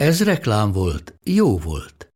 Ez 0.00 0.24
reklám 0.24 0.72
volt, 0.72 1.14
jó 1.24 1.58
volt. 1.58 2.12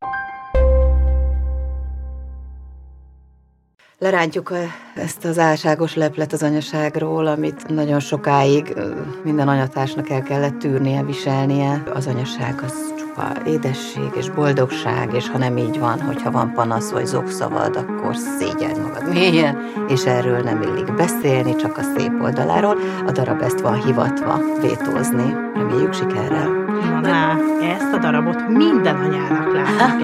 Lerántjuk 3.98 4.52
ezt 4.94 5.24
az 5.24 5.38
álságos 5.38 5.94
leplet 5.94 6.32
az 6.32 6.42
anyaságról, 6.42 7.26
amit 7.26 7.68
nagyon 7.68 8.00
sokáig 8.00 8.74
minden 9.24 9.48
anyatársnak 9.48 10.10
el 10.10 10.22
kellett 10.22 10.58
tűrnie, 10.58 11.02
viselnie. 11.02 11.82
Az 11.94 12.06
anyaság 12.06 12.62
az 12.62 12.94
csupa 12.98 13.42
édesség 13.46 14.10
és 14.16 14.30
boldogság, 14.30 15.14
és 15.14 15.28
ha 15.28 15.38
nem 15.38 15.56
így 15.56 15.78
van, 15.78 16.00
hogyha 16.00 16.30
van 16.30 16.52
panasz 16.52 16.90
vagy 16.90 17.06
zokszavad, 17.06 17.76
akkor 17.76 18.16
szégyeld 18.16 18.80
magad 18.80 19.08
mélyen, 19.08 19.56
és 19.88 20.04
erről 20.04 20.42
nem 20.42 20.62
illik 20.62 20.94
beszélni, 20.94 21.56
csak 21.56 21.76
a 21.76 21.82
szép 21.96 22.22
oldaláról. 22.22 22.78
A 23.06 23.12
darab 23.12 23.42
ezt 23.42 23.60
van 23.60 23.84
hivatva 23.84 24.40
vétózni. 24.60 25.34
Reméljük 25.54 25.94
sikerrel. 25.94 26.63
Na, 27.10 27.38
ezt 27.62 27.92
a 27.92 27.98
darabot 27.98 28.48
minden 28.48 28.96
anyának 28.96 29.52
látni 29.52 30.02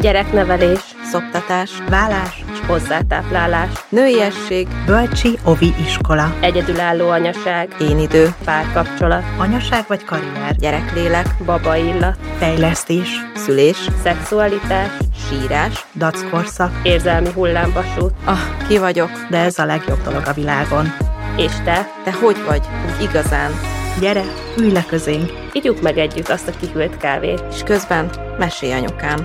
Gyereknevelés, 0.00 0.80
Szoptatás, 1.10 1.70
Vállás, 1.88 2.44
és 2.52 2.58
hozzátáplálás, 2.66 3.70
nőiesség, 3.88 4.68
bölcsi 4.86 5.38
ovi 5.44 5.74
iskola, 5.86 6.34
egyedülálló 6.40 7.08
anyaság, 7.08 7.76
én 7.80 7.98
idő, 7.98 8.34
párkapcsolat, 8.44 9.22
anyaság 9.38 9.84
vagy 9.88 10.04
karrier, 10.04 10.56
gyereklélek, 10.56 11.26
baba 11.44 11.76
illat, 11.76 12.18
fejlesztés, 12.38 13.08
szülés, 13.34 13.88
szexualitás, 14.02 14.90
sírás. 15.28 15.86
dackorszak, 15.94 16.80
érzelmi 16.82 17.32
hullámvasút. 17.34 18.12
Ah, 18.24 18.38
ki 18.68 18.78
vagyok? 18.78 19.10
de 19.30 19.38
ez 19.38 19.58
a 19.58 19.64
legjobb 19.64 20.02
dolog 20.02 20.22
a 20.26 20.32
világon. 20.32 20.92
És 21.36 21.52
te, 21.64 21.88
Te 22.04 22.12
hogy 22.12 22.44
vagy? 22.46 22.62
Úgy 22.86 23.02
igazán. 23.02 23.73
Gyere, 24.00 24.24
ülj 24.58 24.72
le 24.72 24.84
közénk! 24.88 25.32
ígyuk 25.52 25.82
meg 25.82 25.98
együtt 25.98 26.28
azt 26.28 26.48
a 26.48 26.52
kihűlt 26.60 26.96
kávét. 26.96 27.42
És 27.50 27.62
közben 27.62 28.10
mesélj 28.38 28.72
anyukám. 28.72 29.22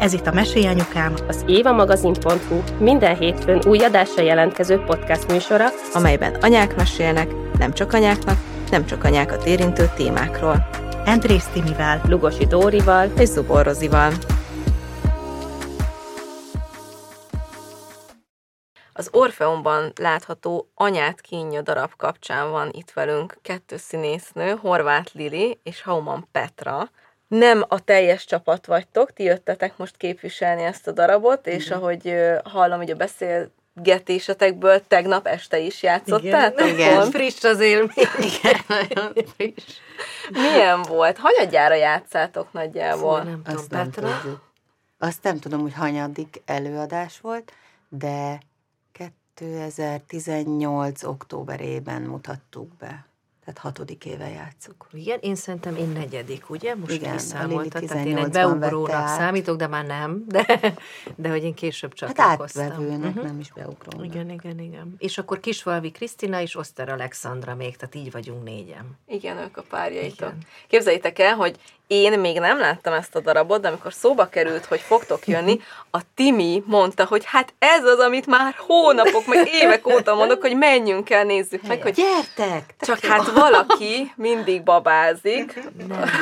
Ez 0.00 0.12
itt 0.12 0.26
a 0.26 0.32
Mesélyanyukám, 0.32 1.14
Az 1.28 1.44
évamagazin.hu 1.46 2.62
minden 2.78 3.16
hétfőn 3.16 3.62
új 3.66 3.78
adásra 3.78 4.22
jelentkező 4.22 4.78
podcast 4.86 5.32
műsora, 5.32 5.66
amelyben 5.94 6.34
anyák 6.40 6.76
mesélnek, 6.76 7.30
nem 7.58 7.72
csak 7.72 7.92
anyáknak, 7.92 8.36
nem 8.70 8.86
csak 8.86 9.04
anyákat 9.04 9.46
érintő 9.46 9.90
témákról. 9.96 10.68
Andrész 11.06 11.46
Timivel, 11.52 12.00
Lugosi 12.08 12.46
Dórival, 12.46 13.10
És 13.18 13.28
Zubor 13.28 13.64
Rozival. 13.64 14.12
Az 18.98 19.08
Orfeumban 19.12 19.92
látható 20.00 20.68
Anyát 20.74 21.20
kínja 21.20 21.62
darab 21.62 21.96
kapcsán 21.96 22.50
van 22.50 22.68
itt 22.72 22.90
velünk 22.90 23.38
kettő 23.42 23.76
színésznő, 23.76 24.56
Horváth 24.60 25.14
Lili 25.14 25.58
és 25.62 25.82
Hauman 25.82 26.28
Petra. 26.32 26.90
Nem 27.28 27.64
a 27.68 27.84
teljes 27.84 28.24
csapat 28.24 28.66
vagytok, 28.66 29.12
ti 29.12 29.22
jöttetek 29.22 29.76
most 29.76 29.96
képviselni 29.96 30.62
ezt 30.62 30.86
a 30.86 30.92
darabot, 30.92 31.46
és 31.46 31.70
ahogy 31.70 32.08
ö, 32.08 32.36
hallom, 32.44 32.78
hogy 32.78 32.90
a 32.90 32.96
beszélgetésetekből 32.96 34.86
tegnap 34.86 35.26
este 35.26 35.58
is 35.58 35.82
játszottátok? 35.82 36.66
Igen, 36.68 37.10
friss 37.10 37.44
az 37.44 37.60
élmény. 37.60 38.08
Igen, 38.18 38.60
nagyon 38.68 39.12
friss. 39.36 39.80
Milyen 40.30 40.82
volt? 40.82 41.18
Hanyadjára 41.18 41.74
játszátok 41.74 42.52
nagyjából? 42.52 43.22
Nem 43.22 43.42
tudom, 43.42 43.56
Azt 43.56 44.00
nem. 44.00 44.40
Azt 44.98 45.22
nem 45.22 45.38
tudom, 45.38 45.60
hogy 45.60 45.74
hanyadik 45.74 46.42
előadás 46.46 47.20
volt, 47.20 47.52
de 47.88 48.38
2018. 49.38 51.02
októberében 51.02 52.02
mutattuk 52.02 52.76
be. 52.76 53.07
Tehát 53.48 53.62
hatodik 53.62 54.04
éve 54.04 54.28
játszuk. 54.28 54.86
Igen, 54.92 55.18
én 55.20 55.34
szerintem 55.34 55.76
én 55.76 55.88
negyedik, 55.88 56.50
ugye? 56.50 56.74
Most 56.74 56.92
Igen, 56.92 57.10
a 57.10 57.12
kiszámoltad, 57.12 57.82
tehát 57.86 58.06
én 58.06 58.16
egy 58.16 58.24
18-ban 58.30 58.56
beugrónak 58.58 58.90
át. 58.92 59.18
számítok, 59.18 59.56
de 59.56 59.66
már 59.66 59.84
nem, 59.86 60.24
de, 60.26 60.74
de 61.16 61.28
hogy 61.28 61.44
én 61.44 61.54
később 61.54 61.92
Hát 62.00 62.14
csatlakoztam. 62.16 62.64
átvevőnek, 62.64 63.14
Mhm. 63.14 63.24
nem 63.24 63.38
is 63.40 63.52
beugrónak. 63.52 64.06
Igen, 64.06 64.30
igen, 64.30 64.58
igen. 64.58 64.94
És 64.98 65.18
akkor 65.18 65.40
Kisvalvi 65.40 65.90
Krisztina 65.90 66.40
és 66.40 66.56
Oszter 66.56 66.88
Alexandra 66.88 67.54
még, 67.54 67.76
tehát 67.76 67.94
így 67.94 68.10
vagyunk 68.10 68.44
négyen. 68.44 68.98
Igen, 69.06 69.36
ők 69.38 69.56
a 69.56 69.62
párjaitok. 69.68 70.18
Igen. 70.28 70.38
Képzeljétek 70.68 71.18
el, 71.18 71.34
hogy 71.34 71.56
én 71.86 72.18
még 72.18 72.38
nem 72.38 72.58
láttam 72.58 72.92
ezt 72.92 73.14
a 73.14 73.20
darabot, 73.20 73.60
de 73.60 73.68
amikor 73.68 73.92
szóba 73.92 74.26
került, 74.28 74.64
hogy 74.64 74.80
fogtok 74.80 75.26
jönni, 75.26 75.58
a 75.90 75.98
Timi 76.14 76.62
mondta, 76.66 77.04
hogy 77.04 77.22
hát 77.24 77.54
ez 77.58 77.84
az, 77.84 77.98
amit 77.98 78.26
már 78.26 78.54
hónapok, 78.56 79.26
meg 79.26 79.48
évek 79.62 79.86
óta 79.86 80.14
mondok, 80.14 80.40
hogy 80.40 80.56
menjünk 80.56 81.10
el, 81.10 81.24
nézzük 81.24 81.66
meg, 81.66 81.82
hogy 81.82 81.94
Gyertek! 81.94 82.74
csak 82.80 82.98
hát 82.98 83.32
valaki 83.38 84.12
mindig 84.16 84.62
babázik, 84.62 85.60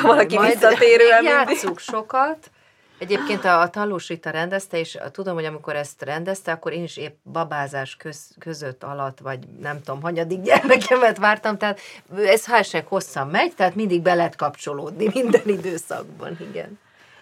valaki 0.01 0.39
visszatérően 0.39 1.23
mindig. 1.23 1.47
játszunk 1.47 1.79
sokat. 1.79 2.51
Egyébként 2.99 3.45
a, 3.45 3.61
a 3.61 3.69
Talós 3.69 4.07
Rita 4.07 4.29
rendezte, 4.29 4.79
és 4.79 4.97
tudom, 5.11 5.33
hogy 5.33 5.45
amikor 5.45 5.75
ezt 5.75 6.01
rendezte, 6.01 6.51
akkor 6.51 6.73
én 6.73 6.83
is 6.83 6.97
épp 6.97 7.15
babázás 7.23 7.95
köz, 7.95 8.35
között 8.39 8.83
alatt, 8.83 9.19
vagy 9.19 9.39
nem 9.61 9.81
tudom, 9.83 10.01
hanyadik 10.01 10.41
gyermekemet 10.41 11.17
vártam, 11.17 11.57
tehát 11.57 11.79
ez 12.15 12.45
hashtag 12.45 12.87
hosszan 12.87 13.27
megy, 13.27 13.53
tehát 13.55 13.75
mindig 13.75 14.01
be 14.01 14.13
lehet 14.13 14.35
kapcsolódni 14.35 15.09
minden 15.13 15.41
időszakban, 15.45 16.37
igen. 16.49 16.79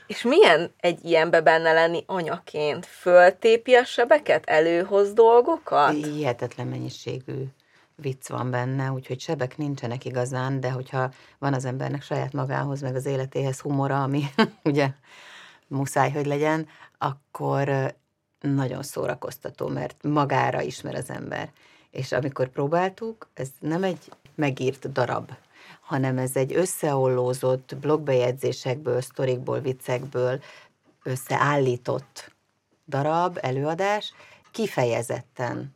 És 0.08 0.22
milyen 0.22 0.74
egy 0.80 1.00
ilyenbe 1.06 1.42
benne 1.42 1.74
lenni 1.74 2.04
anyaként? 2.08 2.86
Föltépi 2.86 3.74
a 3.74 3.84
sebeket? 3.84 4.44
Előhoz 4.46 5.14
dolgokat? 5.14 5.92
Hihetetlen 5.92 6.68
mennyiségű 6.68 7.44
vicc 7.96 8.30
van 8.30 8.52
benne, 8.52 8.92
úgyhogy 8.92 9.20
sebek 9.20 9.58
nincsenek 9.58 10.06
igazán, 10.06 10.60
de 10.60 10.72
hogyha 10.72 11.12
van 11.40 11.54
az 11.54 11.66
embernek 11.66 12.02
saját 12.02 12.34
magához, 12.34 12.82
meg 12.82 12.96
az 12.96 13.06
életéhez 13.06 13.60
humora, 13.60 14.04
ami 14.04 14.24
ugye 14.64 14.92
muszáj, 15.68 16.12
hogy 16.12 16.26
legyen, 16.26 16.68
akkor 16.98 17.96
nagyon 18.40 18.84
szórakoztató, 18.84 19.68
mert 19.68 20.04
magára 20.04 20.62
ismer 20.62 20.96
az 20.96 21.10
ember. 21.10 21.52
És 21.92 22.12
amikor 22.12 22.48
próbáltuk, 22.48 23.30
ez 23.34 23.50
nem 23.60 23.84
egy 23.84 24.12
megírt 24.36 24.92
darab, 24.92 25.32
hanem 25.82 26.18
ez 26.18 26.36
egy 26.36 26.54
összeollózott 26.54 27.76
blogbejegyzésekből, 27.80 29.02
sztorikból, 29.02 29.60
viccekből 29.60 30.42
összeállított 31.04 32.32
darab, 32.88 33.38
előadás, 33.42 34.14
kifejezetten 34.52 35.75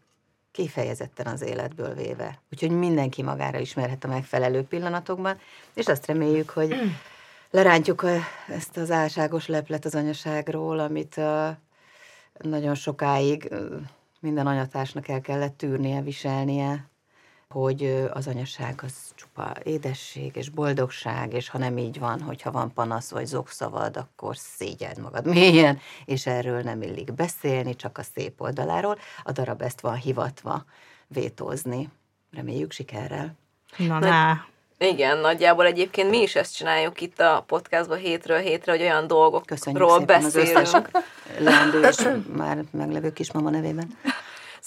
kifejezetten 0.60 1.28
az 1.28 1.42
életből 1.42 1.94
véve. 1.94 2.40
Úgyhogy 2.52 2.72
mindenki 2.72 3.24
magára 3.24 3.60
ismerhet 3.60 4.04
a 4.04 4.08
megfelelő 4.08 4.64
pillanatokban, 4.64 5.40
és 5.74 5.88
azt 5.88 6.06
reméljük, 6.06 6.50
hogy 6.50 6.76
lerántjuk 7.52 8.02
ö, 8.02 8.16
ezt 8.48 8.78
az 8.78 8.92
álságos 8.92 9.48
leplet 9.48 9.86
az 9.86 9.96
anyaságról, 9.96 10.80
amit 10.80 11.18
ö, 11.18 11.48
nagyon 12.40 12.76
sokáig 12.76 13.48
ö, 13.50 13.76
minden 14.20 14.48
anyatársnak 14.48 15.08
el 15.08 15.22
kellett 15.22 15.58
tűrnie, 15.58 16.02
viselnie, 16.02 16.89
hogy 17.54 18.08
az 18.14 18.28
anyaság 18.28 18.80
az 18.84 18.94
csupa 19.16 19.54
édesség 19.64 20.36
és 20.36 20.50
boldogság, 20.50 21.34
és 21.34 21.50
ha 21.50 21.58
nem 21.58 21.78
így 21.78 22.00
van, 22.00 22.22
hogyha 22.22 22.52
van 22.52 22.74
panasz 22.74 23.12
vagy 23.12 23.26
zokszavad, 23.26 23.98
akkor 23.98 24.38
szégyeld 24.38 24.98
magad 24.98 25.26
mélyen, 25.26 25.80
és 26.06 26.26
erről 26.26 26.62
nem 26.62 26.82
illik 26.82 27.14
beszélni, 27.14 27.76
csak 27.76 27.98
a 27.98 28.04
szép 28.16 28.42
oldaláról. 28.42 28.98
A 29.24 29.32
darab 29.32 29.62
ezt 29.62 29.82
van 29.82 29.96
hivatva 29.96 30.66
vétózni. 31.08 31.90
Reméljük 32.32 32.72
sikerrel. 32.72 33.36
Na, 33.78 34.00
na. 34.00 34.46
Igen, 34.78 35.18
nagyjából 35.18 35.66
egyébként 35.66 36.10
mi 36.10 36.22
is 36.22 36.36
ezt 36.36 36.56
csináljuk 36.56 37.02
itt 37.02 37.20
a 37.20 37.44
podcastban 37.48 37.98
hétről 37.98 38.40
hétre, 38.40 38.72
hogy 38.72 38.82
olyan 38.82 39.08
dolgokról 39.08 39.58
Köszönjük 39.58 39.90
szépen 39.90 40.24
az 40.24 40.34
beszélünk. 40.34 40.58
összes 40.58 40.82
leendő 41.40 41.82
és 41.82 42.08
már 42.36 42.64
meglevő 42.72 43.14
kismama 43.14 43.50
nevében. 43.50 43.98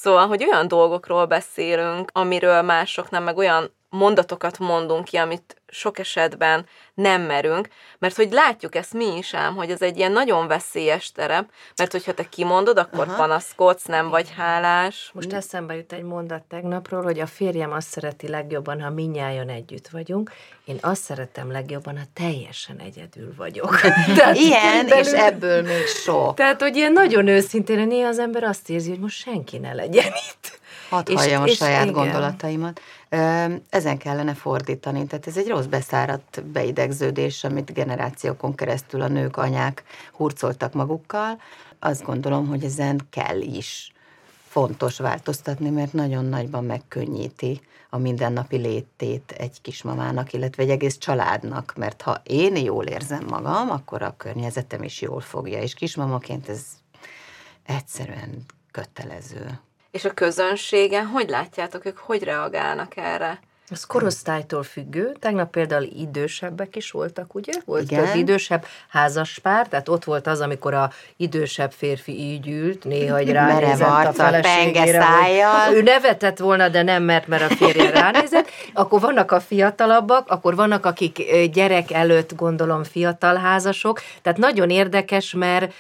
Szóval, 0.02 0.26
hogy 0.26 0.44
olyan 0.44 0.68
dolgokról 0.68 1.26
beszélünk, 1.26 2.10
amiről 2.12 2.62
mások 2.62 3.10
nem, 3.10 3.22
meg 3.22 3.36
olyan 3.36 3.74
mondatokat 3.92 4.58
mondunk 4.58 5.04
ki, 5.04 5.16
amit 5.16 5.62
sok 5.68 5.98
esetben 5.98 6.66
nem 6.94 7.22
merünk, 7.22 7.68
mert 7.98 8.16
hogy 8.16 8.32
látjuk 8.32 8.74
ezt 8.74 8.92
mi 8.92 9.16
is 9.16 9.34
ám, 9.34 9.54
hogy 9.54 9.70
ez 9.70 9.82
egy 9.82 9.96
ilyen 9.96 10.12
nagyon 10.12 10.46
veszélyes 10.46 11.12
terep, 11.12 11.50
mert 11.76 11.92
hogyha 11.92 12.14
te 12.14 12.28
kimondod, 12.28 12.78
akkor 12.78 13.08
Aha. 13.08 13.16
panaszkodsz, 13.16 13.84
nem 13.84 14.08
vagy 14.08 14.32
hálás. 14.36 15.10
Most 15.14 15.32
eszembe 15.32 15.76
jut 15.76 15.92
egy 15.92 16.02
mondat 16.02 16.42
tegnapról, 16.42 17.02
hogy 17.02 17.20
a 17.20 17.26
férjem 17.26 17.72
azt 17.72 17.88
szereti 17.88 18.28
legjobban, 18.28 18.82
ha 18.82 18.90
minnyáján 18.90 19.48
együtt 19.48 19.88
vagyunk, 19.88 20.30
én 20.64 20.78
azt 20.80 21.02
szeretem 21.02 21.50
legjobban, 21.50 21.98
ha 21.98 22.04
teljesen 22.12 22.78
egyedül 22.78 23.34
vagyok. 23.36 23.80
Tehát 24.16 24.36
Ilyen, 24.36 24.86
belül, 24.86 25.04
és 25.04 25.12
ebből 25.12 25.62
még 25.62 25.86
sok. 25.86 26.34
Tehát, 26.34 26.60
hogy 26.60 26.76
ilyen 26.76 26.92
nagyon 26.92 27.26
őszintén, 27.26 27.86
néha 27.86 28.08
az 28.08 28.18
ember 28.18 28.44
azt 28.44 28.70
érzi, 28.70 28.90
hogy 28.90 29.00
most 29.00 29.16
senki 29.16 29.58
ne 29.58 29.72
legyen 29.72 30.12
itt. 30.30 30.60
Hadd 30.92 31.10
és, 31.10 31.14
halljam 31.14 31.42
a 31.42 31.46
és 31.46 31.56
saját 31.56 31.82
igen. 31.82 31.92
gondolataimat. 31.92 32.80
Ezen 33.70 33.98
kellene 33.98 34.34
fordítani. 34.34 35.06
Tehát 35.06 35.26
ez 35.26 35.36
egy 35.36 35.48
rossz 35.48 35.64
beszáradt 35.64 36.44
beidegződés, 36.44 37.44
amit 37.44 37.72
generációkon 37.72 38.54
keresztül 38.54 39.02
a 39.02 39.08
nők, 39.08 39.36
anyák 39.36 39.82
hurcoltak 40.12 40.72
magukkal. 40.72 41.40
Azt 41.78 42.04
gondolom, 42.04 42.46
hogy 42.46 42.64
ezen 42.64 43.00
kell 43.10 43.40
is 43.40 43.92
fontos 44.48 44.98
változtatni, 44.98 45.70
mert 45.70 45.92
nagyon 45.92 46.24
nagyban 46.24 46.64
megkönnyíti 46.64 47.60
a 47.90 47.98
mindennapi 47.98 48.56
létét 48.56 49.34
egy 49.38 49.60
kismamának, 49.60 50.32
illetve 50.32 50.62
egy 50.62 50.70
egész 50.70 50.98
családnak, 50.98 51.72
mert 51.76 52.02
ha 52.02 52.20
én 52.22 52.56
jól 52.56 52.84
érzem 52.84 53.24
magam, 53.28 53.70
akkor 53.70 54.02
a 54.02 54.14
környezetem 54.16 54.82
is 54.82 55.00
jól 55.00 55.20
fogja, 55.20 55.62
és 55.62 55.74
kismamaként 55.74 56.48
ez 56.48 56.64
egyszerűen 57.66 58.44
kötelező. 58.70 59.60
És 59.92 60.04
a 60.04 60.10
közönségen, 60.10 61.06
hogy 61.06 61.28
látjátok, 61.28 61.84
ők 61.84 61.98
hogy 61.98 62.22
reagálnak 62.22 62.96
erre? 62.96 63.40
Ez 63.70 63.84
korosztálytól 63.84 64.62
függő. 64.62 65.16
Tegnap 65.20 65.50
például 65.50 65.82
idősebbek 65.82 66.76
is 66.76 66.90
voltak, 66.90 67.34
ugye? 67.34 67.52
Volt 67.64 67.82
Igen. 67.82 68.04
az 68.04 68.14
idősebb 68.14 68.66
házaspár, 68.88 69.68
tehát 69.68 69.88
ott 69.88 70.04
volt 70.04 70.26
az, 70.26 70.40
amikor 70.40 70.74
a 70.74 70.90
idősebb 71.16 71.72
férfi 71.72 72.20
így 72.20 72.48
ült, 72.48 72.84
néha 72.84 73.16
egy 73.16 73.30
ránézett 73.30 74.06
a 74.06 74.12
feleségére. 74.12 75.04
Hogy, 75.04 75.74
ő 75.74 75.82
nevetett 75.82 76.38
volna, 76.38 76.68
de 76.68 76.82
nem 76.82 77.02
mert, 77.02 77.26
mert 77.26 77.50
a 77.50 77.54
férje 77.54 77.90
ránézett. 77.90 78.48
Akkor 78.72 79.00
vannak 79.00 79.32
a 79.32 79.40
fiatalabbak, 79.40 80.30
akkor 80.30 80.54
vannak, 80.54 80.86
akik 80.86 81.22
gyerek 81.52 81.90
előtt 81.90 82.36
gondolom 82.36 82.84
fiatal 82.84 83.36
házasok. 83.36 84.00
Tehát 84.22 84.38
nagyon 84.38 84.70
érdekes, 84.70 85.32
mert 85.32 85.72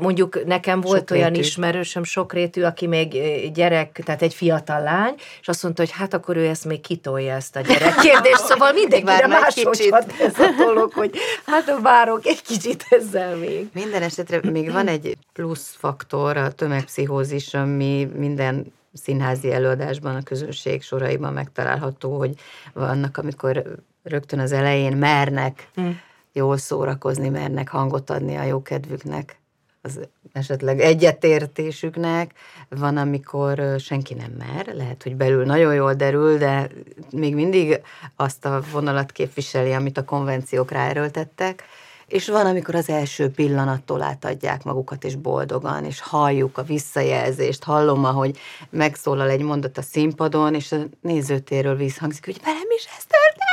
Mondjuk 0.00 0.44
nekem 0.46 0.80
volt 0.80 0.98
sokrétű. 0.98 1.20
olyan 1.20 1.34
ismerősöm, 1.34 2.02
sokrétű, 2.04 2.62
aki 2.62 2.86
még 2.86 3.16
gyerek, 3.52 4.00
tehát 4.04 4.22
egy 4.22 4.34
fiatal 4.34 4.82
lány, 4.82 5.14
és 5.40 5.48
azt 5.48 5.62
mondta, 5.62 5.82
hogy 5.82 5.90
hát 5.90 6.14
akkor 6.14 6.36
ő 6.36 6.46
ezt 6.46 6.64
még 6.64 6.80
kitolja 6.80 7.34
ezt 7.34 7.56
a 7.56 7.60
gyerek 7.60 7.94
kérdést, 8.06 8.44
szóval 8.44 8.72
mindenkire 8.72 9.26
máshogy 9.26 9.88
hat 9.90 10.12
ez 10.20 10.38
a 10.38 10.64
dolog, 10.64 10.92
hogy 10.92 11.10
hát 11.46 11.80
várok 11.82 12.26
egy 12.26 12.42
kicsit 12.42 12.84
ezzel 12.88 13.36
még. 13.36 13.68
Minden 13.72 14.02
esetre 14.02 14.40
még 14.50 14.72
van 14.72 14.86
egy 14.86 15.16
plusz 15.32 15.74
faktor, 15.78 16.36
a 16.36 16.52
tömegpszichózis, 16.52 17.54
ami 17.54 18.08
minden 18.16 18.72
színházi 18.92 19.52
előadásban, 19.52 20.16
a 20.16 20.22
közönség 20.22 20.82
soraiban 20.82 21.32
megtalálható, 21.32 22.18
hogy 22.18 22.34
vannak, 22.72 23.16
amikor 23.16 23.62
rögtön 24.02 24.38
az 24.38 24.52
elején 24.52 24.96
mernek 24.96 25.68
mm. 25.80 25.90
jól 26.32 26.56
szórakozni, 26.56 27.28
mernek 27.28 27.68
hangot 27.68 28.10
adni 28.10 28.36
a 28.36 28.42
jó 28.42 28.62
kedvüknek 28.62 29.39
az 29.82 30.00
esetleg 30.32 30.80
egyetértésüknek, 30.80 32.34
van, 32.68 32.96
amikor 32.96 33.62
senki 33.78 34.14
nem 34.14 34.32
mer, 34.38 34.74
lehet, 34.74 35.02
hogy 35.02 35.16
belül 35.16 35.44
nagyon 35.44 35.74
jól 35.74 35.94
derül, 35.94 36.38
de 36.38 36.68
még 37.10 37.34
mindig 37.34 37.80
azt 38.16 38.44
a 38.44 38.62
vonalat 38.72 39.12
képviseli, 39.12 39.72
amit 39.72 39.98
a 39.98 40.04
konvenciók 40.04 40.70
ráerőltettek, 40.70 41.64
és 42.06 42.28
van, 42.28 42.46
amikor 42.46 42.74
az 42.74 42.88
első 42.88 43.30
pillanattól 43.30 44.02
átadják 44.02 44.64
magukat, 44.64 45.04
és 45.04 45.14
boldogan, 45.14 45.84
és 45.84 46.00
halljuk 46.00 46.58
a 46.58 46.62
visszajelzést, 46.62 47.64
hallom, 47.64 48.04
ahogy 48.04 48.38
megszólal 48.70 49.30
egy 49.30 49.42
mondat 49.42 49.78
a 49.78 49.82
színpadon, 49.82 50.54
és 50.54 50.72
a 50.72 50.76
nézőtéről 51.00 51.76
visszhangzik, 51.76 52.24
hogy 52.24 52.40
velem 52.44 52.68
is 52.76 52.84
ez 52.84 53.04
történt! 53.04 53.49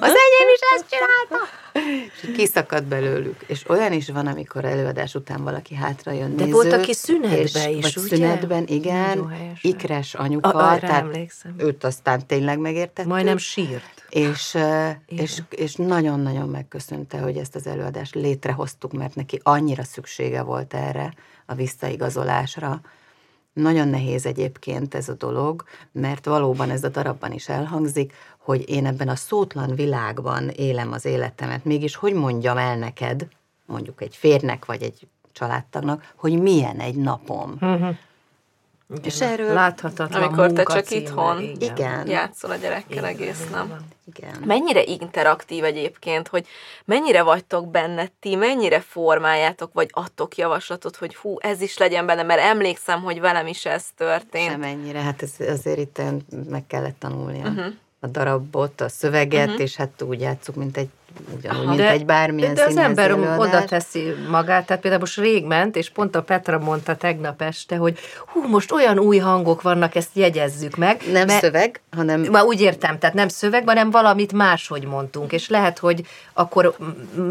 Az 0.00 0.08
enyém 0.08 0.48
is 0.54 0.60
ezt 0.74 0.84
csinálta! 0.90 1.48
És 1.72 2.36
kiszakad 2.36 2.84
belőlük. 2.84 3.44
És 3.46 3.68
olyan 3.68 3.92
is 3.92 4.08
van, 4.08 4.26
amikor 4.26 4.64
előadás 4.64 5.14
után 5.14 5.44
valaki 5.44 5.74
hátra 5.74 6.12
jön 6.12 6.36
De 6.36 6.42
néző, 6.42 6.54
volt, 6.54 6.72
aki 6.72 6.92
szünetben 6.92 7.38
és, 7.38 7.54
is, 7.54 7.94
vagy 7.94 7.96
ugye? 7.96 8.16
szünetben, 8.16 8.66
igen, 8.66 9.32
ikres 9.62 10.14
anyuka, 10.14 10.48
a, 10.48 10.78
tehát 10.78 11.02
emlékszem. 11.02 11.54
őt 11.58 11.84
aztán 11.84 12.26
tényleg 12.26 12.58
megértett. 12.58 13.06
Majdnem 13.06 13.36
sírt. 13.36 14.04
És, 14.08 14.56
és, 15.06 15.42
és 15.50 15.74
nagyon-nagyon 15.74 16.48
megköszönte, 16.48 17.18
hogy 17.18 17.36
ezt 17.36 17.54
az 17.54 17.66
előadást 17.66 18.14
létrehoztuk, 18.14 18.92
mert 18.92 19.14
neki 19.14 19.40
annyira 19.42 19.84
szüksége 19.84 20.42
volt 20.42 20.74
erre 20.74 21.14
a 21.46 21.54
visszaigazolásra. 21.54 22.80
Nagyon 23.52 23.88
nehéz 23.88 24.26
egyébként 24.26 24.94
ez 24.94 25.08
a 25.08 25.14
dolog, 25.14 25.64
mert 25.92 26.24
valóban 26.24 26.70
ez 26.70 26.84
a 26.84 26.88
darabban 26.88 27.32
is 27.32 27.48
elhangzik, 27.48 28.12
hogy 28.50 28.68
én 28.68 28.86
ebben 28.86 29.08
a 29.08 29.16
szótlan 29.16 29.74
világban 29.74 30.48
élem 30.48 30.92
az 30.92 31.04
életemet. 31.04 31.64
Mégis 31.64 31.96
hogy 31.96 32.12
mondjam 32.12 32.58
el 32.58 32.76
neked, 32.76 33.26
mondjuk 33.66 34.02
egy 34.02 34.16
férnek 34.16 34.64
vagy 34.64 34.82
egy 34.82 35.06
családtagnak, 35.32 36.12
hogy 36.16 36.40
milyen 36.40 36.78
egy 36.78 36.94
napom. 36.94 37.56
Uh-huh. 37.60 37.96
Igen, 38.90 39.04
és 39.04 39.20
erről 39.20 39.52
láthatatlan 39.52 40.22
Amikor 40.22 40.52
te 40.52 40.62
csak 40.62 40.90
itthon 40.90 41.40
igen. 41.58 42.08
játszol 42.08 42.50
a 42.50 42.56
gyerekkel 42.56 42.92
igen, 42.92 43.04
egész 43.04 43.48
nap. 43.50 43.66
Igen. 44.14 44.42
Mennyire 44.44 44.82
interaktív 44.82 45.64
egyébként, 45.64 46.28
hogy 46.28 46.46
mennyire 46.84 47.22
vagytok 47.22 47.70
benne 47.70 48.08
ti, 48.20 48.34
mennyire 48.34 48.80
formáljátok, 48.80 49.72
vagy 49.72 49.88
adtok 49.92 50.36
javaslatot, 50.36 50.96
hogy 50.96 51.16
hú, 51.16 51.36
ez 51.38 51.60
is 51.60 51.78
legyen 51.78 52.06
benne, 52.06 52.22
mert 52.22 52.40
emlékszem, 52.40 53.02
hogy 53.02 53.20
velem 53.20 53.46
is 53.46 53.66
ez 53.66 53.84
történt. 53.96 54.50
Semennyire, 54.50 55.00
hát 55.00 55.22
ez 55.22 55.48
azért 55.48 55.78
itt 55.78 56.00
meg 56.48 56.66
kellett 56.66 56.98
tanulnia. 56.98 57.48
Uh-huh 57.48 57.72
a 58.00 58.06
darabot, 58.06 58.80
a 58.80 58.88
szöveget, 58.88 59.46
uh-huh. 59.46 59.62
és 59.62 59.76
hát 59.76 60.02
úgy 60.02 60.20
játszuk, 60.20 60.54
mint 60.54 60.76
egy 60.76 60.88
ugyanúgy, 61.36 61.66
mint 61.66 61.78
de, 61.78 61.90
egy 61.90 62.04
bármilyen 62.04 62.54
De 62.54 62.64
az 62.64 62.76
ember 62.76 63.10
előadás. 63.10 63.38
oda 63.38 63.64
teszi 63.64 64.14
magát, 64.30 64.66
tehát 64.66 64.82
például 64.82 65.02
most 65.02 65.16
rég 65.16 65.44
ment, 65.44 65.76
és 65.76 65.90
pont 65.90 66.16
a 66.16 66.22
Petra 66.22 66.58
mondta 66.58 66.96
tegnap 66.96 67.42
este, 67.42 67.76
hogy 67.76 67.98
hú, 68.26 68.48
most 68.48 68.72
olyan 68.72 68.98
új 68.98 69.18
hangok 69.18 69.62
vannak, 69.62 69.94
ezt 69.94 70.10
jegyezzük 70.12 70.76
meg. 70.76 71.02
Nem 71.12 71.26
mert, 71.26 71.40
szöveg, 71.40 71.80
hanem... 71.96 72.20
Már 72.20 72.44
úgy 72.44 72.60
értem, 72.60 72.98
tehát 72.98 73.14
nem 73.14 73.28
szöveg, 73.28 73.62
hanem 73.66 73.90
valamit 73.90 74.32
máshogy 74.32 74.86
mondtunk, 74.86 75.32
és 75.32 75.48
lehet, 75.48 75.78
hogy 75.78 76.06
akkor 76.32 76.76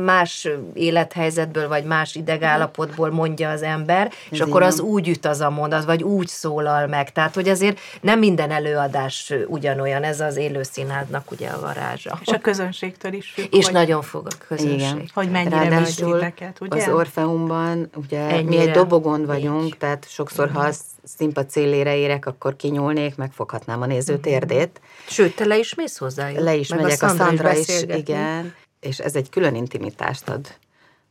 más 0.05 0.47
élethelyzetből, 0.73 1.67
vagy 1.67 1.83
más 1.83 2.15
idegállapotból 2.15 3.11
mondja 3.11 3.49
az 3.49 3.61
ember, 3.61 4.05
Ez 4.05 4.13
és 4.29 4.39
akkor 4.39 4.61
az 4.61 4.79
úgy 4.79 5.07
üt 5.07 5.25
az 5.25 5.41
a 5.41 5.49
mondat, 5.49 5.85
vagy 5.85 6.03
úgy 6.03 6.27
szólal 6.27 6.87
meg. 6.87 7.11
Tehát, 7.11 7.33
hogy 7.33 7.49
azért 7.49 7.79
nem 8.01 8.19
minden 8.19 8.51
előadás 8.51 9.33
ugyanolyan, 9.47 10.03
ez 10.03 10.19
az 10.19 10.35
élőszínháznak 10.35 11.31
ugye 11.31 11.47
a 11.49 11.59
varázsa. 11.59 12.19
És 12.21 12.27
a 12.27 12.37
közönségtől 12.37 13.13
is 13.13 13.29
függ, 13.29 13.53
És 13.53 13.68
nagyon 13.71 14.01
fog 14.01 14.25
a 14.25 14.45
közönség. 14.47 14.79
Igen. 14.79 15.09
Hogy 15.13 15.31
mennyire 15.31 15.69
Ráadásul 15.69 16.13
titeket, 16.13 16.61
ugye? 16.61 16.81
Az 16.81 16.93
Orfeumban, 16.93 17.89
ugye 17.95 18.19
Ennyire. 18.19 18.43
mi 18.49 18.57
egy 18.57 18.71
dobogon 18.71 19.25
vagyunk, 19.25 19.61
Nincs. 19.61 19.75
tehát 19.75 20.09
sokszor, 20.09 20.51
ha 20.51 20.59
a 20.59 20.71
színpad 21.03 21.49
célére 21.49 21.95
érek, 21.95 22.25
akkor 22.25 22.55
kinyúlnék, 22.55 23.15
megfoghatnám 23.15 23.81
a 23.81 23.85
néző 23.85 24.17
térdét. 24.17 24.81
Sőt, 25.07 25.35
te 25.35 25.45
le 25.45 25.57
is 25.57 25.75
mész 25.75 25.97
hozzájuk. 25.97 26.39
Le 26.39 26.55
is 26.55 26.69
Meg 26.69 26.81
megyek, 26.81 27.01
a 27.01 27.07
Szandra, 27.07 27.23
a 27.23 27.27
Szandra 27.27 27.53
is, 27.53 27.67
is, 27.67 27.83
igen, 27.95 28.55
és 28.79 28.99
ez 28.99 29.15
egy 29.15 29.29
külön 29.29 29.55
intimitást 29.55 30.29
ad 30.29 30.47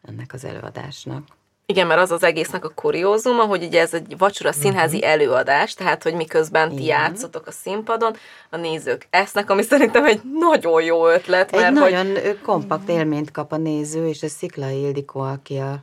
ennek 0.08 0.32
az 0.32 0.44
előadásnak. 0.44 1.22
Igen, 1.72 1.86
mert 1.86 2.00
az 2.00 2.10
az 2.10 2.22
egésznek 2.22 2.64
a 2.64 2.68
kuriózuma, 2.74 3.44
hogy 3.44 3.64
ugye 3.64 3.80
ez 3.80 3.94
egy 3.94 4.18
vacsora 4.18 4.52
színházi 4.52 4.96
uh-huh. 4.96 5.12
előadás, 5.12 5.74
tehát 5.74 6.02
hogy 6.02 6.14
miközben 6.14 6.74
ti 6.74 6.84
játszotok 6.84 7.46
a 7.46 7.50
színpadon, 7.50 8.16
a 8.50 8.56
nézők 8.56 9.06
esznek, 9.10 9.50
ami 9.50 9.62
szerintem 9.62 10.04
egy 10.04 10.20
nagyon 10.38 10.82
jó 10.82 11.08
ötlet. 11.08 11.50
Mert 11.50 11.64
egy 11.64 11.78
hogy... 11.78 11.92
nagyon 11.92 12.18
kompakt 12.42 12.88
élményt 12.88 13.30
kap 13.30 13.52
a 13.52 13.56
néző, 13.56 14.08
és 14.08 14.22
ez 14.22 14.32
Sziklai 14.32 14.80
Ildikó, 14.80 15.20
aki 15.20 15.56
a, 15.56 15.82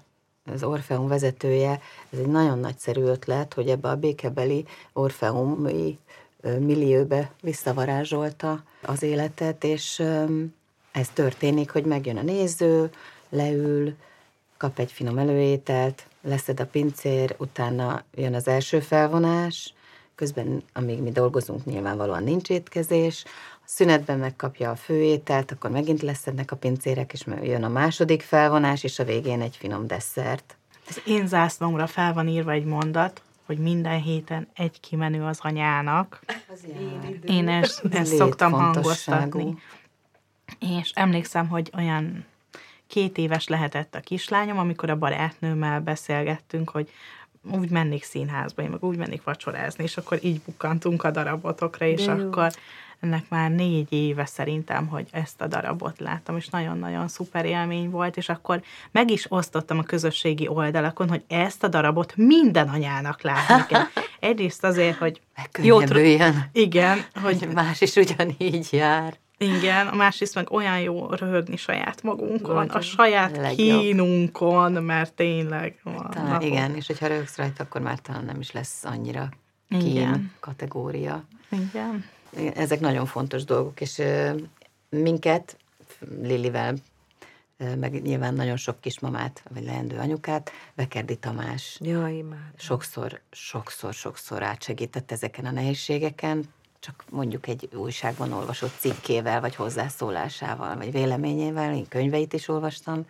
az 0.53 0.63
Orfeum 0.63 1.07
vezetője, 1.07 1.81
ez 2.09 2.19
egy 2.19 2.27
nagyon 2.27 2.59
nagyszerű 2.59 3.01
ötlet, 3.01 3.53
hogy 3.53 3.67
ebbe 3.67 3.89
a 3.89 3.95
békebeli 3.95 4.65
orfeumi 4.93 5.99
millióbe 6.59 7.31
visszavarázsolta 7.41 8.63
az 8.81 9.03
életet, 9.03 9.63
és 9.63 10.03
ez 10.91 11.09
történik, 11.13 11.71
hogy 11.71 11.85
megjön 11.85 12.17
a 12.17 12.21
néző, 12.21 12.89
leül, 13.29 13.95
kap 14.65 14.79
egy 14.79 14.91
finom 14.91 15.17
előételt, 15.17 16.07
leszed 16.21 16.59
a 16.59 16.65
pincér, 16.65 17.35
utána 17.37 18.03
jön 18.15 18.33
az 18.33 18.47
első 18.47 18.79
felvonás, 18.79 19.73
közben, 20.15 20.63
amíg 20.73 21.01
mi 21.01 21.11
dolgozunk, 21.11 21.65
nyilvánvalóan 21.65 22.23
nincs 22.23 22.49
étkezés, 22.49 23.23
a 23.53 23.63
szünetben 23.65 24.19
megkapja 24.19 24.69
a 24.69 24.75
főételt, 24.75 25.51
akkor 25.51 25.69
megint 25.69 26.01
leszednek 26.01 26.51
a 26.51 26.55
pincérek, 26.55 27.13
és 27.13 27.25
jön 27.41 27.63
a 27.63 27.67
második 27.67 28.21
felvonás, 28.21 28.83
és 28.83 28.99
a 28.99 29.03
végén 29.03 29.41
egy 29.41 29.55
finom 29.55 29.87
desszert. 29.87 30.57
Az 30.87 31.01
én 31.05 31.27
zászlomra 31.27 31.87
fel 31.87 32.13
van 32.13 32.27
írva 32.27 32.51
egy 32.51 32.65
mondat, 32.65 33.21
hogy 33.45 33.57
minden 33.57 34.01
héten 34.01 34.47
egy 34.53 34.79
kimenő 34.79 35.23
az 35.23 35.39
anyának. 35.41 36.19
Az 36.53 36.65
Én 37.25 37.47
ezt, 37.47 37.83
ezt 37.89 38.15
szoktam 38.15 38.51
hangoztatni. 38.51 39.57
És 40.59 40.91
emlékszem, 40.93 41.47
hogy 41.47 41.71
olyan 41.77 42.25
két 42.87 43.17
éves 43.17 43.47
lehetett 43.47 43.95
a 43.95 43.99
kislányom, 43.99 44.57
amikor 44.57 44.89
a 44.89 44.97
barátnőmmel 44.97 45.79
beszélgettünk, 45.79 46.69
hogy 46.69 46.89
úgy 47.51 47.69
mennék 47.69 48.03
színházba, 48.03 48.61
én 48.61 48.69
meg 48.69 48.83
úgy 48.83 48.97
mennék 48.97 49.23
vacsorázni, 49.23 49.83
és 49.83 49.97
akkor 49.97 50.19
így 50.21 50.41
bukkantunk 50.45 51.03
a 51.03 51.11
darabotokra, 51.11 51.85
és 51.85 52.07
akkor 52.07 52.43
jó 52.43 52.61
ennek 53.05 53.29
már 53.29 53.51
négy 53.51 53.93
éve 53.93 54.25
szerintem, 54.25 54.87
hogy 54.87 55.07
ezt 55.11 55.41
a 55.41 55.47
darabot 55.47 55.99
láttam, 55.99 56.37
és 56.37 56.47
nagyon-nagyon 56.47 57.07
szuper 57.07 57.45
élmény 57.45 57.89
volt, 57.89 58.17
és 58.17 58.29
akkor 58.29 58.61
meg 58.91 59.11
is 59.11 59.31
osztottam 59.31 59.77
a 59.77 59.83
közösségi 59.83 60.47
oldalakon, 60.47 61.09
hogy 61.09 61.23
ezt 61.27 61.63
a 61.63 61.67
darabot 61.67 62.13
minden 62.15 62.67
anyának 62.67 63.21
látni 63.21 63.65
kell. 63.67 63.83
Egyrészt 64.19 64.63
azért, 64.63 64.97
hogy 64.97 65.21
jót... 65.61 65.81
Igen. 66.51 67.05
Hogy 67.21 67.47
más 67.53 67.81
is 67.81 67.95
ugyanígy 67.95 68.67
jár. 68.71 69.17
Igen, 69.37 69.87
a 69.87 69.95
másrészt 69.95 70.35
meg 70.35 70.51
olyan 70.51 70.79
jó 70.79 71.09
röhögni 71.09 71.55
saját 71.55 72.03
magunkon, 72.03 72.69
a 72.69 72.81
saját 72.81 73.37
legjobb. 73.37 73.79
kínunkon, 73.79 74.71
mert 74.71 75.13
tényleg 75.13 75.79
van. 75.83 76.09
Talán, 76.09 76.41
igen, 76.41 76.75
és 76.75 76.87
hogyha 76.87 77.07
röhögsz 77.07 77.37
rajta, 77.37 77.63
akkor 77.63 77.81
már 77.81 77.99
talán 77.99 78.25
nem 78.25 78.39
is 78.39 78.51
lesz 78.51 78.83
annyira 78.83 79.29
kín 79.69 79.85
igen. 79.85 80.31
kategória. 80.39 81.23
Igen 81.49 82.05
ezek 82.35 82.79
nagyon 82.79 83.05
fontos 83.05 83.43
dolgok, 83.43 83.81
és 83.81 84.01
minket, 84.89 85.57
Lilivel, 86.21 86.75
meg 87.57 88.01
nyilván 88.01 88.33
nagyon 88.33 88.57
sok 88.57 88.81
kismamát, 88.81 89.43
vagy 89.49 89.63
leendő 89.63 89.97
anyukát, 89.97 90.51
Bekerdi 90.73 91.15
Tamás 91.15 91.77
Jaj, 91.81 92.23
sokszor, 92.55 93.21
sokszor, 93.31 93.93
sokszor 93.93 94.43
átsegített 94.43 95.11
ezeken 95.11 95.45
a 95.45 95.51
nehézségeken, 95.51 96.43
csak 96.85 97.03
mondjuk 97.09 97.47
egy 97.47 97.69
újságban 97.73 98.33
olvasott 98.33 98.77
cikkével, 98.79 99.41
vagy 99.41 99.55
hozzászólásával, 99.55 100.75
vagy 100.75 100.91
véleményével, 100.91 101.73
én 101.73 101.87
könyveit 101.87 102.33
is 102.33 102.47
olvastam, 102.47 103.05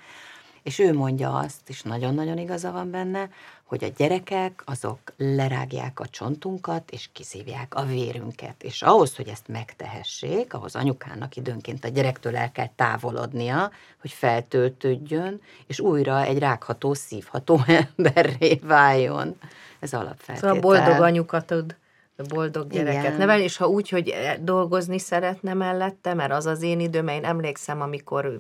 és 0.64 0.80
ő 0.80 0.94
mondja 0.94 1.34
azt, 1.34 1.70
és 1.70 1.82
nagyon-nagyon 1.82 2.38
igaza 2.38 2.72
van 2.72 2.92
benne, 2.92 3.30
hogy 3.64 3.84
a 3.84 3.88
gyerekek 3.98 4.62
azok 4.66 5.00
lerágják 5.18 6.00
a 6.00 6.08
csontunkat, 6.08 6.92
és 6.92 7.10
kiszívják 7.14 7.76
a 7.76 7.86
vérünket. 7.86 8.64
És 8.64 8.82
ahhoz, 8.82 9.16
hogy 9.16 9.28
ezt 9.28 9.48
megtehessék, 9.48 10.54
ahhoz 10.54 10.76
anyukának 10.76 11.36
időnként 11.36 11.86
a 11.86 11.88
gyerektől 11.88 12.38
el 12.38 12.52
kell 12.52 12.70
távolodnia, 12.76 13.72
hogy 14.02 14.12
feltöltődjön, 14.12 15.42
és 15.68 15.80
újra 15.80 16.24
egy 16.24 16.40
rágható, 16.40 16.94
szívható 16.94 17.60
emberré 17.96 18.60
váljon. 18.64 19.36
Ez 19.80 19.94
alapfeltétel. 19.94 20.56
Szóval 20.56 20.60
boldog 20.60 21.02
anyukat 21.02 21.46
tud 21.46 21.76
boldog 22.24 22.68
gyereket 22.68 23.04
Igen. 23.04 23.18
nevel, 23.18 23.40
és 23.40 23.58
ha 23.58 23.68
úgy, 23.68 23.90
hogy 23.90 24.10
e, 24.10 24.38
dolgozni 24.42 25.00
szeretne 25.00 25.54
mellette, 25.54 26.14
mert 26.14 26.32
az 26.32 26.46
az 26.46 26.62
én 26.62 26.80
időm, 26.80 27.08
én 27.08 27.24
emlékszem, 27.24 27.82
amikor 27.82 28.40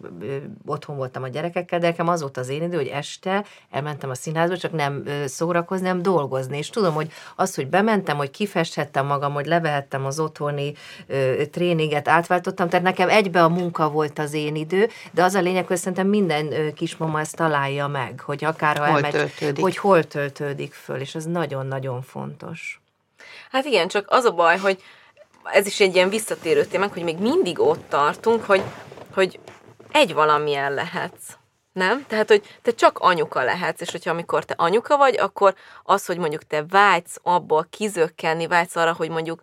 otthon 0.65 0.95
voltam 0.95 1.23
a 1.23 1.27
gyerekekkel, 1.27 1.79
de 1.79 1.87
nekem 1.87 2.07
az 2.07 2.21
volt 2.21 2.37
az 2.37 2.49
én 2.49 2.63
idő, 2.63 2.77
hogy 2.77 2.87
este 2.87 3.45
elmentem 3.71 4.09
a 4.09 4.15
színházba, 4.15 4.57
csak 4.57 4.71
nem 4.71 5.03
szórakozni, 5.25 5.87
nem 5.87 6.01
dolgozni, 6.01 6.57
és 6.57 6.69
tudom, 6.69 6.93
hogy 6.93 7.11
az, 7.35 7.55
hogy 7.55 7.67
bementem, 7.67 8.17
hogy 8.17 8.31
kifesthettem 8.31 9.05
magam, 9.05 9.33
hogy 9.33 9.45
levehettem 9.45 10.05
az 10.05 10.19
otthoni 10.19 10.73
ö, 11.07 11.45
tréninget, 11.51 12.07
átváltottam, 12.07 12.69
tehát 12.69 12.85
nekem 12.85 13.09
egybe 13.09 13.43
a 13.43 13.49
munka 13.49 13.89
volt 13.89 14.19
az 14.19 14.33
én 14.33 14.55
idő, 14.55 14.87
de 15.11 15.23
az 15.23 15.33
a 15.33 15.41
lényeg, 15.41 15.67
hogy 15.67 15.77
szerintem 15.77 16.07
minden 16.07 16.73
kismama 16.73 17.19
ezt 17.19 17.35
találja 17.35 17.87
meg, 17.87 18.19
hogy 18.19 18.45
akár 18.45 18.77
ha 18.77 18.85
hol 18.85 18.95
elmegy, 18.95 19.11
töltődik. 19.11 19.63
hogy 19.63 19.77
hol 19.77 20.03
töltődik 20.03 20.73
föl, 20.73 20.99
és 20.99 21.15
ez 21.15 21.25
nagyon-nagyon 21.25 22.01
fontos. 22.01 22.79
Hát 23.55 23.65
igen, 23.65 23.87
csak 23.87 24.05
az 24.09 24.25
a 24.25 24.31
baj, 24.31 24.57
hogy 24.57 24.83
ez 25.43 25.65
is 25.65 25.79
egy 25.79 25.95
ilyen 25.95 26.09
visszatérő 26.09 26.65
témánk, 26.65 26.93
hogy 26.93 27.03
még 27.03 27.17
mindig 27.17 27.59
ott 27.59 27.89
tartunk, 27.89 28.43
hogy, 28.43 28.63
hogy 29.13 29.39
egy 29.91 30.13
valamilyen 30.13 30.73
lehetsz. 30.73 31.37
Nem? 31.71 32.05
Tehát, 32.07 32.27
hogy 32.27 32.57
te 32.61 32.71
csak 32.71 32.99
anyuka 32.99 33.43
lehetsz, 33.43 33.81
és 33.81 33.91
hogyha 33.91 34.09
amikor 34.09 34.45
te 34.45 34.53
anyuka 34.57 34.97
vagy, 34.97 35.17
akkor 35.17 35.55
az, 35.83 36.05
hogy 36.05 36.17
mondjuk 36.17 36.43
te 36.43 36.65
vágysz 36.69 37.17
abból 37.23 37.67
kizökkenni, 37.69 38.47
vágysz 38.47 38.75
arra, 38.75 38.93
hogy 38.93 39.09
mondjuk 39.09 39.41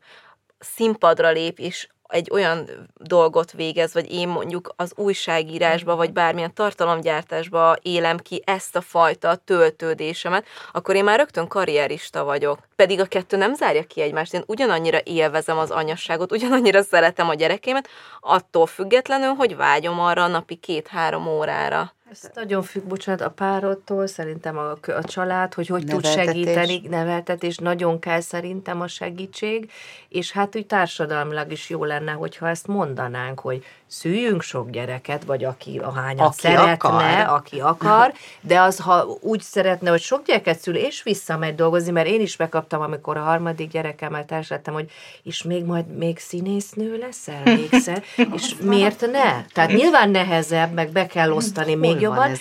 színpadra 0.58 1.30
lép, 1.30 1.58
és 1.58 1.88
egy 2.12 2.28
olyan 2.32 2.68
dolgot 2.96 3.52
végez, 3.52 3.94
vagy 3.94 4.12
én 4.12 4.28
mondjuk 4.28 4.72
az 4.76 4.92
újságírásba, 4.96 5.96
vagy 5.96 6.12
bármilyen 6.12 6.54
tartalomgyártásba 6.54 7.76
élem 7.82 8.18
ki 8.18 8.42
ezt 8.46 8.76
a 8.76 8.80
fajta 8.80 9.34
töltődésemet, 9.34 10.46
akkor 10.72 10.94
én 10.94 11.04
már 11.04 11.18
rögtön 11.18 11.48
karrierista 11.48 12.24
vagyok. 12.24 12.58
Pedig 12.76 13.00
a 13.00 13.04
kettő 13.04 13.36
nem 13.36 13.54
zárja 13.54 13.82
ki 13.82 14.00
egymást. 14.00 14.34
Én 14.34 14.44
ugyanannyira 14.46 14.98
élvezem 15.04 15.58
az 15.58 15.70
anyasságot, 15.70 16.32
ugyanannyira 16.32 16.82
szeretem 16.82 17.28
a 17.28 17.34
gyerekémet, 17.34 17.88
attól 18.20 18.66
függetlenül, 18.66 19.34
hogy 19.34 19.56
vágyom 19.56 20.00
arra 20.00 20.22
a 20.22 20.26
napi 20.26 20.54
két-három 20.54 21.26
órára. 21.26 21.92
Ez 22.12 22.30
nagyon 22.34 22.62
függ, 22.62 22.82
bocsánat, 22.82 23.20
a 23.20 23.30
párodtól, 23.30 24.06
szerintem 24.06 24.58
a, 24.58 24.70
a 24.92 25.04
család, 25.04 25.54
hogy 25.54 25.66
hogy 25.66 25.84
tud 25.84 26.06
segíteni, 26.06 26.82
neveltetés, 26.88 27.56
nagyon 27.56 27.98
kell 27.98 28.20
szerintem 28.20 28.80
a 28.80 28.88
segítség, 28.88 29.70
és 30.08 30.32
hát 30.32 30.56
úgy 30.56 30.66
társadalmilag 30.66 31.52
is 31.52 31.70
jó 31.70 31.84
lenne, 31.84 32.12
hogyha 32.12 32.48
ezt 32.48 32.66
mondanánk, 32.66 33.40
hogy 33.40 33.64
szüljünk 33.86 34.42
sok 34.42 34.70
gyereket, 34.70 35.24
vagy 35.24 35.44
aki 35.44 35.78
a 35.78 35.92
hányat 35.92 36.26
aki 36.26 36.40
szeretne, 36.40 36.72
akar. 36.72 37.36
aki 37.36 37.60
akar, 37.60 38.12
de 38.40 38.60
az, 38.60 38.78
ha 38.78 39.06
úgy 39.20 39.40
szeretne, 39.40 39.90
hogy 39.90 40.00
sok 40.00 40.26
gyereket 40.26 40.58
szül, 40.58 40.76
és 40.76 41.02
visszamegy 41.02 41.54
dolgozni, 41.54 41.90
mert 41.90 42.08
én 42.08 42.20
is 42.20 42.36
megkaptam, 42.36 42.80
amikor 42.80 43.16
a 43.16 43.22
harmadik 43.22 43.70
gyerekemmel 43.70 44.24
társadaltam, 44.24 44.74
hogy 44.74 44.90
és 45.22 45.42
még 45.42 45.64
majd 45.64 45.96
még 45.96 46.18
színésznő 46.18 46.96
leszel 46.96 47.42
végszer, 47.42 48.02
és 48.36 48.54
miért 48.60 49.00
ne? 49.00 49.44
Tehát 49.52 49.72
nyilván 49.72 50.10
nehezebb, 50.10 50.72
meg 50.72 50.90
be 50.90 51.06
kell 51.06 51.30
osztani 51.30 51.74
még 51.74 52.01
jobban, 52.02 52.32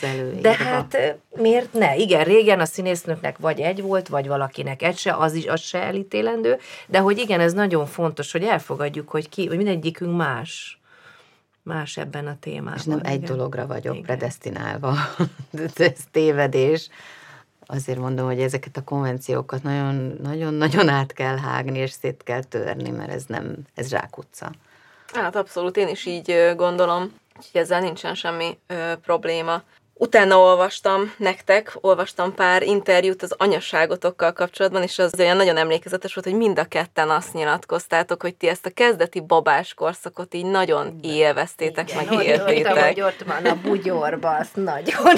de 0.42 0.54
hát 0.54 1.18
miért 1.36 1.74
ne? 1.74 1.96
Igen, 1.96 2.24
régen 2.24 2.60
a 2.60 2.66
színésznőknek 2.66 3.38
vagy 3.38 3.60
egy 3.60 3.82
volt, 3.82 4.08
vagy 4.08 4.28
valakinek 4.28 4.82
egy 4.82 4.98
se, 4.98 5.16
az 5.16 5.34
is 5.34 5.46
az 5.46 5.62
se 5.62 5.82
elítélendő, 5.82 6.58
de 6.88 7.00
hogy 7.00 7.18
igen, 7.18 7.40
ez 7.40 7.54
nagyon 7.54 7.86
fontos, 7.86 8.32
hogy 8.32 8.44
elfogadjuk, 8.44 9.10
hogy 9.10 9.30
ki, 9.30 9.48
hogy 9.48 9.58
mindegyikünk 9.58 10.18
más 10.18 10.80
más 11.64 11.98
ebben 11.98 12.28
a 12.28 12.38
témában. 12.40 12.78
És 12.78 12.84
nem 12.84 12.98
igen. 12.98 13.12
egy 13.12 13.22
dologra 13.22 13.68
vagyok 13.68 13.94
igen. 13.94 14.06
predestinálva. 14.06 14.96
ez 15.76 16.00
tévedés. 16.12 16.90
Azért 17.66 18.00
mondom, 18.00 18.26
hogy 18.26 18.40
ezeket 18.40 18.78
a 18.78 18.84
konvenciókat 18.84 19.64
nagyon-nagyon 20.22 20.90
át 20.90 21.14
kell 21.14 21.38
hágni, 21.38 21.80
és 21.80 21.92
szét 21.92 22.24
kell 22.24 22.44
törni, 22.44 22.90
mert 22.90 23.12
ez 23.12 23.24
nem, 23.28 23.56
ez 23.76 23.90
zsákutca. 23.90 24.52
Hát 25.14 25.36
abszolút, 25.36 25.78
én 25.78 25.88
is 25.88 26.06
így 26.06 26.54
gondolom, 26.56 27.14
hogy 27.36 27.62
ezzel 27.62 27.80
nincsen 27.80 28.16
semmi 28.16 28.58
ö, 28.68 28.94
probléma. 29.02 29.64
Utána 29.94 30.38
olvastam 30.38 31.14
nektek, 31.18 31.78
olvastam 31.82 32.34
pár 32.34 32.64
interjút 32.64 33.24
az 33.24 33.36
anyasságotokkal 33.38 34.34
kapcsolatban, 34.34 34.82
és 34.82 35.00
az 35.00 35.20
olyan 35.20 35.38
nagyon 35.38 35.58
emlékezetes 35.58 36.14
volt, 36.14 36.28
hogy 36.28 36.38
mind 36.38 36.60
a 36.60 36.66
ketten 36.66 37.10
azt 37.10 37.34
nyilatkoztátok, 37.34 38.22
hogy 38.22 38.36
ti 38.36 38.48
ezt 38.48 38.66
a 38.66 38.70
kezdeti 38.70 39.20
babás 39.20 39.74
korszakot 39.74 40.34
így 40.34 40.46
nagyon 40.46 41.00
élveztétek, 41.02 41.90
Igen, 41.92 42.06
meg 42.06 42.26
éltétek. 42.26 42.88
hogy 42.88 43.02
ott 43.02 43.24
van 43.26 43.46
a 43.46 43.56
bugyorba, 43.56 44.30
azt 44.30 44.56
nagyon. 44.56 45.18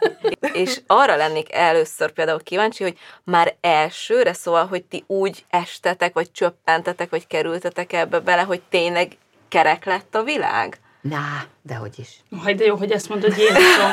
és 0.62 0.80
arra 0.86 1.16
lennék 1.16 1.52
először 1.52 2.10
például 2.12 2.42
kíváncsi, 2.42 2.82
hogy 2.82 2.98
már 3.24 3.54
elsőre, 3.60 4.32
szóval, 4.32 4.66
hogy 4.66 4.84
ti 4.84 5.04
úgy 5.06 5.44
estetek, 5.50 6.14
vagy 6.14 6.30
csöppentetek, 6.30 7.10
vagy 7.10 7.26
kerültetek 7.26 7.92
ebbe 7.92 8.18
bele, 8.18 8.42
hogy 8.42 8.62
tényleg 8.68 9.16
kerek 9.48 9.84
lett 9.84 10.14
a 10.14 10.22
világ? 10.22 10.80
Na, 11.02 11.42
de 11.62 11.74
hogy 11.74 11.98
is. 11.98 12.22
Majd 12.28 12.58
de 12.58 12.64
jó, 12.64 12.76
hogy 12.76 12.90
ezt 12.90 13.08
mondod, 13.08 13.36
Jézusom. 13.36 13.90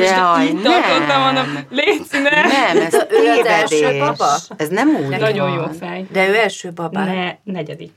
Jaj, 0.00 0.44
itt 0.44 0.62
nem. 0.62 0.82
tartottam, 0.82 1.20
mondom, 1.22 1.66
légy 1.70 2.06
ne. 2.10 2.42
Nem, 2.46 2.80
ez 2.80 2.94
a 2.94 3.06
ő 3.20 3.40
az 3.40 3.46
első 3.46 3.98
baba? 3.98 4.36
Ez 4.56 4.68
nem 4.68 4.88
úgy 4.88 5.18
Nagyon 5.18 5.50
van. 5.50 5.58
jó 5.58 5.78
fej. 5.78 6.06
De 6.10 6.28
ő 6.28 6.34
első 6.36 6.72
baba? 6.72 7.04
Ne, 7.04 7.36
negyedik. 7.44 7.92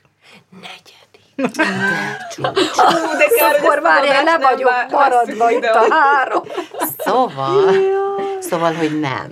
Negyedik. 0.51 0.95
De 3.17 3.45
akkor 3.59 3.81
várjál, 3.81 4.23
le 4.23 4.37
vagyok 4.37 4.71
maradva 4.91 5.51
itt 5.51 5.63
a 5.63 5.87
három. 5.89 6.43
Szóval, 6.97 7.73
szóval, 8.39 8.73
hogy 8.73 8.99
nem. 8.99 9.29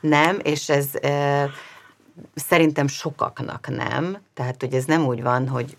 Nem, 0.00 0.38
és 0.42 0.68
ez 0.68 0.86
e, 1.02 1.46
szerintem 2.34 2.86
sokaknak 2.86 3.68
nem. 3.68 4.18
Tehát, 4.34 4.56
hogy 4.60 4.74
ez 4.74 4.84
nem 4.84 5.06
úgy 5.06 5.22
van, 5.22 5.48
hogy 5.48 5.76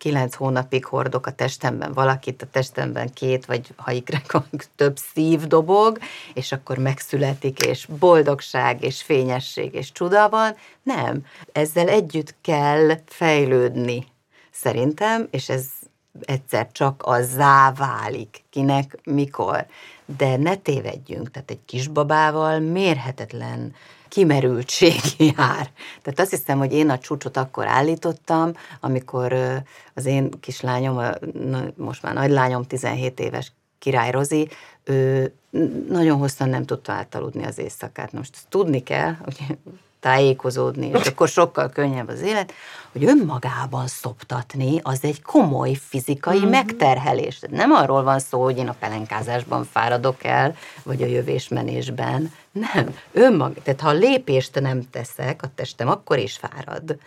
kilenc 0.00 0.34
hónapig 0.34 0.84
hordok 0.84 1.26
a 1.26 1.30
testemben 1.30 1.92
valakit, 1.92 2.42
a 2.42 2.46
testemben 2.46 3.12
két, 3.12 3.46
vagy 3.46 3.66
ha 3.76 3.90
ikrek, 3.90 4.36
több 4.76 4.96
szív 5.12 5.46
dobog, 5.46 5.98
és 6.34 6.52
akkor 6.52 6.78
megszületik, 6.78 7.58
és 7.58 7.86
boldogság, 7.98 8.84
és 8.84 9.02
fényesség, 9.02 9.74
és 9.74 9.92
csuda 9.92 10.28
van. 10.28 10.56
Nem. 10.82 11.24
Ezzel 11.52 11.88
együtt 11.88 12.34
kell 12.40 12.90
fejlődni, 13.06 14.06
szerintem, 14.50 15.28
és 15.30 15.48
ez 15.48 15.64
egyszer 16.20 16.72
csak 16.72 17.04
zá 17.20 17.72
válik, 17.72 18.42
kinek, 18.50 18.98
mikor. 19.04 19.66
De 20.18 20.36
ne 20.36 20.56
tévedjünk, 20.56 21.30
tehát 21.30 21.50
egy 21.50 21.64
kisbabával 21.64 22.58
mérhetetlen 22.58 23.74
kimerültség 24.10 25.00
jár. 25.36 25.70
Tehát 26.02 26.20
azt 26.20 26.30
hiszem, 26.30 26.58
hogy 26.58 26.72
én 26.72 26.90
a 26.90 26.98
csúcsot 26.98 27.36
akkor 27.36 27.66
állítottam, 27.66 28.52
amikor 28.80 29.32
az 29.94 30.06
én 30.06 30.30
kislányom, 30.40 31.00
most 31.76 32.02
már 32.02 32.14
nagylányom, 32.14 32.62
17 32.62 33.20
éves 33.20 33.52
király 33.78 34.10
Rozi, 34.10 34.48
ő 34.84 35.32
nagyon 35.88 36.18
hosszan 36.18 36.48
nem 36.48 36.64
tudta 36.64 36.92
átaludni 36.92 37.44
az 37.44 37.58
éjszakát. 37.58 38.12
Most 38.12 38.36
tudni 38.48 38.82
kell, 38.82 39.12
hogy 39.24 39.58
tájékozódni, 40.00 40.86
és 40.86 41.06
akkor 41.10 41.28
sokkal 41.28 41.68
könnyebb 41.68 42.08
az 42.08 42.20
élet, 42.20 42.52
hogy 42.92 43.04
önmagában 43.04 43.86
szoptatni 43.86 44.80
az 44.82 44.98
egy 45.02 45.22
komoly 45.22 45.74
fizikai 45.74 46.38
mm-hmm. 46.38 46.48
megterhelés. 46.48 47.40
Nem 47.50 47.72
arról 47.72 48.02
van 48.02 48.18
szó, 48.18 48.42
hogy 48.42 48.58
én 48.58 48.68
a 48.68 48.76
pelenkázásban 48.78 49.64
fáradok 49.64 50.24
el, 50.24 50.56
vagy 50.82 51.02
a 51.02 51.06
jövésmenésben. 51.06 52.32
Nem. 52.52 52.96
Önmag, 53.12 53.54
tehát 53.62 53.80
ha 53.80 53.88
a 53.88 53.92
lépést 53.92 54.60
nem 54.60 54.90
teszek, 54.90 55.42
a 55.42 55.50
testem 55.54 55.88
akkor 55.88 56.18
is 56.18 56.36
fárad. 56.36 56.98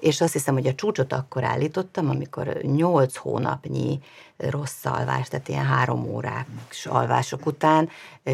És 0.00 0.20
azt 0.20 0.32
hiszem, 0.32 0.54
hogy 0.54 0.66
a 0.66 0.74
csúcsot 0.74 1.12
akkor 1.12 1.44
állítottam, 1.44 2.10
amikor 2.10 2.46
nyolc 2.62 3.16
hónapnyi 3.16 4.00
rossz 4.36 4.84
alvás, 4.84 5.28
tehát 5.28 5.48
ilyen 5.48 5.64
három 5.64 6.08
órás 6.08 6.46
alvások 6.84 7.46
után 7.46 7.88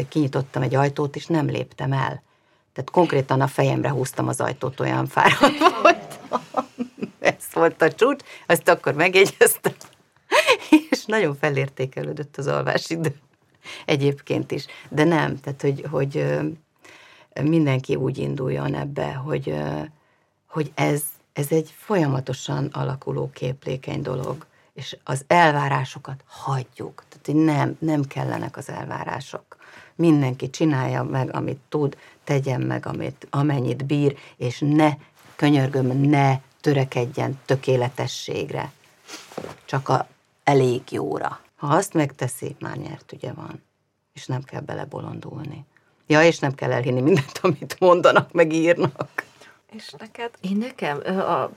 kinyitottam 0.09 0.61
egy 0.61 0.75
ajtót, 0.75 1.15
és 1.15 1.25
nem 1.25 1.45
léptem 1.45 1.91
el 1.93 2.21
tehát 2.73 2.89
konkrétan 2.91 3.41
a 3.41 3.47
fejemre 3.47 3.89
húztam 3.89 4.27
az 4.27 4.41
ajtót, 4.41 4.79
olyan 4.79 5.07
fáradt 5.07 5.57
voltam. 5.81 6.67
Ez 7.19 7.43
volt 7.53 7.81
a 7.81 7.91
csúcs, 7.91 8.23
azt 8.47 8.69
akkor 8.69 8.93
megjegyeztem. 8.93 9.73
És 10.89 11.05
nagyon 11.05 11.35
felértékelődött 11.35 12.37
az 12.37 12.47
alvásidő. 12.47 13.15
Egyébként 13.85 14.51
is. 14.51 14.65
De 14.89 15.03
nem, 15.03 15.39
tehát 15.39 15.61
hogy, 15.61 15.85
hogy 15.89 16.41
mindenki 17.41 17.95
úgy 17.95 18.17
induljon 18.17 18.75
ebbe, 18.75 19.13
hogy, 19.13 19.55
hogy 20.47 20.71
ez, 20.75 21.03
ez 21.33 21.47
egy 21.49 21.73
folyamatosan 21.77 22.69
alakuló 22.71 23.29
képlékeny 23.33 24.01
dolog, 24.01 24.45
és 24.73 24.97
az 25.03 25.23
elvárásokat 25.27 26.23
hagyjuk. 26.27 27.03
Tehát 27.09 27.45
nem, 27.45 27.77
nem 27.79 28.03
kellenek 28.03 28.57
az 28.57 28.69
elvárások 28.69 29.52
mindenki 29.95 30.49
csinálja 30.49 31.03
meg, 31.03 31.35
amit 31.35 31.59
tud, 31.69 31.97
tegyen 32.23 32.61
meg, 32.61 32.85
amit, 32.85 33.27
amennyit 33.29 33.85
bír, 33.85 34.17
és 34.37 34.63
ne, 34.65 34.89
könyörgöm, 35.35 35.99
ne 36.01 36.39
törekedjen 36.61 37.39
tökéletességre, 37.45 38.71
csak 39.65 39.89
a 39.89 40.07
elég 40.43 40.81
jóra. 40.91 41.39
Ha 41.55 41.67
azt 41.67 41.93
megteszi, 41.93 42.55
már 42.59 42.77
nyert 42.77 43.11
ugye 43.11 43.33
van, 43.33 43.63
és 44.13 44.25
nem 44.25 44.43
kell 44.43 44.61
belebolondulni. 44.61 45.65
Ja, 46.07 46.23
és 46.23 46.39
nem 46.39 46.55
kell 46.55 46.71
elhinni 46.71 47.01
mindent, 47.01 47.39
amit 47.41 47.79
mondanak, 47.79 48.31
meg 48.31 48.53
írnak. 48.53 49.25
És 49.75 49.91
neked? 49.97 50.29
Én 50.41 50.57
nekem, 50.57 50.99
a, 51.05 51.49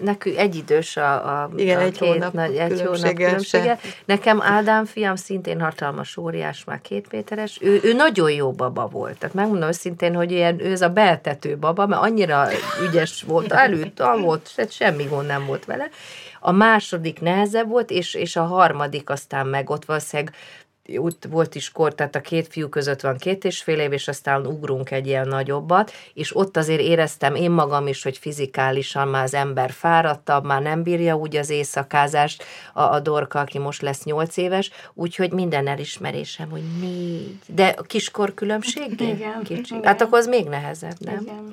nekünk 0.00 0.36
egyidős 0.36 0.96
a, 0.96 1.42
a, 1.42 1.50
Igen, 1.56 1.78
a 1.78 1.82
egy 1.82 1.98
két 1.98 2.08
hónap 2.08 2.32
nagy, 2.32 2.56
egy 2.56 2.80
hónap 2.80 3.14
különbsége. 3.14 3.78
Nekem 4.04 4.42
Ádám 4.42 4.84
fiam 4.84 5.16
szintén 5.16 5.60
hatalmas 5.60 6.16
óriás, 6.16 6.64
már 6.64 6.80
két 6.80 7.12
méteres, 7.12 7.58
ő, 7.62 7.80
ő 7.82 7.92
nagyon 7.92 8.30
jó 8.30 8.52
baba 8.52 8.86
volt. 8.86 9.18
Tehát 9.18 9.34
megmondom 9.34 9.68
őszintén, 9.68 10.14
hogy 10.14 10.30
ilyen, 10.30 10.60
ő 10.60 10.70
ez 10.70 10.82
a 10.82 10.88
beltető 10.88 11.56
baba, 11.56 11.86
mert 11.86 12.02
annyira 12.02 12.48
ügyes 12.88 13.22
volt, 13.22 13.52
előtt, 13.52 14.02
volt, 14.20 14.70
semmi 14.70 15.04
gond 15.04 15.26
nem 15.26 15.46
volt 15.46 15.64
vele. 15.64 15.88
A 16.40 16.52
második 16.52 17.20
nehezebb 17.20 17.68
volt, 17.68 17.90
és, 17.90 18.14
és 18.14 18.36
a 18.36 18.44
harmadik 18.44 19.10
aztán 19.10 19.46
meg 19.46 19.70
ott 19.70 19.84
valószínűleg 19.84 20.34
úgy 20.86 21.16
volt 21.30 21.54
is 21.54 21.70
kor, 21.70 21.94
tehát 21.94 22.14
a 22.14 22.20
két 22.20 22.48
fiú 22.48 22.68
között 22.68 23.00
van 23.00 23.16
két 23.16 23.44
és 23.44 23.62
fél 23.62 23.78
év, 23.78 23.92
és 23.92 24.08
aztán 24.08 24.46
ugrunk 24.46 24.90
egy 24.90 25.06
ilyen 25.06 25.28
nagyobbat, 25.28 25.92
és 26.14 26.36
ott 26.36 26.56
azért 26.56 26.80
éreztem 26.80 27.34
én 27.34 27.50
magam 27.50 27.86
is, 27.86 28.02
hogy 28.02 28.18
fizikálisan 28.18 29.08
már 29.08 29.22
az 29.22 29.34
ember 29.34 29.70
fáradtabb, 29.70 30.44
már 30.44 30.62
nem 30.62 30.82
bírja 30.82 31.16
úgy 31.16 31.36
az 31.36 31.50
éjszakázást 31.50 32.44
a, 32.72 32.82
a 32.82 33.00
Dorka, 33.00 33.38
aki 33.38 33.58
most 33.58 33.82
lesz 33.82 34.04
nyolc 34.04 34.36
éves, 34.36 34.70
úgyhogy 34.94 35.32
minden 35.32 35.66
elismerésem, 35.66 36.50
hogy 36.50 36.62
négy. 36.80 37.38
De 37.46 37.74
a 37.76 37.82
kiskor 37.82 38.34
különbség? 38.34 39.00
Igen. 39.00 39.42
Kicsi. 39.42 39.74
Igen. 39.74 39.84
Hát 39.84 40.00
akkor 40.00 40.18
az 40.18 40.26
még 40.26 40.48
nehezebb, 40.48 40.96
nem? 40.98 41.20
Igen. 41.20 41.50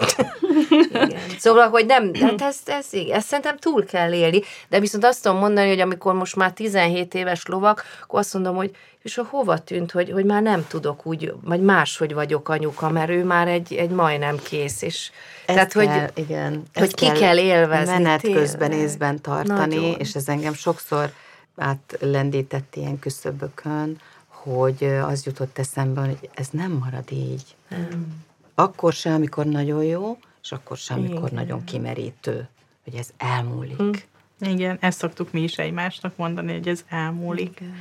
igen. 1.08 1.20
Szóval, 1.38 1.70
hogy 1.70 1.86
nem, 1.86 2.14
hát 2.14 2.42
ezt, 2.42 2.70
ezt, 2.70 2.94
ezt, 2.96 3.10
ezt 3.10 3.28
szerintem 3.28 3.58
túl 3.58 3.86
kell 3.86 4.14
élni, 4.14 4.42
de 4.70 4.80
viszont 4.80 5.06
azt 5.06 5.24
tudom 5.24 5.38
mondani, 5.38 5.68
hogy 5.68 5.80
amikor 5.80 6.14
most 6.14 6.36
már 6.36 6.52
17 6.52 7.14
éves 7.14 7.46
lovak, 7.46 7.84
akkor 8.02 8.20
azt 8.20 8.34
mondom, 8.34 8.56
hogy 8.56 8.72
és 9.02 9.18
a 9.18 9.28
hova 9.30 9.58
tűnt, 9.58 9.92
hogy, 9.92 10.12
hogy 10.12 10.26
már 10.26 10.42
nem 10.42 10.66
tudok 10.68 11.06
úgy, 11.06 11.34
vagy 11.44 11.62
máshogy 11.62 12.14
vagyok 12.14 12.50
anyuka, 12.50 12.90
mert 12.90 13.10
ő 13.10 13.24
már 13.24 13.48
egy, 13.48 13.74
egy 13.74 13.90
majdnem 13.90 14.38
kész, 14.38 14.82
és 14.82 15.12
ezt 15.46 15.70
tehát, 15.70 15.72
kell, 15.72 16.02
hogy, 16.02 16.24
igen, 16.24 16.64
hogy 16.74 16.94
ki 16.94 17.06
kell, 17.06 17.16
kell 17.16 17.38
élvezni. 17.38 17.94
Menet 17.94 18.22
tényleg. 18.22 18.42
közben 18.42 18.72
észben 18.72 19.22
tartani, 19.22 19.76
Nagyon. 19.76 20.00
és 20.00 20.16
ez 20.16 20.28
engem 20.28 20.54
sokszor 20.54 21.14
átlendített 21.56 22.76
ilyen 22.76 23.00
küszöbökön, 23.00 24.00
hogy 24.28 24.84
az 24.84 25.26
jutott 25.26 25.58
eszembe, 25.58 26.02
hogy 26.02 26.30
ez 26.34 26.48
nem 26.52 26.72
marad 26.72 27.12
így. 27.12 27.56
Nem. 27.68 28.24
Akkor 28.56 28.94
sem, 28.94 29.14
amikor 29.14 29.46
nagyon 29.46 29.84
jó, 29.84 30.18
és 30.44 30.52
akkor 30.52 30.78
sem, 30.78 30.98
amikor 30.98 31.32
Igen. 31.32 31.34
nagyon 31.34 31.64
kimerítő, 31.64 32.48
hogy 32.84 32.96
ez 32.96 33.10
elmúlik. 33.18 33.78
Hm. 33.78 34.50
Igen, 34.50 34.78
ezt 34.80 34.98
szoktuk 34.98 35.32
mi 35.32 35.42
is 35.42 35.58
egymásnak 35.58 36.16
mondani, 36.16 36.54
hogy 36.54 36.68
ez 36.68 36.84
elmúlik. 36.90 37.60
Igen. 37.60 37.76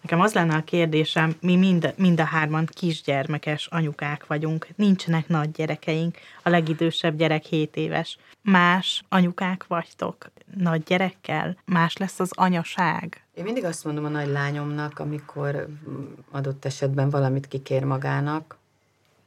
Nekem 0.00 0.20
az 0.20 0.32
lenne 0.32 0.54
a 0.54 0.64
kérdésem, 0.64 1.36
mi 1.40 1.56
mind, 1.56 1.94
mind 1.96 2.20
a 2.20 2.24
hárman 2.24 2.66
kisgyermekes 2.66 3.66
anyukák 3.66 4.26
vagyunk, 4.26 4.66
nincsenek 4.76 5.28
nagy 5.28 5.50
gyerekeink, 5.50 6.16
a 6.42 6.48
legidősebb 6.48 7.16
gyerek 7.16 7.44
7 7.44 7.76
éves. 7.76 8.18
Más 8.42 9.04
anyukák 9.08 9.66
vagytok 9.66 10.30
nagy 10.54 10.82
gyerekkel? 10.82 11.56
Más 11.64 11.96
lesz 11.96 12.20
az 12.20 12.30
anyaság? 12.34 13.22
Én 13.34 13.44
mindig 13.44 13.64
azt 13.64 13.84
mondom 13.84 14.04
a 14.04 14.08
nagy 14.08 14.28
lányomnak, 14.28 14.98
amikor 14.98 15.66
adott 16.30 16.64
esetben 16.64 17.10
valamit 17.10 17.48
kikér 17.48 17.84
magának, 17.84 18.56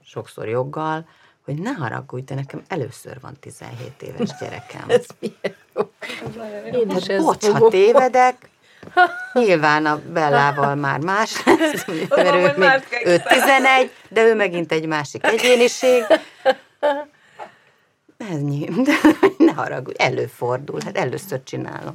sokszor 0.04 0.48
joggal, 0.48 1.08
hogy 1.42 1.62
ne 1.62 1.72
haragudj, 1.72 2.26
de 2.26 2.36
nekem 2.36 2.62
először 2.68 3.18
van 3.22 3.34
17 3.40 4.02
éves 4.02 4.30
gyerekem. 4.40 4.84
Ez 5.00 5.06
milyen 5.20 5.56
jó. 5.76 5.92
Én 6.80 6.90
is 6.90 7.08
hát, 7.08 7.22
bocs, 7.22 7.46
ha 7.46 7.70
tévedek, 7.70 8.50
Nyilván 9.34 9.86
a 9.86 10.02
Bellával 10.14 10.76
már 10.76 11.00
más 11.00 11.44
lesz, 11.46 11.86
mert 11.86 12.36
ő, 12.36 12.54
még, 12.58 12.70
ő 13.06 13.22
11, 13.28 13.92
de 14.10 14.24
ő 14.24 14.36
megint 14.36 14.72
egy 14.72 14.86
másik 14.86 15.26
egyéniség. 15.26 16.04
Ennyi. 18.18 18.66
De 18.86 18.94
ne 19.38 19.52
haragudj, 19.52 20.04
előfordul, 20.04 20.80
hát 20.86 20.98
először 20.98 21.44
csinálom. 21.44 21.94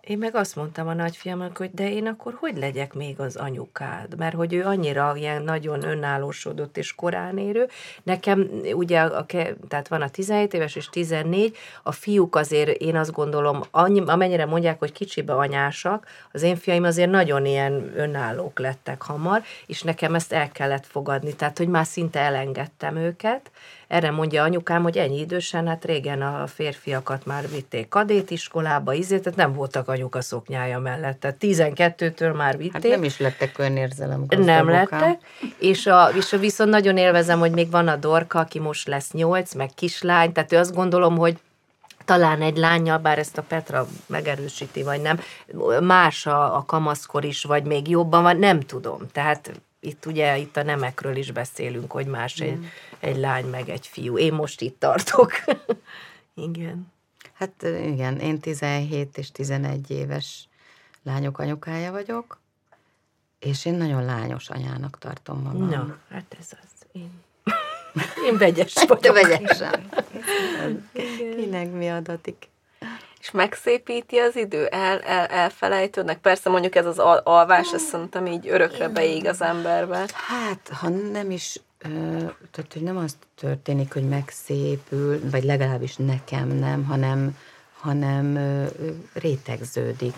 Én 0.00 0.18
meg 0.18 0.34
azt 0.34 0.56
mondtam 0.56 0.88
a 0.88 0.94
nagyfiamnak, 0.94 1.56
hogy 1.56 1.70
de 1.72 1.92
én 1.92 2.06
akkor 2.06 2.36
hogy 2.40 2.56
legyek 2.56 2.94
még 2.94 3.20
az 3.20 3.36
anyukád? 3.36 4.16
Mert 4.16 4.34
hogy 4.34 4.52
ő 4.52 4.64
annyira 4.64 5.12
ilyen 5.16 5.42
nagyon 5.42 5.82
önállósodott 5.82 6.76
és 6.76 6.94
korán 6.94 7.38
érő. 7.38 7.68
Nekem 8.02 8.50
ugye, 8.72 9.00
a, 9.00 9.26
tehát 9.68 9.88
van 9.88 10.02
a 10.02 10.08
17 10.08 10.54
éves 10.54 10.76
és 10.76 10.88
14, 10.88 11.56
a 11.82 11.92
fiúk 11.92 12.36
azért 12.36 12.80
én 12.80 12.96
azt 12.96 13.12
gondolom, 13.12 13.60
annyi, 13.70 14.02
amennyire 14.06 14.46
mondják, 14.46 14.78
hogy 14.78 14.92
kicsibe 14.92 15.34
anyásak, 15.34 16.06
az 16.32 16.42
én 16.42 16.56
fiaim 16.56 16.84
azért 16.84 17.10
nagyon 17.10 17.46
ilyen 17.46 17.92
önállók 17.96 18.58
lettek 18.58 19.02
hamar, 19.02 19.42
és 19.66 19.82
nekem 19.82 20.14
ezt 20.14 20.32
el 20.32 20.52
kellett 20.52 20.86
fogadni, 20.86 21.34
tehát 21.34 21.58
hogy 21.58 21.68
már 21.68 21.86
szinte 21.86 22.20
elengedtem 22.20 22.96
őket, 22.96 23.50
erre 23.90 24.10
mondja 24.10 24.42
anyukám, 24.42 24.82
hogy 24.82 24.98
ennyi 24.98 25.20
idősen, 25.20 25.66
hát 25.66 25.84
régen 25.84 26.22
a 26.22 26.46
férfiakat 26.46 27.26
már 27.26 27.48
vitték 27.48 27.88
kadétiskolába, 27.88 28.92
izé, 28.92 29.18
tehát 29.18 29.38
nem 29.38 29.52
voltak 29.52 29.88
anyuka 29.88 30.20
szoknyája 30.20 30.78
mellett. 30.78 31.20
Tehát 31.20 31.36
12-től 31.40 32.36
már 32.36 32.56
vitték. 32.56 32.72
Hát 32.72 32.82
nem 32.82 33.04
is 33.04 33.18
lettek 33.18 33.58
önérzelem 33.58 34.24
Nem 34.28 34.68
lettek, 34.68 35.20
és, 35.58 35.86
a, 35.86 36.10
és 36.16 36.30
viszont 36.30 36.70
nagyon 36.70 36.96
élvezem, 36.96 37.38
hogy 37.38 37.50
még 37.50 37.70
van 37.70 37.88
a 37.88 37.96
Dorka, 37.96 38.38
aki 38.38 38.58
most 38.58 38.88
lesz 38.88 39.12
nyolc, 39.12 39.54
meg 39.54 39.70
kislány, 39.74 40.32
tehát 40.32 40.52
ő 40.52 40.56
azt 40.56 40.74
gondolom, 40.74 41.16
hogy 41.16 41.38
talán 42.04 42.42
egy 42.42 42.56
lányjal, 42.56 42.98
bár 42.98 43.18
ezt 43.18 43.38
a 43.38 43.42
Petra 43.42 43.86
megerősíti, 44.06 44.82
vagy 44.82 45.00
nem, 45.00 45.20
más 45.80 46.26
a, 46.26 46.56
a 46.56 46.64
kamaszkor 46.66 47.24
is, 47.24 47.44
vagy 47.44 47.64
még 47.64 47.88
jobban 47.88 48.22
van, 48.22 48.36
nem 48.36 48.60
tudom. 48.60 48.98
Tehát 49.12 49.50
itt 49.80 50.06
ugye 50.06 50.38
itt 50.38 50.56
a 50.56 50.62
nemekről 50.62 51.16
is 51.16 51.32
beszélünk, 51.32 51.92
hogy 51.92 52.06
más 52.06 52.42
mm. 52.42 52.46
egy, 52.46 52.66
egy 52.98 53.16
lány 53.16 53.44
meg 53.44 53.68
egy 53.68 53.86
fiú. 53.86 54.18
Én 54.18 54.32
most 54.32 54.60
itt 54.60 54.80
tartok. 54.80 55.32
igen. 56.34 56.92
Hát 57.32 57.62
igen, 57.62 58.18
én 58.18 58.40
17 58.40 59.18
és 59.18 59.32
11 59.32 59.90
éves 59.90 60.48
lányok 61.02 61.38
anyukája 61.38 61.90
vagyok, 61.90 62.40
és 63.38 63.64
én 63.64 63.74
nagyon 63.74 64.04
lányos 64.04 64.48
anyának 64.48 64.98
tartom 64.98 65.42
magam. 65.42 65.68
Na, 65.68 65.98
hát 66.10 66.36
ez 66.40 66.46
az. 66.50 66.86
Én, 66.92 67.10
én 68.26 68.38
vegyes 68.38 68.74
vagyok. 68.74 69.00
Te 69.00 69.12
vegyesen. 69.12 69.88
Kinek 71.36 71.72
mi 71.72 71.88
adatik? 71.90 72.48
És 73.20 73.30
megszépíti 73.30 74.18
az 74.18 74.36
idő? 74.36 74.66
El, 74.66 75.00
el, 75.00 75.26
elfelejtődnek? 75.26 76.18
Persze 76.18 76.50
mondjuk 76.50 76.74
ez 76.74 76.86
az 76.86 76.98
al- 76.98 77.26
alvás, 77.26 77.72
ez 77.72 77.82
szerintem 77.82 78.26
így 78.26 78.48
örökre 78.48 78.88
beég 78.88 79.26
az 79.26 79.42
emberbe. 79.42 80.08
Hát, 80.28 80.68
ha 80.72 80.88
nem 80.88 81.30
is 81.30 81.60
tehát, 82.50 82.72
hogy 82.72 82.82
nem 82.82 82.96
az 82.96 83.16
történik, 83.34 83.92
hogy 83.92 84.08
megszépül, 84.08 85.30
vagy 85.30 85.44
legalábbis 85.44 85.96
nekem 85.96 86.48
nem, 86.48 86.84
hanem, 86.84 87.38
hanem 87.80 88.38
rétegződik. 89.12 90.14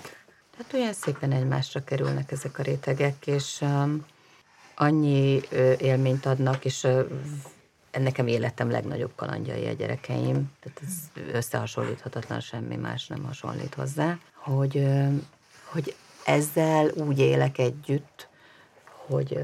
Tehát 0.57 0.73
olyan 0.73 0.93
szépen 0.93 1.33
egymásra 1.33 1.85
kerülnek 1.85 2.33
ezek 2.33 2.59
a 2.59 2.63
rétegek, 2.63 3.27
és 3.27 3.65
annyi 4.75 5.41
élményt 5.79 6.27
adnak, 6.27 6.65
és 6.65 6.87
nekem 8.01 8.27
életem 8.27 8.71
legnagyobb 8.71 9.13
kalandjai 9.17 9.67
a 9.67 9.73
gyerekeim, 9.73 10.53
tehát 10.61 10.81
ez 10.83 11.23
összehasonlíthatatlan, 11.33 12.41
semmi 12.41 12.77
más 12.77 13.07
nem 13.07 13.25
hasonlít 13.25 13.75
hozzá, 13.75 14.19
hogy, 14.35 14.89
hogy 15.65 15.95
ezzel 16.25 16.89
úgy 16.89 17.19
élek 17.19 17.59
együtt, 17.59 18.29
hogy 19.07 19.39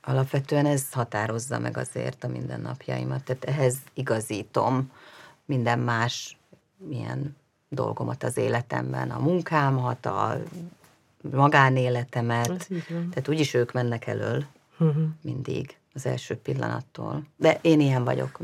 alapvetően 0.00 0.66
ez 0.66 0.92
határozza 0.92 1.58
meg 1.58 1.76
azért 1.76 2.24
a 2.24 2.28
mindennapjaimat, 2.28 3.24
tehát 3.24 3.44
ehhez 3.44 3.76
igazítom 3.94 4.90
minden 5.44 5.78
más 5.78 6.36
milyen 6.76 7.36
dolgomat 7.68 8.22
az 8.22 8.36
életemben, 8.36 9.10
a 9.10 9.18
munkámat, 9.18 10.06
a 10.06 10.42
magánéletemet, 11.30 12.68
tehát 12.86 13.28
úgyis 13.28 13.54
ők 13.54 13.72
mennek 13.72 14.06
elől 14.06 14.44
uh-huh. 14.78 15.04
mindig 15.20 15.76
az 15.94 16.06
első 16.06 16.36
pillanattól. 16.36 17.22
De 17.36 17.58
én 17.60 17.80
ilyen 17.80 18.04
vagyok. 18.04 18.38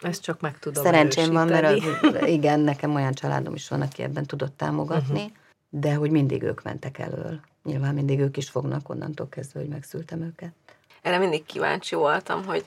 Ezt 0.00 0.22
csak 0.22 0.40
meg 0.40 0.58
tudom 0.58 0.84
Szerencsém 0.84 1.32
van, 1.32 1.48
mert 1.48 1.66
az, 1.66 2.26
igen, 2.26 2.60
nekem 2.60 2.94
olyan 2.94 3.12
családom 3.12 3.54
is 3.54 3.68
van, 3.68 3.80
aki 3.80 4.02
ebben 4.02 4.24
tudott 4.24 4.56
támogatni, 4.56 5.20
uh-huh. 5.20 5.32
de 5.68 5.94
hogy 5.94 6.10
mindig 6.10 6.42
ők 6.42 6.62
mentek 6.62 6.98
elől. 6.98 7.40
Nyilván 7.64 7.94
mindig 7.94 8.20
ők 8.20 8.36
is 8.36 8.50
fognak 8.50 8.88
onnantól 8.88 9.28
kezdve, 9.28 9.60
hogy 9.60 9.68
megszültem 9.68 10.22
őket. 10.22 10.52
Erre 11.02 11.18
mindig 11.18 11.44
kíváncsi 11.44 11.94
voltam, 11.94 12.44
hogy 12.44 12.64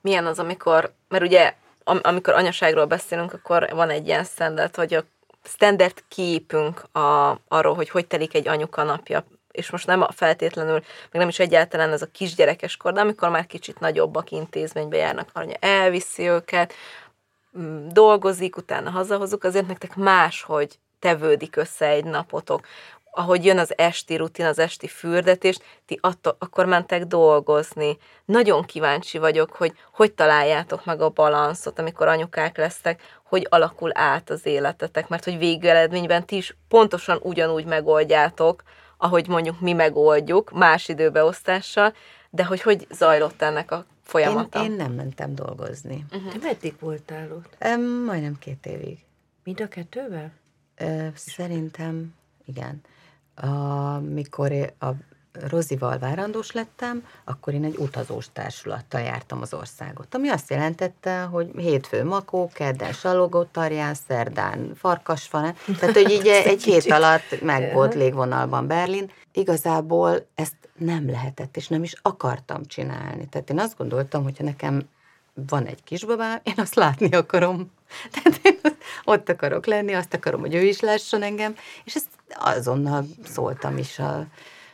milyen 0.00 0.26
az, 0.26 0.38
amikor, 0.38 0.92
mert 1.08 1.24
ugye 1.24 1.54
am, 1.84 1.98
amikor 2.02 2.34
anyaságról 2.34 2.84
beszélünk, 2.84 3.32
akkor 3.32 3.68
van 3.72 3.90
egy 3.90 4.06
ilyen 4.06 4.24
standard, 4.24 4.74
hogy 4.76 4.94
a 4.94 5.04
standard 5.42 6.04
képünk 6.08 6.94
a, 6.96 7.38
arról, 7.48 7.74
hogy 7.74 7.88
hogy 7.88 8.06
telik 8.06 8.34
egy 8.34 8.48
anyuka 8.48 8.82
napja, 8.82 9.24
és 9.56 9.70
most 9.70 9.86
nem 9.86 10.06
feltétlenül, 10.10 10.72
meg 10.72 11.10
nem 11.12 11.28
is 11.28 11.38
egyáltalán 11.38 11.92
ez 11.92 12.02
a 12.02 12.10
kisgyerekes 12.12 12.76
kor, 12.76 12.92
de 12.92 13.00
amikor 13.00 13.28
már 13.28 13.46
kicsit 13.46 13.80
nagyobbak 13.80 14.30
intézménybe 14.30 14.96
járnak, 14.96 15.28
anya 15.32 15.54
elviszi 15.60 16.28
őket, 16.28 16.74
mm, 17.58 17.88
dolgozik, 17.88 18.56
utána 18.56 18.90
hazahozunk, 18.90 19.44
azért 19.44 19.66
nektek 19.66 19.96
máshogy 19.96 20.78
tevődik 20.98 21.56
össze 21.56 21.86
egy 21.86 22.04
napotok 22.04 22.66
ahogy 23.18 23.44
jön 23.44 23.58
az 23.58 23.78
esti 23.78 24.16
rutin, 24.16 24.44
az 24.44 24.58
esti 24.58 24.88
fürdetés, 24.88 25.58
ti 25.86 25.98
attól, 26.02 26.36
akkor 26.38 26.66
mentek 26.66 27.04
dolgozni. 27.04 27.98
Nagyon 28.24 28.64
kíváncsi 28.64 29.18
vagyok, 29.18 29.52
hogy 29.52 29.72
hogy 29.92 30.12
találjátok 30.12 30.84
meg 30.84 31.00
a 31.00 31.08
balanszot, 31.08 31.78
amikor 31.78 32.08
anyukák 32.08 32.56
lesztek, 32.56 33.02
hogy 33.22 33.46
alakul 33.50 33.90
át 33.94 34.30
az 34.30 34.46
életetek, 34.46 35.08
mert 35.08 35.24
hogy 35.24 35.38
végeredményben 35.38 36.26
ti 36.26 36.36
is 36.36 36.56
pontosan 36.68 37.18
ugyanúgy 37.22 37.64
megoldjátok, 37.64 38.62
ahogy 38.96 39.28
mondjuk 39.28 39.60
mi 39.60 39.72
megoldjuk, 39.72 40.50
más 40.52 40.88
időbeosztással, 40.88 41.94
de 42.30 42.44
hogy 42.44 42.62
hogy 42.62 42.86
zajlott 42.90 43.42
ennek 43.42 43.70
a 43.70 43.84
folyamata? 44.02 44.62
Én, 44.62 44.70
én 44.70 44.76
nem 44.76 44.92
mentem 44.92 45.34
dolgozni. 45.34 46.04
Uh-huh. 46.12 46.32
Te 46.32 46.38
meddig 46.42 46.74
voltál 46.80 47.32
ott? 47.32 47.56
Um, 47.64 47.82
majdnem 47.82 48.38
két 48.38 48.66
évig. 48.66 48.98
Mind 49.44 49.60
a 49.60 49.68
kettővel? 49.68 50.32
Uh, 50.80 51.08
szerintem 51.14 52.14
igen 52.44 52.82
amikor 53.36 54.52
a 54.78 54.90
Rozival 55.48 55.98
várandós 55.98 56.52
lettem, 56.52 57.06
akkor 57.24 57.54
én 57.54 57.64
egy 57.64 57.76
utazós 57.76 58.26
társulattal 58.32 59.00
jártam 59.00 59.40
az 59.40 59.54
országot, 59.54 60.14
ami 60.14 60.28
azt 60.28 60.50
jelentette, 60.50 61.20
hogy 61.20 61.50
hétfő 61.56 62.04
makó, 62.04 62.50
kedden 62.54 62.92
salogótarján, 62.92 63.94
szerdán 64.08 64.72
farkasfane, 64.74 65.54
tehát 65.78 65.94
hogy 65.94 66.10
így 66.10 66.26
egy 66.52 66.62
hét 66.62 66.90
alatt 66.90 67.40
meg 67.42 67.72
volt 67.72 67.94
légvonalban 67.94 68.66
Berlin. 68.66 69.10
Igazából 69.32 70.26
ezt 70.34 70.56
nem 70.78 71.10
lehetett, 71.10 71.56
és 71.56 71.68
nem 71.68 71.82
is 71.82 71.94
akartam 72.02 72.64
csinálni. 72.64 73.28
Tehát 73.28 73.50
én 73.50 73.58
azt 73.58 73.76
gondoltam, 73.76 74.22
hogyha 74.22 74.44
nekem 74.44 74.88
van 75.48 75.66
egy 75.66 75.84
kisbabám, 75.84 76.40
én 76.42 76.54
azt 76.56 76.74
látni 76.74 77.08
akarom. 77.10 77.70
Tehát 78.12 78.40
én 78.42 78.58
ott 79.04 79.28
akarok 79.28 79.66
lenni, 79.66 79.92
azt 79.92 80.14
akarom, 80.14 80.40
hogy 80.40 80.54
ő 80.54 80.62
is 80.62 80.80
lásson 80.80 81.22
engem, 81.22 81.54
és 81.84 81.94
ezt 81.94 82.08
azonnal 82.28 83.04
szóltam 83.24 83.78
is 83.78 83.98
a, 83.98 84.26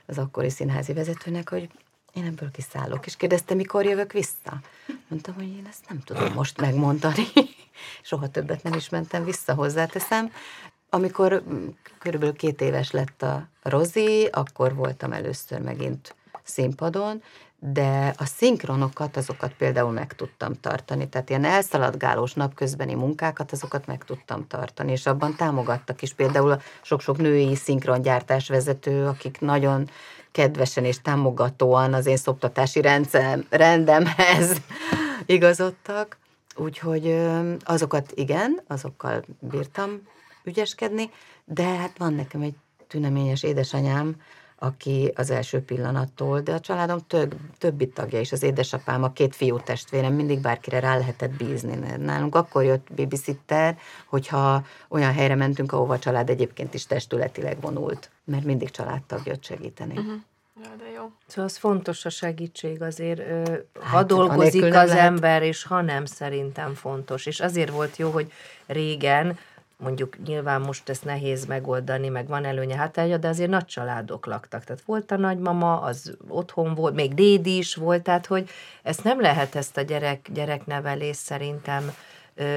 az 0.06 0.18
akkori 0.18 0.50
színházi 0.50 0.92
vezetőnek, 0.92 1.48
hogy 1.48 1.68
én 2.12 2.24
ebből 2.24 2.50
kiszállok, 2.50 3.06
és 3.06 3.16
kérdezte, 3.16 3.54
mikor 3.54 3.84
jövök 3.84 4.12
vissza. 4.12 4.60
Mondtam, 5.08 5.34
hogy 5.34 5.48
én 5.56 5.66
ezt 5.68 5.88
nem 5.88 6.00
tudom 6.04 6.32
most 6.32 6.60
megmondani. 6.60 7.26
Soha 8.02 8.28
többet 8.28 8.62
nem 8.62 8.72
is 8.72 8.88
mentem 8.88 9.24
vissza, 9.24 9.54
hozzáteszem. 9.54 10.32
Amikor 10.90 11.42
körülbelül 11.98 12.34
két 12.36 12.60
éves 12.60 12.90
lett 12.90 13.22
a 13.22 13.48
Rozi, 13.62 14.24
akkor 14.24 14.74
voltam 14.74 15.12
először 15.12 15.60
megint 15.60 16.14
színpadon, 16.42 17.22
de 17.64 18.14
a 18.16 18.24
szinkronokat, 18.24 19.16
azokat 19.16 19.52
például 19.54 19.90
meg 19.90 20.14
tudtam 20.14 20.52
tartani, 20.60 21.08
tehát 21.08 21.28
ilyen 21.30 21.44
elszaladgálós 21.44 22.32
napközbeni 22.32 22.94
munkákat, 22.94 23.52
azokat 23.52 23.86
meg 23.86 24.04
tudtam 24.04 24.46
tartani, 24.46 24.92
és 24.92 25.06
abban 25.06 25.36
támogattak 25.36 26.02
is. 26.02 26.14
Például 26.14 26.50
a 26.50 26.60
sok-sok 26.82 27.16
női 27.16 27.54
szinkrongyártás 27.54 28.48
vezető, 28.48 29.06
akik 29.06 29.40
nagyon 29.40 29.88
kedvesen 30.32 30.84
és 30.84 31.00
támogatóan 31.00 31.94
az 31.94 32.06
én 32.06 32.16
szoptatási 32.16 32.80
rendszem, 32.80 33.46
rendemhez 33.50 34.60
igazodtak, 35.26 36.18
úgyhogy 36.56 37.18
azokat 37.64 38.12
igen, 38.14 38.60
azokkal 38.66 39.24
bírtam 39.38 40.00
ügyeskedni, 40.44 41.10
de 41.44 41.64
hát 41.64 41.98
van 41.98 42.14
nekem 42.14 42.40
egy 42.40 42.54
tüneményes 42.88 43.42
édesanyám, 43.42 44.16
aki 44.62 45.12
az 45.14 45.30
első 45.30 45.60
pillanattól, 45.60 46.40
de 46.40 46.52
a 46.52 46.60
családom 46.60 46.98
több, 47.06 47.34
többi 47.58 47.88
tagja 47.88 48.20
is, 48.20 48.32
az 48.32 48.42
édesapám, 48.42 49.02
a 49.02 49.12
két 49.12 49.36
fiú 49.36 49.58
testvérem, 49.58 50.12
mindig 50.12 50.40
bárkire 50.40 50.80
rá 50.80 50.96
lehetett 50.96 51.30
bízni. 51.30 51.78
Nálunk 51.96 52.34
akkor 52.34 52.64
jött 52.64 52.86
babysitter, 52.96 53.78
hogyha 54.06 54.64
olyan 54.88 55.12
helyre 55.12 55.34
mentünk, 55.34 55.72
ahova 55.72 55.94
a 55.94 55.98
család 55.98 56.30
egyébként 56.30 56.74
is 56.74 56.86
testületileg 56.86 57.60
vonult, 57.60 58.10
mert 58.24 58.44
mindig 58.44 58.70
családtag 58.70 59.20
jött 59.24 59.44
segíteni. 59.44 59.98
Uh-huh. 59.98 60.12
Ja, 60.62 60.70
de 60.78 60.90
jó. 60.94 61.10
Szóval 61.26 61.44
az 61.44 61.56
fontos 61.56 62.04
a 62.04 62.10
segítség 62.10 62.82
azért, 62.82 63.20
ha 63.78 63.96
hát, 63.96 64.06
dolgozik 64.06 64.64
az 64.64 64.72
lehet... 64.72 64.98
ember, 64.98 65.42
és 65.42 65.64
ha 65.64 65.80
nem, 65.80 66.04
szerintem 66.04 66.74
fontos. 66.74 67.26
És 67.26 67.40
azért 67.40 67.70
volt 67.70 67.96
jó, 67.96 68.10
hogy 68.10 68.32
régen 68.66 69.38
mondjuk 69.82 70.16
nyilván 70.26 70.60
most 70.60 70.88
ezt 70.88 71.04
nehéz 71.04 71.46
megoldani, 71.46 72.08
meg 72.08 72.26
van 72.26 72.44
előnye 72.44 72.76
hátránya, 72.76 73.16
de 73.16 73.28
azért 73.28 73.50
nagy 73.50 73.64
családok 73.64 74.26
laktak. 74.26 74.64
Tehát 74.64 74.82
volt 74.86 75.10
a 75.10 75.16
nagymama, 75.16 75.80
az 75.80 76.16
otthon 76.28 76.74
volt, 76.74 76.94
még 76.94 77.14
dédi 77.14 77.56
is 77.56 77.74
volt, 77.74 78.02
tehát 78.02 78.26
hogy 78.26 78.48
ezt 78.82 79.04
nem 79.04 79.20
lehet 79.20 79.54
ezt 79.54 79.76
a 79.76 79.80
gyerek, 79.80 80.28
gyereknevelés 80.32 81.16
szerintem 81.16 81.92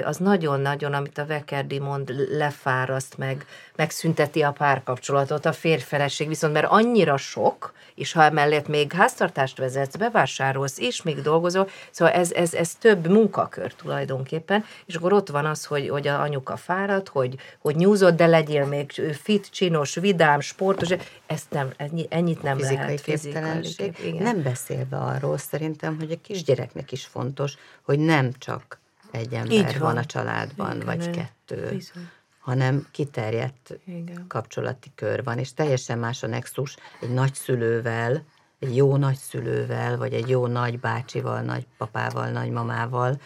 az 0.04 0.18
nagyon-nagyon, 0.18 0.94
amit 0.94 1.18
a 1.18 1.26
Vekerdi 1.26 1.80
mond, 1.80 2.14
lefáraszt 2.30 3.18
meg, 3.18 3.46
megszünteti 3.76 4.42
a 4.42 4.52
párkapcsolatot, 4.52 5.46
a 5.46 5.52
férfeleség, 5.52 6.28
viszont 6.28 6.54
mert 6.54 6.68
annyira 6.70 7.18
sok, 7.18 7.74
és 7.96 8.12
ha 8.12 8.24
emellett 8.24 8.68
még 8.68 8.94
háztartást 8.94 9.58
vezetsz, 9.58 9.96
bevásárolsz, 9.96 10.80
és 10.80 11.02
még 11.02 11.22
dolgozol, 11.22 11.70
szóval 11.92 12.14
ez, 12.14 12.32
ez, 12.32 12.54
ez 12.54 12.76
több 12.76 13.08
munkakör 13.08 13.74
tulajdonképpen, 13.74 14.66
és 14.86 14.96
akkor 14.96 15.14
ott 15.14 15.30
van 15.30 15.46
az, 15.46 15.66
hogy, 15.66 15.90
hogy 15.90 16.08
a 16.08 16.22
anyuka 16.22 16.58
fáradt, 16.58 17.08
hogy, 17.08 17.36
hogy 17.60 17.76
nyúzott, 17.76 18.16
de 18.16 18.26
legyél 18.26 18.66
még 18.66 18.92
fit, 19.22 19.52
csinos, 19.52 19.96
vidám, 19.96 20.40
sportos, 20.40 20.90
ezt 21.26 21.52
nem, 21.52 21.74
ennyi, 21.78 22.06
ennyit 22.10 22.42
nem 22.42 22.58
fizikai 22.58 22.78
lehet. 22.78 23.02
Fizikai 23.02 24.12
Nem 24.12 24.42
beszélve 24.42 24.98
arról 24.98 25.38
szerintem, 25.38 25.98
hogy 26.00 26.12
a 26.12 26.22
kisgyereknek 26.22 26.92
is 26.92 27.06
fontos, 27.06 27.54
hogy 27.82 28.00
nem 28.00 28.32
csak 28.38 28.84
egy 29.16 29.34
ember 29.34 29.52
Így 29.52 29.80
van. 29.80 29.94
van 29.94 29.98
a 29.98 30.06
családban, 30.06 30.76
Igen, 30.76 30.86
vagy 30.86 31.10
kettő, 31.10 31.70
bizony. 31.70 32.10
hanem 32.40 32.88
kiterjedt 32.92 33.80
Igen. 33.86 34.26
kapcsolati 34.28 34.92
kör 34.96 35.24
van, 35.24 35.38
és 35.38 35.54
teljesen 35.54 36.00
más 36.00 36.24
a 36.24 36.28
nexus 36.28 36.76
egy 37.02 37.14
nagyszülővel, 37.14 38.24
egy 38.60 38.76
jó 38.76 38.96
nagyszülővel, 38.96 39.98
vagy 39.98 40.14
egy 40.14 40.30
jó 40.30 40.48
nagybácsival, 40.48 41.42
nagypapával, 41.42 42.30
nagymamával, 42.30 43.20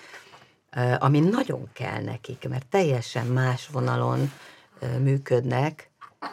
ami 0.97 1.19
nagyon 1.19 1.69
kell 1.73 2.01
nekik, 2.01 2.49
mert 2.49 2.67
teljesen 2.67 3.25
más 3.25 3.67
vonalon 3.67 4.31
működnek, 4.99 5.89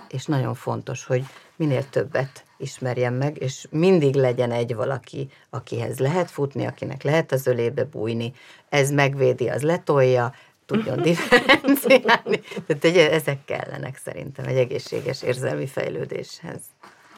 és 0.09 0.25
nagyon 0.25 0.55
fontos, 0.55 1.05
hogy 1.05 1.25
minél 1.57 1.89
többet 1.89 2.45
ismerjen 2.59 3.13
meg, 3.13 3.43
és 3.43 3.67
mindig 3.71 4.15
legyen 4.15 4.53
egy 4.53 4.75
valaki, 4.75 5.29
akihez 5.51 5.99
lehet 5.99 6.31
futni, 6.31 6.67
akinek 6.67 7.03
lehet 7.03 7.33
az 7.33 7.47
ölébe 7.47 7.85
bújni, 7.85 8.33
ez 8.69 8.91
megvédi, 8.91 9.49
az 9.49 9.63
letolja, 9.63 10.35
tudjon 10.67 11.03
differenciálni. 11.09 12.41
Tehát 12.67 12.85
egy, 12.85 12.97
ezek 12.97 13.45
kellenek 13.45 13.97
szerintem 14.05 14.45
egy 14.45 14.57
egészséges 14.57 15.23
érzelmi 15.23 15.67
fejlődéshez. 15.67 16.61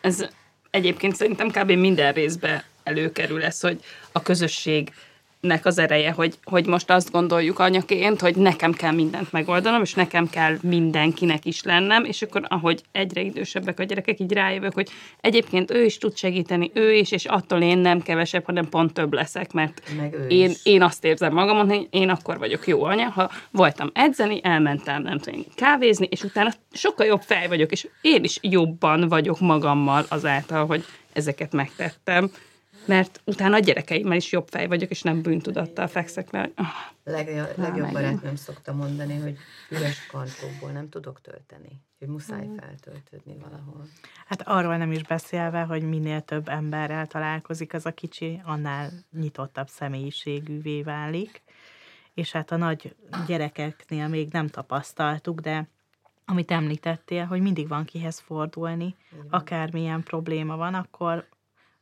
Ez 0.00 0.28
egyébként 0.70 1.16
szerintem 1.16 1.50
kb. 1.50 1.70
minden 1.70 2.12
részben 2.12 2.62
előkerül 2.82 3.44
ez, 3.44 3.60
hogy 3.60 3.80
a 4.12 4.22
közösség 4.22 4.92
nek 5.40 5.66
az 5.66 5.78
ereje, 5.78 6.10
hogy, 6.10 6.38
hogy 6.44 6.66
most 6.66 6.90
azt 6.90 7.10
gondoljuk 7.10 7.58
anyaként, 7.58 8.20
hogy 8.20 8.36
nekem 8.36 8.72
kell 8.72 8.92
mindent 8.92 9.32
megoldanom, 9.32 9.82
és 9.82 9.94
nekem 9.94 10.30
kell 10.30 10.56
mindenkinek 10.62 11.44
is 11.44 11.62
lennem, 11.62 12.04
és 12.04 12.22
akkor 12.22 12.42
ahogy 12.48 12.82
egyre 12.92 13.20
idősebbek 13.20 13.78
a 13.80 13.82
gyerekek, 13.82 14.20
így 14.20 14.32
rájövök, 14.32 14.74
hogy 14.74 14.88
egyébként 15.20 15.70
ő 15.70 15.84
is 15.84 15.98
tud 15.98 16.16
segíteni, 16.16 16.70
ő 16.74 16.92
is, 16.92 17.10
és 17.10 17.24
attól 17.24 17.62
én 17.62 17.78
nem 17.78 18.02
kevesebb, 18.02 18.44
hanem 18.44 18.68
pont 18.68 18.92
több 18.92 19.12
leszek, 19.12 19.52
mert 19.52 19.82
én, 20.28 20.52
én 20.62 20.82
azt 20.82 21.04
érzem 21.04 21.32
magamon, 21.32 21.68
hogy 21.68 21.86
én 21.90 22.08
akkor 22.08 22.38
vagyok 22.38 22.66
jó 22.66 22.82
anya, 22.82 23.08
ha 23.08 23.30
voltam 23.50 23.90
edzeni, 23.94 24.40
elmentem, 24.42 25.02
nem 25.02 25.18
tudom, 25.18 25.44
kávézni, 25.54 26.08
és 26.10 26.22
utána 26.22 26.52
sokkal 26.72 27.06
jobb 27.06 27.22
fej 27.22 27.48
vagyok, 27.48 27.72
és 27.72 27.88
én 28.00 28.24
is 28.24 28.38
jobban 28.42 29.08
vagyok 29.08 29.40
magammal 29.40 30.04
azáltal, 30.08 30.66
hogy 30.66 30.84
ezeket 31.12 31.52
megtettem 31.52 32.30
mert 32.88 33.20
utána 33.24 33.54
a 33.54 33.58
gyerekeimmel 33.58 34.16
is 34.16 34.32
jobb 34.32 34.48
fej 34.48 34.66
vagyok, 34.66 34.90
és 34.90 35.02
nem 35.02 35.22
bűntudattal 35.22 35.86
fekszek, 35.86 36.30
mert... 36.30 36.60
Oh, 36.60 36.66
Legjobb, 37.04 37.52
legjobb 37.56 37.92
barátnőm 37.92 38.36
szokta 38.36 38.72
mondani, 38.72 39.18
hogy 39.18 39.36
üres 39.70 40.06
kantóból 40.06 40.70
nem 40.70 40.88
tudok 40.88 41.20
tölteni, 41.20 41.82
hogy 41.98 42.08
muszáj 42.08 42.48
feltöltődni 42.60 43.36
valahol. 43.40 43.86
Hát 44.26 44.42
arról 44.42 44.76
nem 44.76 44.92
is 44.92 45.02
beszélve, 45.02 45.60
hogy 45.60 45.82
minél 45.82 46.20
több 46.20 46.48
emberrel 46.48 47.06
találkozik 47.06 47.74
az 47.74 47.86
a 47.86 47.92
kicsi, 47.92 48.40
annál 48.44 48.90
nyitottabb 49.12 49.68
személyiségűvé 49.68 50.82
válik, 50.82 51.42
és 52.14 52.32
hát 52.32 52.50
a 52.50 52.56
nagy 52.56 52.96
gyerekeknél 53.26 54.08
még 54.08 54.28
nem 54.32 54.46
tapasztaltuk, 54.46 55.40
de 55.40 55.68
amit 56.24 56.50
említettél, 56.50 57.24
hogy 57.24 57.40
mindig 57.40 57.68
van 57.68 57.84
kihez 57.84 58.18
fordulni, 58.18 58.96
Igen. 59.12 59.26
akármilyen 59.30 60.02
probléma 60.02 60.56
van, 60.56 60.74
akkor 60.74 61.28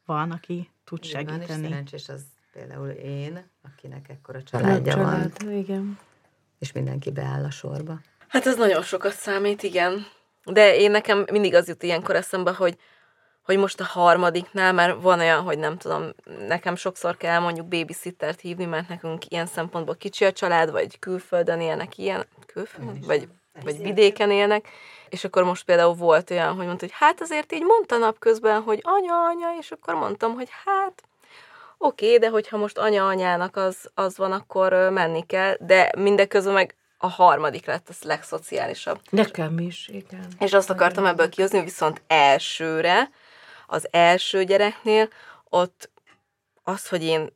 van, 0.04 0.30
aki 0.30 0.70
tud 0.86 1.04
igen, 1.04 1.26
segíteni. 1.26 1.62
És 1.62 1.68
szerencsés 1.68 2.08
az 2.08 2.22
például 2.52 2.88
én, 2.88 3.50
akinek 3.62 4.08
ekkora 4.08 4.42
családja 4.42 4.92
család, 4.92 5.42
van. 5.44 5.52
Igen. 5.52 5.98
És 6.58 6.72
mindenki 6.72 7.10
beáll 7.10 7.44
a 7.44 7.50
sorba. 7.50 8.00
Hát 8.28 8.46
ez 8.46 8.56
nagyon 8.56 8.82
sokat 8.82 9.12
számít, 9.12 9.62
igen. 9.62 10.06
De 10.44 10.76
én 10.76 10.90
nekem 10.90 11.26
mindig 11.30 11.54
az 11.54 11.68
jut 11.68 11.82
ilyenkor 11.82 12.16
eszembe, 12.16 12.50
hogy, 12.50 12.76
hogy 13.42 13.58
most 13.58 13.80
a 13.80 13.84
harmadiknál 13.84 14.72
már 14.72 15.00
van 15.00 15.18
olyan, 15.18 15.42
hogy 15.42 15.58
nem 15.58 15.76
tudom, 15.76 16.12
nekem 16.48 16.76
sokszor 16.76 17.16
kell 17.16 17.40
mondjuk 17.40 17.66
babysittert 17.66 18.40
hívni, 18.40 18.64
mert 18.64 18.88
nekünk 18.88 19.30
ilyen 19.30 19.46
szempontból 19.46 19.96
kicsi 19.96 20.24
a 20.24 20.32
család, 20.32 20.70
vagy 20.70 20.98
külföldön 20.98 21.60
élnek 21.60 21.98
ilyen, 21.98 22.26
külföldön, 22.46 23.00
vagy, 23.06 23.28
vagy 23.62 23.82
vidéken 23.82 24.30
élnek, 24.30 24.68
és 25.08 25.24
akkor 25.24 25.44
most 25.44 25.64
például 25.64 25.94
volt 25.94 26.30
olyan, 26.30 26.54
hogy 26.54 26.66
mondta, 26.66 26.84
hogy 26.84 26.94
hát 26.98 27.20
azért 27.20 27.52
így 27.52 27.62
mondta 27.62 27.96
napközben, 27.96 28.62
hogy 28.62 28.80
anya, 28.82 29.24
anya, 29.24 29.48
és 29.58 29.70
akkor 29.70 29.94
mondtam, 29.94 30.34
hogy 30.34 30.48
hát 30.64 31.02
oké, 31.78 32.06
okay, 32.06 32.18
de 32.18 32.28
hogyha 32.28 32.56
most 32.56 32.78
anya-anyának 32.78 33.56
az, 33.56 33.90
az 33.94 34.16
van, 34.16 34.32
akkor 34.32 34.72
menni 34.72 35.26
kell, 35.26 35.56
de 35.60 35.92
mindeközben 35.96 36.54
meg 36.54 36.74
a 36.98 37.08
harmadik 37.08 37.66
lett 37.66 37.88
az 37.88 38.02
legszociálisabb. 38.02 39.00
Nekem 39.10 39.58
is, 39.58 39.88
igen. 39.88 40.26
És 40.38 40.52
azt 40.52 40.70
akartam 40.70 41.06
ebből 41.06 41.28
kihozni, 41.28 41.62
viszont 41.62 42.02
elsőre, 42.06 43.10
az 43.66 43.88
első 43.90 44.44
gyereknél, 44.44 45.08
ott 45.48 45.90
az, 46.62 46.88
hogy 46.88 47.04
én 47.04 47.32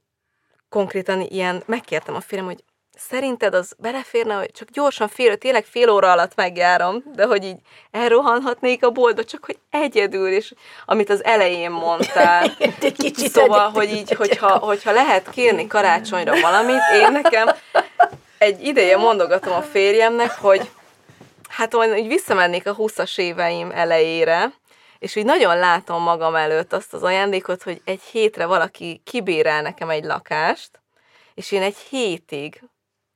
konkrétan 0.69 1.21
ilyen, 1.21 1.63
megkértem 1.67 2.15
a 2.15 2.21
férjem, 2.21 2.47
hogy 2.47 2.65
szerinted 3.09 3.55
az 3.55 3.75
beleférne, 3.79 4.35
hogy 4.35 4.51
csak 4.51 4.69
gyorsan 4.71 5.09
fél, 5.09 5.37
tényleg 5.37 5.65
fél 5.65 5.91
óra 5.91 6.11
alatt 6.11 6.35
megjárom, 6.35 7.03
de 7.15 7.25
hogy 7.25 7.45
így 7.45 7.59
elrohanhatnék 7.91 8.85
a 8.85 8.91
boltba, 8.91 9.25
csak 9.25 9.45
hogy 9.45 9.59
egyedül, 9.71 10.29
és 10.29 10.53
amit 10.85 11.11
az 11.11 11.25
elején 11.25 11.71
mondtál. 11.71 12.53
Egy 12.81 12.97
kicsit 12.97 13.31
szóval, 13.31 13.71
hogy 13.71 13.93
így, 13.93 14.13
hogyha, 14.13 14.59
hogyha 14.59 14.93
lehet 14.93 15.31
kérni 15.31 15.67
karácsonyra 15.67 16.41
valamit, 16.41 16.81
én 16.95 17.13
nekem 17.13 17.49
egy 18.39 18.65
ideje 18.65 18.97
mondogatom 18.97 19.53
a 19.53 19.63
férjemnek, 19.63 20.31
hogy 20.31 20.71
hát 21.49 21.75
hogy 21.75 22.07
visszamennék 22.07 22.67
a 22.67 22.77
20-as 22.77 23.19
éveim 23.19 23.71
elejére, 23.71 24.53
és 24.99 25.17
úgy 25.17 25.25
nagyon 25.25 25.59
látom 25.59 26.03
magam 26.03 26.35
előtt 26.35 26.73
azt 26.73 26.95
az 26.95 27.03
ajándékot, 27.03 27.63
hogy 27.63 27.81
egy 27.85 28.03
hétre 28.03 28.47
valaki 28.47 29.01
kibérel 29.05 29.63
nekem 29.63 29.91
egy 29.91 30.05
lakást, 30.05 30.81
és 31.35 31.53
én 31.53 31.63
egy 31.63 31.77
hétig 31.77 32.63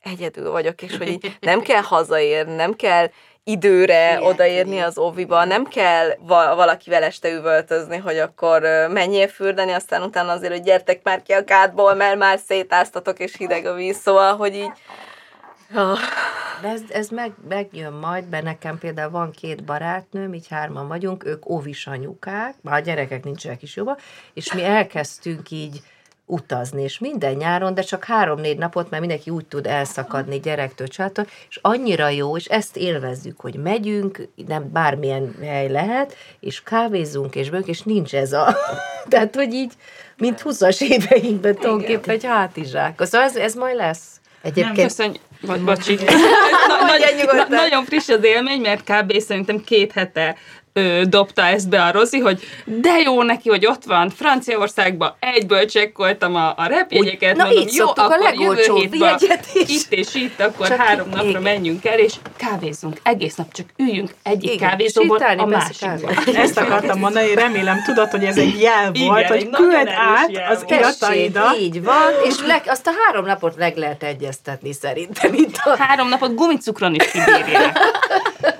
egyedül 0.04 0.50
vagyok, 0.50 0.82
és 0.82 0.96
hogy 0.96 1.08
így 1.08 1.36
nem 1.40 1.60
kell 1.60 1.82
hazaérni, 1.82 2.54
nem 2.54 2.74
kell 2.74 3.10
időre 3.44 4.08
Ilyen, 4.08 4.22
odaérni 4.22 4.78
az 4.78 4.98
oviba, 4.98 5.44
nem 5.44 5.64
kell 5.64 6.08
va- 6.20 6.54
valakivel 6.54 7.02
este 7.02 7.32
üvöltözni, 7.32 7.96
hogy 7.96 8.18
akkor 8.18 8.62
menjél 8.90 9.28
fürdeni, 9.28 9.72
aztán 9.72 10.02
utána 10.02 10.32
azért, 10.32 10.52
hogy 10.52 10.62
gyertek 10.62 11.00
már 11.02 11.22
ki 11.22 11.32
a 11.32 11.44
kádból, 11.44 11.94
mert 11.94 12.18
már 12.18 12.38
szétáztatok, 12.46 13.18
és 13.18 13.36
hideg 13.36 13.66
a 13.66 13.74
víz, 13.74 13.96
szóval, 13.96 14.36
hogy 14.36 14.54
így 14.54 14.72
Oh. 15.76 15.98
De 16.60 16.68
ez, 16.68 16.82
ez 16.88 17.08
meg, 17.08 17.32
megjön 17.48 17.92
majd, 17.92 18.28
mert 18.28 18.44
nekem 18.44 18.78
például 18.78 19.10
van 19.10 19.30
két 19.30 19.64
barátnőm, 19.64 20.34
így 20.34 20.48
hárman 20.48 20.88
vagyunk, 20.88 21.24
ők 21.24 21.48
óvis 21.48 21.86
anyukák, 21.86 22.54
már 22.62 22.74
a 22.80 22.82
gyerekek 22.84 23.24
nincsenek 23.24 23.62
is 23.62 23.76
jobban, 23.76 23.96
és 24.34 24.52
mi 24.52 24.64
elkezdtünk 24.64 25.50
így 25.50 25.80
utazni, 26.26 26.82
és 26.82 26.98
minden 26.98 27.34
nyáron, 27.34 27.74
de 27.74 27.82
csak 27.82 28.04
három-négy 28.04 28.58
napot, 28.58 28.90
mert 28.90 29.00
mindenki 29.00 29.30
úgy 29.30 29.46
tud 29.46 29.66
elszakadni 29.66 30.40
gyerektől, 30.40 30.88
családtól, 30.88 31.26
és 31.48 31.58
annyira 31.62 32.08
jó, 32.08 32.36
és 32.36 32.44
ezt 32.44 32.76
élvezzük, 32.76 33.40
hogy 33.40 33.54
megyünk, 33.54 34.28
nem 34.46 34.72
bármilyen 34.72 35.34
hely 35.42 35.68
lehet, 35.68 36.16
és 36.40 36.62
kávézunk, 36.62 37.34
és 37.34 37.50
bők, 37.50 37.66
és 37.66 37.82
nincs 37.82 38.14
ez 38.14 38.32
a... 38.32 38.56
Tehát, 39.08 39.34
hogy 39.34 39.52
így, 39.52 39.72
mint 40.16 40.42
20-as 40.44 40.80
éveinkben 40.80 41.54
tulajdonképpen 41.54 42.14
egy 42.14 42.24
hátizsák. 42.24 43.00
Szóval 43.04 43.26
ez, 43.26 43.36
ez 43.36 43.54
majd 43.54 43.76
lesz. 43.76 44.20
Egyébként... 44.42 44.76
Nem, 44.76 44.86
köszönj, 44.86 45.20
vagy 45.40 45.60
bocsi. 45.60 45.94
na, 46.68 46.86
nagy, 46.86 47.28
na, 47.32 47.46
nagyon 47.48 47.84
friss 47.84 48.08
az 48.08 48.24
élmény, 48.24 48.60
mert 48.60 48.82
kb. 48.82 49.18
szerintem 49.18 49.64
két 49.64 49.92
hete 49.92 50.36
ö, 50.74 51.02
dobta 51.08 51.42
ezt 51.42 51.68
be 51.68 51.82
a 51.82 51.90
Rozi, 51.90 52.18
hogy 52.18 52.40
de 52.64 52.98
jó 53.04 53.22
neki, 53.22 53.48
hogy 53.48 53.66
ott 53.66 53.84
van 53.84 54.10
Franciaországban, 54.10 55.14
egyből 55.18 55.64
csekkoltam 55.64 56.34
a, 56.34 56.54
a 56.56 56.66
repjegyeket, 56.66 57.36
Na 57.36 57.44
mondom, 57.44 57.62
így 57.62 57.74
jó, 57.74 57.88
akkor 57.88 58.18
a 58.22 58.32
jövő 58.42 58.74
hétben 58.74 59.18
itt 59.54 59.92
és 59.92 60.14
itt, 60.14 60.40
akkor 60.40 60.68
Csak 60.68 60.76
három 60.76 61.08
napra 61.08 61.28
igen. 61.28 61.42
menjünk 61.42 61.84
el, 61.84 61.98
és 61.98 62.14
kávézzunk, 62.36 62.96
egész 63.02 63.34
nap 63.34 63.52
csak 63.52 63.66
üljünk 63.76 64.10
egyik 64.22 64.52
igen, 64.52 64.68
kávézóból 64.68 65.16
a 65.16 65.46
másikba. 65.46 66.10
Ezt 66.34 66.58
akartam 66.58 66.98
mondani, 66.98 67.34
remélem 67.34 67.82
tudod, 67.86 68.10
hogy 68.10 68.24
ez 68.24 68.38
egy 68.38 68.60
jel 68.60 68.92
volt, 68.92 69.18
igen, 69.18 69.28
hogy 69.28 69.50
küld 69.50 69.88
át 69.88 70.30
az 70.50 70.64
irataidat. 70.66 71.56
Így 71.56 71.82
van, 71.82 72.10
és 72.24 72.34
le, 72.46 72.62
azt 72.66 72.86
a 72.86 72.90
három 73.04 73.24
napot 73.24 73.56
meg 73.56 73.76
lehet 73.76 74.02
egyeztetni 74.02 74.72
szerintem. 74.72 75.34
Itt 75.34 75.56
a... 75.56 75.76
Három 75.78 76.08
napot 76.08 76.34
gumicukron 76.34 76.94
is 76.94 77.10
kibírják. 77.10 77.78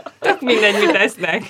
Mindegy, 0.44 0.86
mit 0.86 0.94
esznek. 0.94 1.42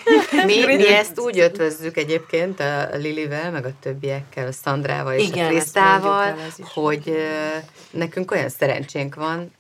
Mi, 0.47 0.65
mi 0.65 0.93
ezt 0.93 1.21
úgy 1.21 1.39
ötvözzük 1.39 1.97
egyébként 1.97 2.61
a 2.61 2.89
Lilivel, 2.93 3.51
meg 3.51 3.65
a 3.65 3.73
többiekkel, 3.81 4.47
a 4.47 4.53
Szandrával 4.53 5.15
és 5.15 5.29
Igen, 5.29 5.47
a 5.47 5.49
Krisztával, 5.49 6.37
hogy 6.59 7.17
nekünk 7.91 8.31
olyan 8.31 8.49
szerencsénk 8.49 9.15
van, 9.15 9.53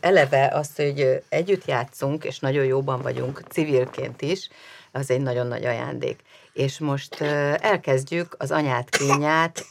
eleve 0.00 0.50
az, 0.52 0.70
hogy 0.76 1.22
együtt 1.28 1.64
játszunk, 1.64 2.24
és 2.24 2.38
nagyon 2.38 2.64
jóban 2.64 3.02
vagyunk 3.02 3.42
civilként 3.48 4.22
is, 4.22 4.48
az 4.92 5.10
egy 5.10 5.20
nagyon 5.20 5.46
nagy 5.46 5.64
ajándék. 5.64 6.20
És 6.52 6.78
most 6.78 7.20
elkezdjük 7.60 8.34
az 8.38 8.50
anyát 8.50 8.88
kényát 8.88 9.64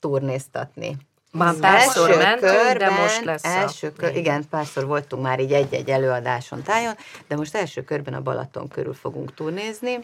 turnéztatni. 0.00 0.96
Már 1.32 1.54
párszor 1.54 2.08
mentünk, 2.16 2.52
körben, 2.52 2.76
de 2.76 3.00
most 3.00 3.24
lesz 3.24 3.44
első 3.44 3.86
a... 3.86 3.92
kör, 3.92 4.16
Igen, 4.16 4.48
párszor 4.48 4.86
voltunk 4.86 5.22
már 5.22 5.40
így 5.40 5.52
egy-egy 5.52 5.88
előadáson 5.88 6.62
tájon, 6.62 6.94
de 7.28 7.36
most 7.36 7.54
első 7.54 7.84
körben 7.84 8.14
a 8.14 8.20
Balaton 8.20 8.68
körül 8.68 8.94
fogunk 8.94 9.34
turnézni, 9.34 9.98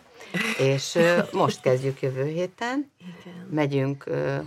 és 0.59 0.99
most 1.33 1.61
kezdjük 1.61 2.03
jövő 2.03 2.25
héten. 2.25 2.91
Igen. 2.99 3.47
Megyünk 3.51 4.05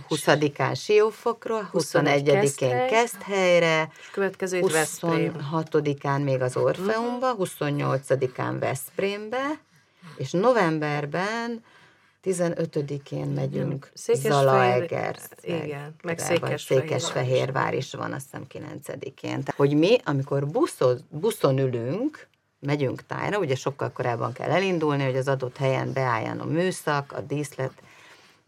20-án 0.08 0.80
Siófokról, 0.80 1.70
21-én 1.72 2.86
Keszthelyre, 2.86 3.92
következő 4.12 4.60
26-án 4.62 6.24
még 6.24 6.42
az 6.42 6.56
Orfeumba, 6.56 7.34
28-án 7.38 8.56
Veszprémbe, 8.60 9.60
és 10.16 10.30
novemberben 10.30 11.64
15-én 12.24 13.26
megyünk 13.26 13.90
Zalaeger. 13.94 15.16
Igen, 15.42 15.94
meg 16.02 16.18
Székesfehérvár 16.56 17.74
is 17.74 17.92
van, 17.92 18.12
azt 18.12 18.24
hiszem 18.24 18.70
9-én. 18.82 19.42
Hogy 19.56 19.74
mi, 19.74 19.98
amikor 20.04 20.46
buszoz, 20.46 21.04
buszon 21.08 21.58
ülünk, 21.58 22.28
megyünk 22.58 23.06
tájra, 23.06 23.38
ugye 23.38 23.54
sokkal 23.54 23.90
korábban 23.92 24.32
kell 24.32 24.50
elindulni, 24.50 25.04
hogy 25.04 25.16
az 25.16 25.28
adott 25.28 25.56
helyen 25.56 25.92
beálljon 25.92 26.40
a 26.40 26.44
műszak, 26.44 27.12
a 27.12 27.20
díszlet, 27.20 27.72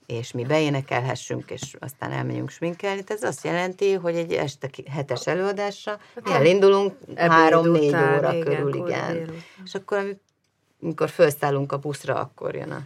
és 0.07 0.33
mi 0.33 0.45
beénekelhessünk, 0.45 1.51
és 1.51 1.77
aztán 1.79 2.11
elmegyünk 2.11 2.51
sminkelni. 2.51 3.03
Ez 3.07 3.23
azt 3.23 3.45
jelenti, 3.45 3.93
hogy 3.93 4.17
egy 4.17 4.33
este 4.33 4.71
hetes 4.91 5.27
előadásra 5.27 5.99
hát, 6.15 6.29
elindulunk 6.29 6.95
három-négy 7.17 7.95
óra 7.95 8.33
igen, 8.33 8.41
körül, 8.41 8.75
igen. 8.75 9.31
És 9.65 9.75
akkor 9.75 10.17
amikor 10.83 11.09
felszállunk 11.09 11.73
a 11.73 11.79
buszra, 11.79 12.15
akkor 12.15 12.55
jön 12.55 12.71
a 12.71 12.83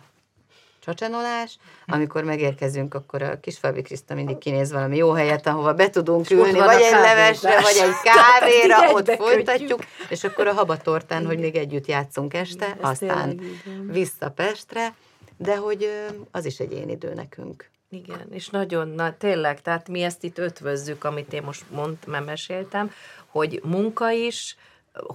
csacsanolás, 0.87 1.57
amikor 1.87 2.25
megérkezünk, 2.25 2.95
akkor 2.95 3.23
a 3.23 3.41
kis 3.41 3.59
Fabi 3.59 3.83
Kriszta 3.83 4.15
mindig 4.15 4.39
kinéz 4.39 4.73
valami 4.73 4.97
jó 4.97 5.11
helyet, 5.11 5.47
ahova 5.47 5.75
be 5.75 5.91
tudunk 5.91 6.31
ülni, 6.31 6.59
vagy 6.59 6.81
egy 6.81 6.91
levesre, 6.91 7.61
vagy 7.61 7.77
egy 7.83 7.95
kávéra, 8.15 8.93
ott 8.93 9.11
folytatjuk, 9.11 9.85
és 10.09 10.25
akkor 10.25 10.47
a 10.47 10.53
habatortán, 10.53 11.27
hogy 11.27 11.39
még 11.39 11.57
együtt 11.57 11.87
játszunk 11.87 12.35
este, 12.35 12.77
aztán 12.81 13.41
vissza 13.87 14.31
Pestre, 14.31 14.95
de 15.37 15.57
hogy 15.57 15.91
az 16.31 16.45
is 16.45 16.59
egy 16.59 16.73
én 16.73 16.89
idő 16.89 17.15
nekünk. 17.15 17.71
Igen, 17.91 18.27
és 18.31 18.49
nagyon, 18.49 18.89
na, 18.89 19.17
tényleg, 19.17 19.63
tehát 19.63 19.89
mi 19.89 20.03
ezt 20.03 20.25
itt 20.25 20.39
ötvözzük, 20.39 21.05
amit 21.05 21.33
én 21.33 21.43
most 21.43 21.65
mond, 21.71 21.97
meséltem, 22.25 22.91
hogy 23.27 23.61
munka 23.65 24.11
is, 24.11 24.57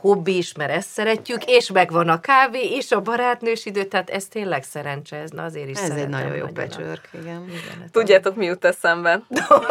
hobbi 0.02 0.38
is, 0.38 0.54
mert 0.54 0.72
ezt 0.72 0.90
szeretjük, 0.90 1.46
és 1.46 1.72
megvan 1.72 2.10
a 2.10 2.20
kávé, 2.20 2.76
és 2.76 2.92
a 2.92 3.02
barátnős 3.02 3.66
idő, 3.66 3.84
tehát 3.84 4.10
ez 4.10 4.26
tényleg 4.26 4.64
szerencse, 4.64 5.16
ez 5.16 5.30
na 5.30 5.44
azért 5.44 5.70
is 5.70 5.80
Ez 5.80 5.90
egy 5.90 6.08
nagyon 6.08 6.36
jó 6.36 6.46
becsörk, 6.46 7.10
igen. 7.14 7.46
igen 7.48 7.80
hát 7.80 7.92
Tudjátok, 7.92 8.36
mi 8.36 8.46
jut 8.46 8.66
eszembe? 8.66 9.22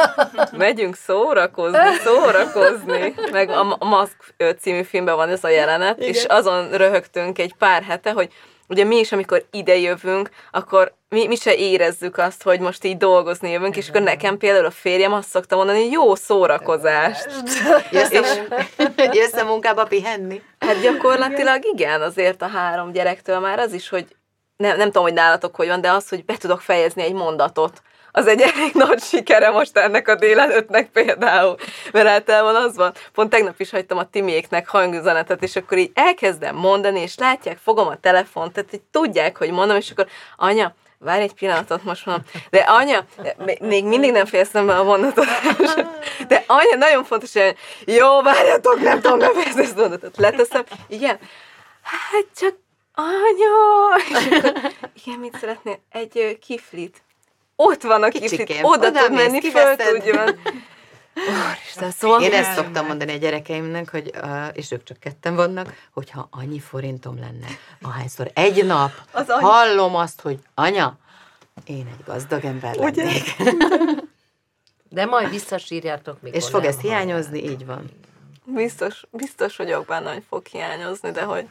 Megyünk 0.56 0.96
szórakozni, 0.96 1.78
szórakozni, 2.04 3.14
meg 3.32 3.48
a 3.50 3.76
Maszk 3.84 4.34
című 4.60 4.82
filmben 4.82 5.16
van 5.16 5.28
ez 5.28 5.44
a 5.44 5.48
jelenet, 5.48 5.98
igen. 5.98 6.08
és 6.08 6.24
azon 6.24 6.70
röhögtünk 6.70 7.38
egy 7.38 7.54
pár 7.54 7.82
hete, 7.82 8.12
hogy 8.12 8.32
ugye 8.70 8.84
mi 8.84 8.96
is, 8.96 9.12
amikor 9.12 9.44
ide 9.50 9.76
jövünk, 9.76 10.30
akkor 10.50 10.94
mi, 11.08 11.26
mi 11.26 11.36
se 11.36 11.54
érezzük 11.54 12.18
azt, 12.18 12.42
hogy 12.42 12.60
most 12.60 12.84
így 12.84 12.96
dolgozni 12.96 13.50
jövünk, 13.50 13.76
és 13.76 13.88
akkor 13.88 14.02
nekem 14.02 14.38
például 14.38 14.64
a 14.64 14.70
férjem 14.70 15.12
azt 15.12 15.28
szokta 15.28 15.56
mondani, 15.56 15.90
jó 15.90 16.14
szórakozást. 16.14 17.28
Jössz, 17.90 18.10
és... 18.10 18.28
jössz 19.12 19.32
a 19.32 19.44
munkába 19.44 19.84
pihenni? 19.84 20.42
Hát 20.58 20.80
gyakorlatilag 20.80 21.64
igen, 21.64 22.02
azért 22.02 22.42
a 22.42 22.46
három 22.46 22.92
gyerektől 22.92 23.38
már 23.38 23.58
az 23.58 23.72
is, 23.72 23.88
hogy 23.88 24.06
nem, 24.56 24.76
nem 24.76 24.86
tudom, 24.86 25.02
hogy 25.02 25.12
nálatok 25.12 25.56
hogy 25.56 25.68
van, 25.68 25.80
de 25.80 25.90
az, 25.90 26.08
hogy 26.08 26.24
be 26.24 26.36
tudok 26.36 26.60
fejezni 26.60 27.02
egy 27.02 27.12
mondatot 27.12 27.82
az 28.12 28.26
egy 28.26 28.40
elég 28.40 28.72
nagy 28.72 29.02
sikere 29.02 29.50
most 29.50 29.76
ennek 29.76 30.08
a 30.08 30.14
délelőttnek 30.14 30.90
például. 30.90 31.56
Mert 31.92 32.08
általában 32.08 32.54
az 32.54 32.76
van, 32.76 32.92
pont 33.12 33.30
tegnap 33.30 33.60
is 33.60 33.70
hagytam 33.70 33.98
a 33.98 34.10
Timiéknek 34.10 34.68
hangüzenetet, 34.68 35.42
és 35.42 35.56
akkor 35.56 35.78
így 35.78 35.90
elkezdem 35.94 36.56
mondani, 36.56 37.00
és 37.00 37.18
látják, 37.18 37.58
fogom 37.62 37.86
a 37.86 38.00
telefont, 38.00 38.52
tehát 38.52 38.74
így 38.74 38.82
tudják, 38.90 39.36
hogy 39.36 39.50
mondom, 39.50 39.76
és 39.76 39.90
akkor 39.90 40.06
anya, 40.36 40.74
várj 40.98 41.22
egy 41.22 41.34
pillanatot, 41.34 41.84
most 41.84 42.06
mondom, 42.06 42.24
de 42.50 42.58
anya, 42.58 43.04
még 43.60 43.84
mindig 43.84 44.12
nem 44.12 44.26
fejeztem 44.26 44.66
be 44.66 44.76
a 44.76 44.82
mondatot, 44.82 45.26
de 46.28 46.44
anya, 46.46 46.76
nagyon 46.76 47.04
fontos, 47.04 47.32
hogy 47.32 47.56
jó, 47.84 48.22
várjatok, 48.22 48.80
nem 48.80 49.00
tudom 49.00 49.18
befejezni 49.18 49.62
ezt 49.62 49.78
a 49.78 49.80
mondatot, 49.80 50.16
leteszem, 50.16 50.64
igen, 50.88 51.18
hát 51.82 52.26
csak 52.36 52.54
anya, 52.94 53.96
és 54.08 54.36
akkor, 54.36 54.72
igen, 55.04 55.18
mit 55.18 55.36
szeretnél? 55.40 55.78
Egy 55.90 56.38
kiflit 56.46 57.02
ott 57.62 57.82
van 57.82 58.02
a 58.02 58.08
kiflit, 58.08 58.58
oda, 58.62 58.88
oda 58.88 59.00
tud 59.00 59.12
menni, 59.12 59.50
föl 59.50 59.76
tudjon. 59.76 60.38
Úristen, 61.14 61.90
szóval 61.90 62.22
Én 62.22 62.32
ezt 62.32 62.54
szoktam 62.54 62.86
mondani 62.86 63.12
a 63.12 63.16
gyerekeimnek, 63.16 63.90
hogy, 63.90 64.10
és 64.52 64.70
ők 64.70 64.82
csak 64.82 64.98
ketten 64.98 65.34
vannak, 65.34 65.74
hogyha 65.92 66.28
annyi 66.30 66.58
forintom 66.58 67.18
lenne, 67.18 67.46
ahányszor 67.82 68.30
egy 68.34 68.66
nap 68.66 68.90
az 69.10 69.26
hallom 69.28 69.94
azt, 69.94 70.20
hogy 70.20 70.38
anya, 70.54 70.98
én 71.64 71.86
egy 71.98 72.04
gazdag 72.06 72.44
ember 72.44 72.76
Ugye? 72.78 73.04
lennék. 73.04 73.36
De 74.92 75.04
majd 75.04 75.30
visszasírjátok, 75.30 76.20
mikor 76.22 76.38
És 76.38 76.48
fog 76.48 76.64
ez 76.64 76.80
hiányozni, 76.80 77.44
így 77.44 77.66
van. 77.66 77.90
Biztos, 78.44 79.02
biztos 79.10 79.56
vagyok 79.56 79.86
benne, 79.86 80.12
hogy 80.12 80.22
fog 80.28 80.46
hiányozni, 80.46 81.10
de 81.10 81.22
hogy 81.22 81.48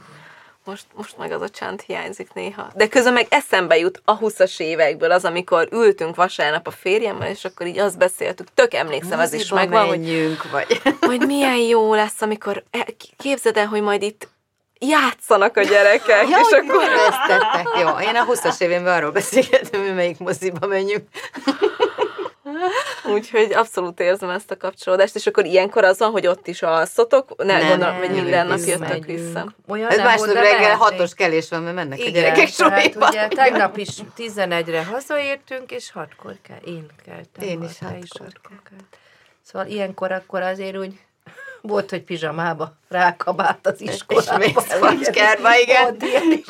most, 0.70 0.86
most 0.96 1.18
meg 1.18 1.32
az 1.32 1.42
a 1.42 1.50
csend 1.50 1.82
hiányzik 1.82 2.34
néha. 2.34 2.72
De 2.76 2.88
közben 2.88 3.14
meg 3.14 3.28
eszembe 3.30 3.78
jut 3.78 4.02
a 4.06 4.20
20-as 4.20 4.60
évekből 4.60 5.12
az, 5.12 5.26
amikor 5.26 5.68
ültünk 5.72 6.16
vasárnap 6.16 6.68
a 6.68 6.72
férjemmel, 6.72 7.30
és 7.30 7.46
akkor 7.46 7.68
így 7.68 7.80
azt 7.80 7.98
beszéltük, 7.98 8.48
tök 8.54 8.74
emlékszem, 8.74 9.20
ez 9.20 9.34
is 9.34 9.52
megvan, 9.52 9.88
hogy, 9.88 10.38
vagy. 10.52 10.82
hogy 11.00 11.20
milyen 11.26 11.58
jó 11.58 11.94
lesz, 11.94 12.22
amikor 12.22 12.64
e, 12.72 12.86
képzeld 13.18 13.58
el, 13.58 13.66
hogy 13.66 13.82
majd 13.82 14.02
itt 14.02 14.28
játszanak 14.80 15.58
a 15.58 15.62
gyerekek, 15.62 16.30
ja, 16.30 16.38
és 16.40 16.52
akkor... 16.52 16.84
Vesztettek. 16.86 17.68
Jó, 17.80 18.10
én 18.10 18.16
a 18.16 18.26
20-as 18.26 18.62
événben 18.62 18.94
arról 18.94 19.12
beszélgetem, 19.12 19.82
hogy 19.82 19.96
melyik 19.96 20.18
moziba 20.18 20.68
menjünk. 20.68 21.04
Úgyhogy 23.14 23.54
abszolút 23.54 24.00
érzem 24.00 24.30
ezt 24.30 24.52
a 24.52 24.58
kapcsolódást, 24.58 25.16
és 25.16 25.28
akkor 25.28 25.46
ilyenkor 25.46 25.84
az 25.84 25.98
van, 25.98 26.12
hogy 26.12 26.28
ott 26.28 26.48
is 26.48 26.62
alszotok, 26.62 27.44
ne, 27.44 27.58
nem, 27.58 27.68
gondolom, 27.68 27.96
hogy 27.96 28.12
minden 28.12 28.48
nap 28.48 28.60
jöttök 28.60 29.06
vissza. 29.06 29.54
Olyan 29.68 29.90
Ez 29.90 29.98
másnap 29.98 30.34
reggel 30.34 30.76
hatos 30.76 31.14
kelés 31.14 31.50
van, 31.50 31.62
mert 31.62 31.76
mennek 31.76 32.00
Igen, 32.00 32.12
a 32.12 32.16
gyerekek 32.16 32.48
soréba. 32.48 33.08
ugye 33.08 33.28
tegnap 33.28 33.78
is 33.78 33.90
11-re 34.18 34.84
hazaértünk, 34.84 35.72
és 35.72 35.92
hatkor 35.92 36.36
kell, 36.42 36.74
én 36.74 36.86
keltem. 37.06 37.48
Én 37.48 37.64
is 37.64 37.80
hatkor. 37.80 38.00
Is 38.04 38.10
hatkor 38.18 38.58
Szóval 39.44 39.68
ilyenkor 39.68 40.12
akkor 40.12 40.42
azért 40.42 40.78
úgy 40.78 41.00
volt, 41.62 41.90
hogy 41.90 42.04
pizsamába 42.04 42.74
rákabált 42.90 43.68
az 43.68 43.82
iskolába. 43.82 44.44
És 44.44 44.54
mész 44.54 45.10
igen. 45.62 45.96
igen. 45.96 46.44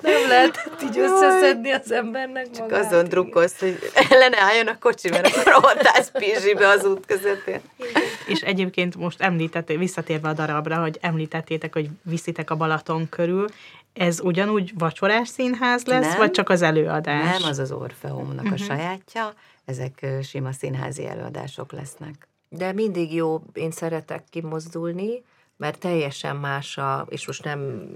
Nem 0.00 0.28
lehetett 0.28 0.82
így 0.82 0.98
összeszedni 0.98 1.70
az 1.70 1.92
embernek 1.92 2.50
Csak 2.50 2.70
magát. 2.70 2.92
azon 2.92 3.04
drukkolsz, 3.08 3.60
hogy 3.60 3.78
ellene 4.10 4.40
álljon 4.40 4.66
a 4.66 4.78
kocsi, 4.78 5.08
mert 5.08 5.36
akkor 5.36 5.54
ott 5.56 5.86
állsz 5.86 6.10
Pizsibe 6.10 6.68
az 6.68 6.84
út 6.84 7.06
közepén. 7.06 7.60
És 8.26 8.40
egyébként 8.40 8.96
most 8.96 9.20
említettél, 9.20 9.78
visszatérve 9.78 10.28
a 10.28 10.32
darabra, 10.32 10.76
hogy 10.76 10.98
említettétek, 11.00 11.72
hogy 11.72 11.88
viszitek 12.02 12.50
a 12.50 12.56
Balaton 12.56 13.08
körül, 13.08 13.46
ez 13.92 14.20
ugyanúgy 14.20 14.72
vacsorás 14.78 15.28
színház 15.28 15.84
lesz, 15.84 16.08
nem, 16.08 16.18
vagy 16.18 16.30
csak 16.30 16.48
az 16.48 16.62
előadás? 16.62 17.38
Nem, 17.38 17.48
az 17.48 17.58
az 17.58 17.72
Orfeumnak 17.72 18.44
uh-huh. 18.44 18.52
a 18.52 18.54
mhm. 18.54 18.62
sajátja, 18.62 19.34
ezek 19.64 20.06
sima 20.22 20.52
színházi 20.52 21.06
előadások 21.06 21.72
lesznek. 21.72 22.28
De 22.48 22.72
mindig 22.72 23.14
jó, 23.14 23.42
én 23.52 23.70
szeretek 23.70 24.24
kimozdulni, 24.30 25.22
mert 25.56 25.78
teljesen 25.78 26.36
más 26.36 26.78
a, 26.78 27.06
és 27.08 27.26
most 27.26 27.44
nem 27.44 27.88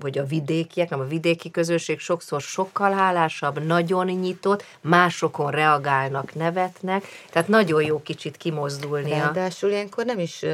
vagy 0.00 0.18
a 0.18 0.24
vidékiek, 0.24 0.90
nem 0.90 1.00
a 1.00 1.04
vidéki 1.04 1.50
közösség 1.50 1.98
sokszor 1.98 2.40
sokkal 2.40 2.92
hálásabb, 2.92 3.64
nagyon 3.64 4.06
nyitott, 4.06 4.64
másokon 4.80 5.50
reagálnak, 5.50 6.34
nevetnek, 6.34 7.04
tehát 7.30 7.48
nagyon 7.48 7.82
jó 7.82 8.02
kicsit 8.02 8.36
kimozdulni. 8.36 9.10
Ráadásul 9.10 9.70
ilyenkor 9.70 10.04
nem 10.04 10.18
is, 10.18 10.44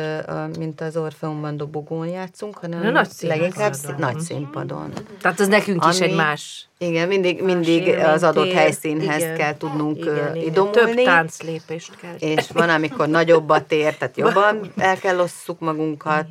mint 0.59 0.81
az 0.81 0.97
Orfeumban 0.97 1.57
dobogón 1.57 2.07
játszunk, 2.07 2.59
hanem 2.59 2.83
Na, 2.83 2.91
nagy 2.91 3.09
leginkább 3.21 3.73
színpadon. 3.73 4.13
nagy 4.13 4.21
színpadon. 4.21 4.93
Tehát 5.21 5.41
az 5.41 5.49
nekünk 5.49 5.83
Ami, 5.83 5.93
is 5.93 6.01
egy 6.01 6.15
más 6.15 6.69
igen, 6.83 7.09
mindig, 7.09 7.43
mindig 7.43 7.89
az 7.89 8.23
adott 8.23 8.53
helyszínhez 8.53 9.23
igen, 9.23 9.37
kell 9.37 9.57
tudnunk 9.57 9.97
igen, 9.97 10.37
idomulni. 10.37 10.95
Több 10.95 11.05
tánclépést 11.05 11.97
kell. 11.97 12.15
És 12.19 12.51
van, 12.51 12.69
amikor 12.69 13.09
nagyobb 13.09 13.49
a 13.49 13.67
tér, 13.67 13.97
tehát 13.97 14.17
jobban 14.17 14.73
el 14.77 14.99
kell 14.99 15.19
osszuk 15.19 15.61
magunkat. 15.61 16.27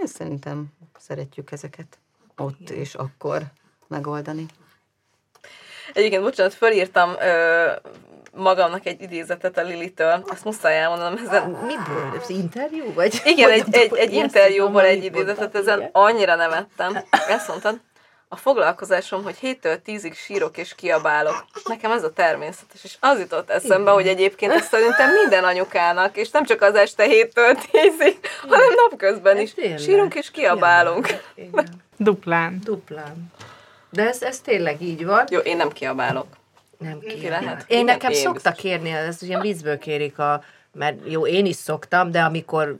Én 0.00 0.06
szerintem 0.06 0.66
szeretjük 0.98 1.52
ezeket 1.52 1.98
ott 2.36 2.70
és 2.70 2.94
akkor 2.94 3.42
megoldani. 3.88 4.46
Egyébként, 5.92 6.22
bocsánat, 6.22 6.54
fölírtam 6.54 7.14
ö, 7.20 7.70
magamnak 8.32 8.86
egy 8.86 9.00
idézetet 9.02 9.58
a 9.58 9.62
Lilitől, 9.62 10.24
azt 10.28 10.44
muszáj 10.44 10.78
elmondanom 10.78 11.18
ezen. 11.26 11.50
Miből? 11.50 12.20
Ez 12.22 12.30
interjú? 12.30 12.92
Vagy? 12.94 13.20
Igen, 13.24 13.50
egy, 13.50 13.64
egy, 13.70 13.96
egy 13.96 14.12
interjúból 14.12 14.84
egy 14.84 15.04
idézetet, 15.04 15.54
ezen 15.54 15.88
annyira 15.92 16.34
nevettem. 16.34 17.04
Ezt 17.28 17.48
mondtad, 17.48 17.80
a 18.32 18.36
foglalkozásom, 18.36 19.22
hogy 19.22 19.36
7-től 19.42 19.78
10-ig 19.86 20.14
sírok 20.14 20.56
és 20.56 20.74
kiabálok. 20.74 21.44
Nekem 21.64 21.90
ez 21.90 22.04
a 22.04 22.12
természetes, 22.12 22.84
és 22.84 22.96
az 23.00 23.18
jutott 23.18 23.50
eszembe, 23.50 23.90
hogy 23.90 24.06
egyébként 24.06 24.52
ezt 24.52 24.68
szerintem 24.68 25.12
minden 25.12 25.44
anyukának, 25.44 26.16
és 26.16 26.30
nem 26.30 26.44
csak 26.44 26.62
az 26.62 26.74
este 26.74 27.04
7-től 27.06 27.58
10-ig, 27.72 28.16
hanem 28.48 28.74
napközben 28.88 29.38
is. 29.38 29.54
Sírunk 29.78 30.14
és 30.14 30.30
kiabálunk. 30.30 31.08
Duplán. 31.96 32.60
Duplán. 32.64 33.32
De 33.90 34.08
ez, 34.08 34.22
ez 34.22 34.40
tényleg 34.40 34.82
így 34.82 35.04
van. 35.04 35.24
Jó, 35.30 35.38
én 35.38 35.56
nem 35.56 35.70
kiabálok. 35.70 36.26
Nem 36.78 36.98
ki 36.98 37.28
lehet. 37.28 37.64
Én, 37.66 37.78
én 37.78 37.84
nekem 37.84 38.10
én 38.10 38.16
szoktak 38.16 38.54
biztos. 38.54 38.70
kérni, 38.70 38.90
ez 38.90 39.22
ilyen 39.22 39.40
vízből 39.40 39.78
kérik 39.78 40.18
a, 40.18 40.44
mert 40.72 40.96
jó, 41.04 41.26
én 41.26 41.46
is 41.46 41.56
szoktam, 41.56 42.10
de 42.10 42.20
amikor 42.20 42.76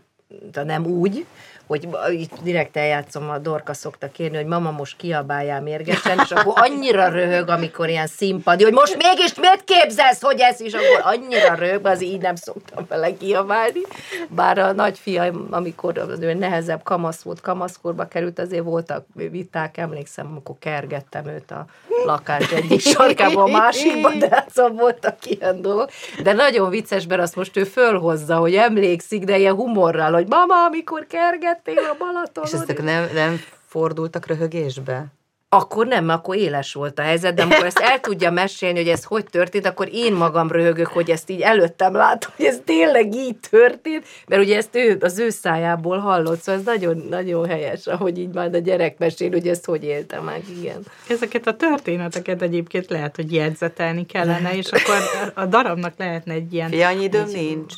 de 0.53 0.63
nem 0.63 0.87
úgy, 0.87 1.27
hogy 1.71 1.89
itt 2.13 2.33
direkt 2.43 2.77
eljátszom, 2.77 3.31
a 3.31 3.39
Dorka 3.39 3.75
szokta 3.75 4.11
kérni, 4.11 4.37
hogy 4.37 4.47
mama 4.47 4.71
most 4.71 4.97
kiabáljál 4.97 5.61
mérgesen, 5.61 6.19
és 6.25 6.31
akkor 6.31 6.53
annyira 6.57 7.09
röhög, 7.09 7.49
amikor 7.49 7.89
ilyen 7.89 8.07
színpadi, 8.07 8.65
hogy 8.65 8.73
most 8.73 8.97
mégis 8.97 9.35
miért 9.35 9.65
képzelsz, 9.65 10.23
hogy 10.23 10.41
ez 10.41 10.61
is, 10.61 10.73
akkor 10.73 11.01
annyira 11.03 11.55
röhög, 11.55 11.87
az 11.87 12.03
így 12.03 12.21
nem 12.21 12.35
szoktam 12.35 12.87
vele 12.89 13.17
kiabálni. 13.17 13.81
Bár 14.29 14.59
a 14.59 14.73
nagyfiam, 14.73 15.47
amikor 15.51 15.99
az 15.99 16.21
ő 16.21 16.35
nehezebb 16.35 16.83
kamasz 16.83 17.23
volt, 17.23 17.41
kamaszkorba 17.41 18.05
került, 18.05 18.39
azért 18.39 18.65
voltak 18.65 19.07
viták, 19.15 19.77
emlékszem, 19.77 20.27
amikor 20.27 20.55
kergettem 20.59 21.27
őt 21.27 21.51
a 21.51 21.67
lakás 22.05 22.53
egyik 22.53 22.81
sarkába, 22.81 23.43
a 23.43 23.47
másikba, 23.47 24.11
de 24.19 24.29
hát 24.31 24.51
szóval 24.51 24.73
voltak 24.73 25.17
ilyen 25.23 25.63
dolgok. 25.63 25.91
De 26.23 26.33
nagyon 26.33 26.71
vicces, 26.71 27.07
mert 27.07 27.21
azt 27.21 27.37
most 27.37 27.57
ő 27.57 27.65
fölhozza, 27.65 28.37
hogy 28.37 28.55
emlékszik, 28.55 29.25
de 29.25 29.39
ilyen 29.39 29.55
humorral, 29.55 30.13
hogy 30.13 30.27
mama, 30.29 30.65
amikor 30.65 31.07
kerget, 31.07 31.60
lettél 31.65 31.85
a 31.85 31.97
Balatonon. 31.99 32.49
És 32.49 32.53
ezek 32.53 32.83
nem, 32.83 33.09
nem 33.13 33.41
fordultak 33.67 34.27
röhögésbe? 34.27 35.07
Akkor 35.53 35.87
nem, 35.87 36.09
akkor 36.09 36.37
éles 36.37 36.73
volt 36.73 36.99
a 36.99 37.03
helyzet, 37.03 37.35
de 37.35 37.43
amikor 37.43 37.67
ezt 37.67 37.79
el 37.79 38.01
tudja 38.01 38.31
mesélni, 38.31 38.79
hogy 38.79 38.89
ez 38.89 39.05
hogy 39.05 39.25
történt, 39.25 39.67
akkor 39.67 39.89
én 39.93 40.13
magam 40.13 40.51
röhögök, 40.51 40.87
hogy 40.87 41.11
ezt 41.11 41.31
így 41.31 41.41
előttem 41.41 41.95
látom, 41.95 42.33
hogy 42.37 42.45
ez 42.47 42.59
tényleg 42.65 43.15
így 43.15 43.37
történt, 43.51 44.07
mert 44.27 44.43
ugye 44.43 44.57
ezt 44.57 44.77
ő, 44.77 44.99
az 45.01 45.19
ő 45.19 45.31
szájából 45.31 45.99
hallott, 45.99 46.41
szóval 46.41 46.61
ez 46.61 46.67
nagyon, 46.67 47.07
nagyon 47.09 47.49
helyes, 47.49 47.87
ahogy 47.87 48.19
így 48.19 48.35
majd 48.35 48.55
a 48.55 48.59
gyerek 48.59 48.99
mesél, 48.99 49.31
hogy 49.31 49.49
ezt 49.49 49.65
hogy 49.65 49.85
élte 49.85 50.21
meg, 50.21 50.43
igen. 50.59 50.83
Ezeket 51.09 51.47
a 51.47 51.57
történeteket 51.57 52.43
egyébként 52.43 52.91
lehet, 52.91 53.17
hogy 53.17 53.33
jegyzetelni 53.33 54.07
kellene, 54.07 54.57
és 54.57 54.67
akkor 54.67 54.97
a 55.35 55.47
darabnak 55.47 55.95
lehetne 55.97 56.33
egy 56.33 56.53
ilyen... 56.53 56.73
Ja, 56.73 56.89
annyi 56.89 57.03
időm 57.03 57.27
nincs. 57.27 57.75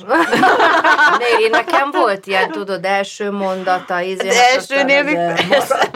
én 1.45 1.51
nekem 1.51 1.91
volt 1.91 2.27
ilyen, 2.27 2.51
tudod, 2.51 2.85
első 2.85 3.31
mondata, 3.31 4.03
ízé, 4.03 4.29
De 4.29 4.49
elsőnél 4.55 5.03
még 5.03 5.17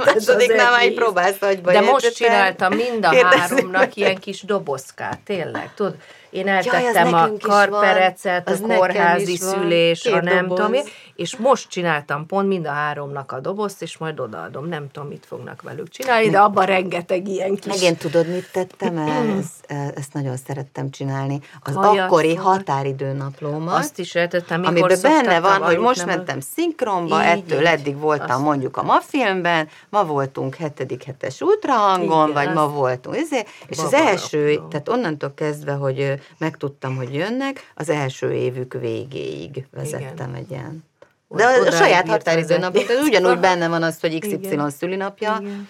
másodiknál 0.04 0.70
már 0.70 0.84
így 0.84 0.94
próbálsz, 0.94 1.38
hogy 1.38 1.64
De 1.72 1.80
most 1.80 2.14
csináltam 2.14 2.74
mind 2.74 3.04
a 3.04 3.26
háromnak 3.26 3.96
ilyen 3.96 4.16
kis 4.16 4.42
dobozkát, 4.42 5.18
tényleg, 5.24 5.70
tudod? 5.74 5.96
Én 6.30 6.48
eltettem 6.48 7.08
Jaj, 7.08 7.22
a 7.22 7.32
karperecet, 7.40 8.48
a 8.48 8.58
kórházi 8.60 9.36
szülés, 9.36 10.04
a 10.04 10.20
nem 10.20 10.48
tudom 10.48 10.72
és 11.16 11.36
most 11.36 11.68
csináltam 11.68 12.26
pont 12.26 12.48
mind 12.48 12.66
a 12.66 12.70
háromnak 12.70 13.32
a 13.32 13.40
dobozt, 13.40 13.82
és 13.82 13.98
majd 13.98 14.20
odaadom. 14.20 14.68
Nem 14.68 14.90
tudom, 14.90 15.08
mit 15.08 15.26
fognak 15.26 15.62
velük 15.62 15.88
csinálni, 15.88 16.28
de 16.30 16.38
abban 16.38 16.66
rengeteg 16.66 17.28
ilyen 17.28 17.54
kis... 17.54 17.72
Meg 17.72 17.82
én 17.82 17.96
tudod, 17.96 18.28
mit 18.28 18.52
tettem 18.52 18.98
el? 19.08 19.38
Ezt, 19.38 19.72
ezt 19.96 20.12
nagyon 20.12 20.36
szerettem 20.36 20.90
csinálni. 20.90 21.40
Az 21.62 21.74
Kajat, 21.74 22.04
akkori 22.04 22.34
határidőnaplómat. 22.34 23.78
Azt 23.78 23.98
is 23.98 24.14
eltettem, 24.14 24.64
Amiben 24.64 24.98
benne 25.02 25.40
van, 25.40 25.62
hogy 25.62 25.78
most 25.78 26.06
mentem 26.06 26.40
szinkronba, 26.40 27.22
így, 27.22 27.28
ettől 27.28 27.60
így, 27.60 27.66
eddig 27.66 27.98
voltam 27.98 28.30
azt... 28.30 28.42
mondjuk 28.42 28.76
a 28.76 28.82
ma 28.82 29.00
filmben, 29.00 29.68
ma 29.88 30.04
voltunk 30.04 30.54
hetedik 30.54 31.02
hetes 31.02 31.40
ultrahangon, 31.40 32.32
vagy 32.32 32.52
ma 32.52 32.68
voltunk, 32.68 33.16
ezért, 33.16 33.48
és 33.66 33.78
az 33.78 33.92
első, 33.92 34.60
tehát 34.70 34.88
onnantól 34.88 35.32
kezdve, 35.34 35.72
hogy 35.72 36.20
megtudtam, 36.38 36.96
hogy 36.96 37.14
jönnek, 37.14 37.72
az 37.74 37.88
első 37.88 38.32
évük 38.32 38.72
végéig 38.72 39.66
vezettem 39.70 40.28
Igen. 40.28 40.34
egy 40.34 40.50
ilyen 40.50 40.84
de 41.28 41.44
a, 41.44 41.70
saját 41.70 42.08
határidő 42.08 42.58
napja, 42.58 43.00
ugyanúgy 43.02 43.38
benne 43.48 43.68
van 43.68 43.82
az, 43.82 44.00
hogy 44.00 44.18
XY 44.18 44.38
Igen. 44.42 44.70
szülinapja. 44.70 45.38
Igen. 45.40 45.68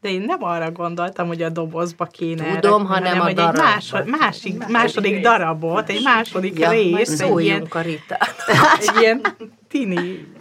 De 0.00 0.08
én 0.08 0.20
nem 0.20 0.42
arra 0.42 0.70
gondoltam, 0.70 1.26
hogy 1.26 1.42
a 1.42 1.48
dobozba 1.48 2.04
kéne 2.04 2.58
Tudom, 2.60 2.80
erre, 2.80 2.94
hanem, 2.94 3.18
hanem 3.18 3.26
a 3.26 3.32
darabba. 3.32 3.58
egy 3.58 3.64
másod, 3.64 4.06
másik, 4.06 4.66
második 4.66 5.20
darabot, 5.20 5.88
egy 5.88 6.02
második 6.02 6.58
ja, 6.58 6.70
rész. 6.70 7.20
Egy 7.20 7.40
ilyen, 7.40 7.66
a 7.70 7.78
egy 8.80 9.00
ilyen 9.00 9.20
tini 9.68 10.34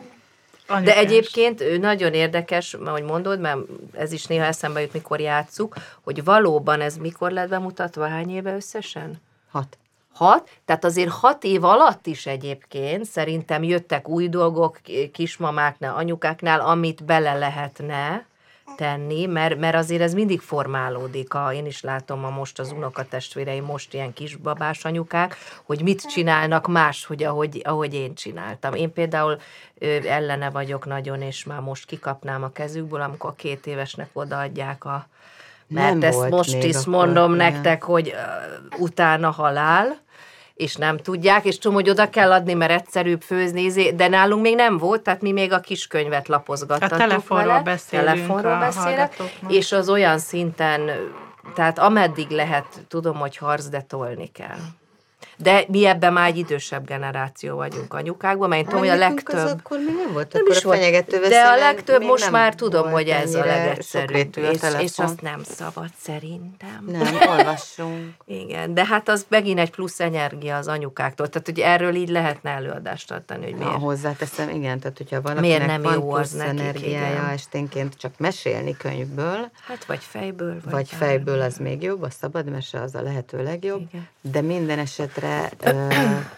Anyukás. 0.68 0.94
De 0.94 1.00
egyébként 1.00 1.62
ő 1.62 1.78
nagyon 1.78 2.14
érdekes, 2.14 2.74
ahogy 2.74 3.04
mondod, 3.04 3.40
mert 3.40 3.58
ez 3.94 4.12
is 4.12 4.26
néha 4.26 4.46
eszembe 4.46 4.82
jut, 4.82 4.94
mikor 4.94 5.20
játszuk, 5.20 5.76
hogy 6.04 6.24
valóban 6.24 6.82
ez 6.82 6.98
mikor 6.98 7.32
lett 7.32 7.50
bemutatva, 7.50 8.08
hány 8.08 8.30
éve 8.30 8.56
összesen? 8.56 9.22
Hat. 9.52 9.78
Hat, 10.16 10.50
tehát 10.66 10.86
azért 10.86 11.10
hat 11.10 11.44
év 11.44 11.64
alatt 11.64 12.08
is 12.08 12.26
egyébként 12.26 13.06
szerintem 13.06 13.64
jöttek 13.64 14.10
új 14.10 14.30
dolgok 14.30 14.80
kismamáknál, 15.12 15.96
anyukáknál, 15.96 16.60
amit 16.60 17.04
bele 17.04 17.34
lehetne 17.34 18.26
tenni, 18.76 19.26
mert, 19.26 19.60
mert 19.60 19.76
azért 19.76 20.02
ez 20.02 20.14
mindig 20.14 20.40
formálódik. 20.40 21.34
A, 21.34 21.54
én 21.54 21.66
is 21.66 21.82
látom 21.82 22.26
a 22.26 22.30
most 22.30 22.60
az 22.60 22.72
unokatestvéreim, 22.72 23.64
most 23.64 23.94
ilyen 23.94 24.14
kisbabás 24.14 24.86
anyukák, 24.86 25.36
hogy 25.64 25.82
mit 25.82 26.02
csinálnak 26.02 26.68
más, 26.68 27.06
hogy 27.06 27.24
ahogy, 27.24 27.62
ahogy 27.64 27.94
én 27.94 28.16
csináltam. 28.16 28.74
Én 28.74 28.94
például 28.94 29.38
ö, 29.78 29.98
ellene 30.08 30.50
vagyok 30.50 30.86
nagyon, 30.86 31.22
és 31.22 31.44
már 31.44 31.60
most 31.60 31.86
kikapnám 31.86 32.44
a 32.44 32.52
kezükből, 32.52 33.02
amikor 33.02 33.30
a 33.30 33.36
két 33.36 33.66
évesnek 33.68 34.10
odaadják 34.14 34.86
a 34.86 35.08
mert 35.68 35.98
Nem 35.98 36.10
ezt 36.10 36.30
most 36.30 36.64
is 36.64 36.86
mondom 36.86 37.24
akkor, 37.24 37.36
nektek, 37.36 37.84
hogy 37.84 38.14
uh, 38.14 38.80
utána 38.80 39.32
halál, 39.32 39.98
és 40.56 40.76
nem 40.76 40.98
tudják, 40.98 41.46
és 41.46 41.58
tudom, 41.58 41.76
hogy 41.76 41.90
oda 41.90 42.10
kell 42.10 42.32
adni, 42.32 42.54
mert 42.54 42.72
egyszerűbb 42.72 43.22
főzni, 43.22 43.94
de 43.96 44.08
nálunk 44.08 44.42
még 44.42 44.56
nem 44.56 44.78
volt, 44.78 45.02
tehát 45.02 45.22
mi 45.22 45.32
még 45.32 45.52
a 45.52 45.60
kiskönyvet 45.60 46.28
lapozgattuk 46.28 46.92
A 46.92 46.98
telefonról 46.98 47.48
vele, 47.48 47.64
beszélünk 47.64 48.08
telefonról 48.08 48.60
beszélek, 48.60 49.16
és 49.48 49.72
az 49.72 49.90
olyan 49.90 50.18
szinten, 50.18 50.90
tehát 51.56 51.80
ameddig 51.80 52.30
lehet, 52.30 52.66
tudom, 52.88 53.18
hogy 53.18 53.38
harc, 53.38 53.66
de 53.66 53.82
tolni 53.82 54.28
kell. 54.32 54.58
De 55.38 55.64
mi 55.68 55.86
ebben 55.86 56.14
már 56.14 56.28
egy 56.28 56.38
idősebb 56.38 56.86
generáció 56.86 57.56
vagyunk 57.56 57.94
anyukákban, 57.94 58.50
mert 58.50 58.62
én 58.62 58.68
tudom, 58.68 58.80
hogy 58.80 58.90
a 58.90 58.96
legtöbb... 58.96 59.46
Az 59.46 59.52
akkor 59.52 59.78
mi 59.78 59.92
nem 60.04 60.14
volt 60.14 60.34
nem 60.34 60.44
is 60.50 60.64
volt, 60.64 61.28
De 61.28 61.42
a 61.42 61.56
legtöbb 61.56 62.04
most 62.04 62.32
már 62.32 62.56
tudom, 62.56 62.92
hogy 62.92 63.08
ez 63.08 63.36
a 63.36 63.46
legegyszerűbb, 63.46 64.38
és, 64.38 64.60
és 64.80 65.00
azt 65.00 65.22
nem 65.22 65.44
szabad 65.44 65.90
szerintem. 66.02 66.86
Nem, 66.88 67.16
olvassunk. 67.38 68.14
Igen, 68.26 68.74
de 68.74 68.86
hát 68.86 69.10
az 69.10 69.26
megint 69.30 69.60
egy 69.60 69.72
plusz 69.72 70.00
energia 70.00 70.58
az 70.58 70.68
anyukáktól, 70.68 71.28
tehát 71.30 71.48
hogy 71.48 71.60
erről 71.60 71.96
így 71.96 72.10
lehetne 72.10 72.50
előadást 72.50 73.08
tartani, 73.08 73.44
hogy 73.44 73.56
miért. 73.56 73.72
Ha 73.72 73.78
hozzáteszem, 73.78 74.50
igen, 74.50 74.80
tehát 74.80 74.98
hogyha 74.98 75.22
valakinek 75.22 75.50
miért 75.50 75.66
nem 75.66 75.82
van 75.82 75.94
jó 75.94 76.10
plusz 76.10 76.34
az 76.34 76.40
energiája 76.40 77.12
igen. 77.12 77.26
esténként 77.26 77.98
csak 77.98 78.12
mesélni 78.18 78.78
könyvből. 78.78 79.50
Hát 79.68 79.86
vagy 79.86 80.04
fejből. 80.04 80.58
Vagy, 80.64 80.72
vagy 80.72 80.90
fejből 80.90 81.42
az 81.42 81.58
még 81.58 81.82
jobb, 81.82 82.02
a 82.02 82.10
szabad 82.10 82.50
mese 82.50 82.82
az 82.82 82.96
a 82.96 83.02
lehető 83.02 83.44
legjobb, 83.44 83.82
igen. 83.90 84.08
de 84.22 84.42
minden 84.42 84.80
esetre 84.80 85.25
esetre 85.26 86.32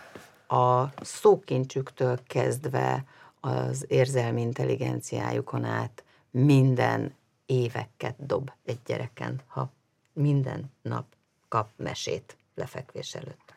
a 0.48 0.86
szókincsüktől 1.02 2.20
kezdve 2.28 3.04
az 3.40 3.86
érzelmi 3.88 4.42
intelligenciájukon 4.42 5.64
át 5.64 6.04
minden 6.32 7.16
éveket 7.46 8.16
dob 8.26 8.52
egy 8.66 8.80
gyereken, 8.86 9.42
ha 9.48 9.72
minden 10.14 10.72
nap 10.82 11.06
kap 11.48 11.68
mesét 11.76 12.38
lefekvés 12.56 13.16
előtt. 13.16 13.54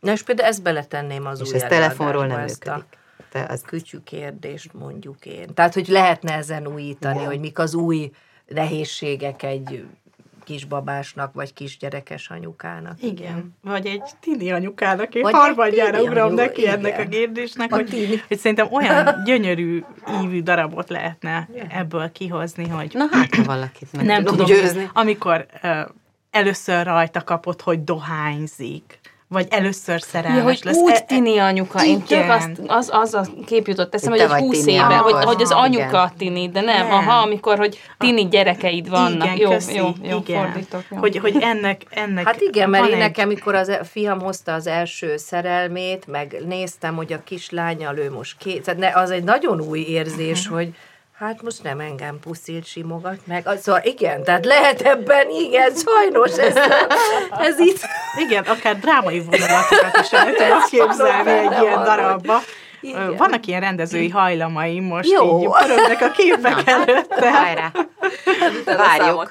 Na 0.00 0.12
és 0.12 0.22
például 0.22 0.48
ezt 0.48 0.62
beletenném 0.62 1.26
az 1.26 1.40
és 1.40 1.48
új 1.48 1.54
ez 1.54 1.62
telefonról 1.62 2.26
nem 2.26 2.40
működik. 2.40 2.84
Te 3.30 3.44
az... 3.44 3.62
Kütyű 3.62 3.98
kérdést 3.98 4.72
mondjuk 4.72 5.26
én. 5.26 5.54
Tehát, 5.54 5.74
hogy 5.74 5.88
lehetne 5.88 6.32
ezen 6.32 6.66
újítani, 6.66 7.20
ja. 7.20 7.26
hogy 7.26 7.40
mik 7.40 7.58
az 7.58 7.74
új 7.74 8.10
nehézségek 8.46 9.42
egy 9.42 9.86
kisbabásnak, 10.44 11.34
vagy 11.34 11.52
kisgyerekes 11.52 12.28
anyukának. 12.30 13.02
Igen. 13.02 13.14
igen. 13.14 13.54
Vagy 13.62 13.86
egy 13.86 14.02
tini 14.20 14.52
anyukának. 14.52 15.14
Én 15.14 15.22
vagy 15.22 15.32
harmadjára 15.32 16.02
ugrom 16.02 16.26
anyu, 16.26 16.34
neki 16.34 16.60
igen. 16.60 16.78
ennek 16.78 16.98
a 16.98 17.08
kérdésnek, 17.08 17.72
a 17.72 17.74
hogy, 17.74 18.22
hogy 18.28 18.38
szerintem 18.38 18.68
olyan 18.70 19.14
gyönyörű 19.26 19.82
ívű 20.22 20.42
darabot 20.42 20.88
lehetne 20.88 21.48
ebből 21.68 22.12
kihozni, 22.12 22.68
hogy... 22.68 22.90
Na 22.94 23.06
hát, 23.10 23.34
ha 23.34 23.42
valakit 23.42 23.92
meg 23.92 24.04
nem 24.04 24.24
tudom, 24.24 24.46
győzni. 24.46 24.90
amikor 24.92 25.46
uh, 25.62 25.80
először 26.30 26.86
rajta 26.86 27.24
kapott, 27.24 27.60
hogy 27.62 27.84
dohányzik, 27.84 29.00
vagy 29.32 29.46
először 29.50 30.00
szerelmes 30.00 30.38
ja, 30.38 30.44
hogy 30.44 30.60
lesz. 30.62 30.76
úgy 30.76 30.92
e- 30.92 31.00
tini 31.00 31.38
anyuka. 31.38 31.84
Én 31.84 32.02
tök 32.02 32.30
azt, 32.30 32.50
az, 32.66 32.90
az 32.92 33.14
a 33.14 33.26
kép 33.46 33.66
jutott 33.66 33.94
eszembe, 33.94 34.26
hogy 34.26 34.36
egy 34.36 34.42
húsz 34.42 34.66
éve, 34.66 34.96
hogy, 34.96 35.24
hogy 35.24 35.42
az 35.42 35.50
anyuka 35.50 35.86
igen. 35.86 36.12
tini, 36.18 36.48
de 36.48 36.60
nem, 36.60 36.86
nem, 36.86 36.92
aha, 36.96 37.20
amikor, 37.20 37.58
hogy 37.58 37.80
tini 37.98 38.28
gyerekeid 38.28 38.88
vannak. 38.88 39.26
Igen, 39.26 39.36
jó, 39.36 39.50
köszi, 39.50 39.74
jó, 39.74 39.88
jó, 40.02 40.18
igen. 40.18 40.44
fordítok. 40.44 40.84
Jó. 40.90 40.96
Hogy, 40.96 41.18
hogy 41.18 41.36
ennek, 41.40 41.82
ennek 41.90 42.26
Hát 42.26 42.40
igen, 42.40 42.70
mert 42.70 42.86
én 42.86 42.92
egy... 42.92 42.98
nekem, 42.98 43.28
amikor 43.28 43.54
az 43.54 43.68
e- 43.68 43.84
fiam 43.84 44.20
hozta 44.20 44.52
az 44.54 44.66
első 44.66 45.16
szerelmét, 45.16 46.06
meg 46.06 46.36
néztem, 46.46 46.96
hogy 46.96 47.12
a 47.12 47.22
kislánya 47.24 47.92
ő 47.96 48.10
most 48.10 48.36
két, 48.38 48.64
tehát 48.64 48.96
az 48.96 49.10
egy 49.10 49.24
nagyon 49.24 49.60
új 49.60 49.80
érzés, 49.80 50.46
hogy 50.46 50.74
Hát 51.22 51.42
most 51.42 51.62
nem 51.62 51.80
engem 51.80 52.20
puszil, 52.20 52.62
simogat 52.62 53.26
meg. 53.26 53.48
Szóval 53.60 53.80
igen, 53.84 54.24
tehát 54.24 54.44
lehet 54.44 54.80
ebben, 54.80 55.30
igen, 55.30 55.72
sajnos 55.74 56.38
ez, 56.38 56.56
ez 57.38 57.58
itt. 57.58 57.80
Igen, 58.18 58.44
akár 58.44 58.78
drámai 58.78 59.20
vonulatokat 59.20 59.98
is 60.02 60.12
el 60.12 60.32
tudod 60.32 60.64
képzelni 60.70 61.30
egy 61.30 61.62
ilyen 61.62 61.82
darabba. 61.82 62.38
Igen. 62.80 63.16
Vannak 63.16 63.46
ilyen 63.46 63.60
rendezői 63.60 64.08
hajlamai 64.08 64.80
most 64.80 65.10
Jó. 65.10 65.40
így 65.40 65.48
pörögnek 65.48 66.00
a 66.00 66.10
képek 66.10 66.66
előtte. 66.66 67.32
Hajrá. 67.32 67.72
Várjuk. 68.64 69.30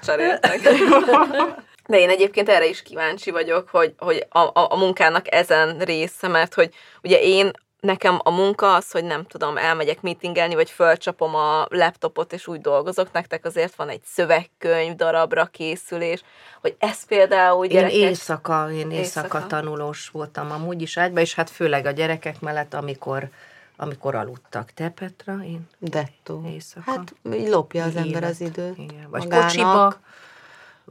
De 1.88 2.00
én 2.00 2.10
egyébként 2.10 2.50
erre 2.50 2.66
is 2.68 2.82
kíváncsi 2.82 3.32
vagyok, 3.32 3.70
hogy, 3.70 3.94
hogy 3.98 4.26
a, 4.30 4.40
a, 4.40 4.68
a 4.70 4.78
munkának 4.78 5.34
ezen 5.34 5.78
része, 5.78 6.28
mert 6.28 6.54
hogy 6.54 6.70
ugye 7.02 7.20
én 7.22 7.52
nekem 7.82 8.20
a 8.24 8.32
munka 8.32 8.74
az, 8.76 8.92
hogy 8.92 9.04
nem 9.04 9.26
tudom, 9.26 9.58
elmegyek 9.58 10.02
meetingelni, 10.02 10.56
vagy 10.56 10.70
fölcsapom 10.70 11.36
a 11.36 11.66
laptopot, 11.70 12.34
és 12.34 12.48
úgy 12.48 12.62
dolgozok. 12.62 13.12
Nektek 13.12 13.46
azért 13.46 13.76
van 13.76 13.90
egy 13.90 14.02
szövegkönyv, 14.06 14.96
darabra 14.96 15.46
készülés, 15.46 16.24
hogy 16.62 16.76
ez 16.80 17.06
például 17.06 17.68
gyerekek... 17.68 17.96
Én 17.96 18.08
éjszaka, 18.08 18.72
én 18.72 18.92
éjszaka, 18.92 18.98
éjszaka 18.98 19.48
tanulós 19.48 20.10
voltam 20.10 20.52
amúgy 20.52 20.82
is 20.82 20.98
ágyba, 20.98 21.20
és 21.20 21.34
hát 21.34 21.50
főleg 21.50 21.86
a 21.86 21.92
gyerekek 21.92 22.40
mellett, 22.40 22.74
amikor 22.74 23.30
amikor 23.76 24.16
aludtak. 24.16 24.72
Te, 24.72 24.90
Petra? 24.90 25.44
Én? 25.44 25.68
Dettó. 25.80 26.44
Éjszaka. 26.48 26.92
Hát 26.92 27.16
így 27.34 27.48
lopja 27.48 27.84
az 27.84 27.96
ember 27.96 28.24
az 28.24 28.42
időt. 28.42 28.78
Igen. 28.78 29.08
Vagy 29.10 29.22
magának. 29.22 29.46
kocsiba, 29.46 30.00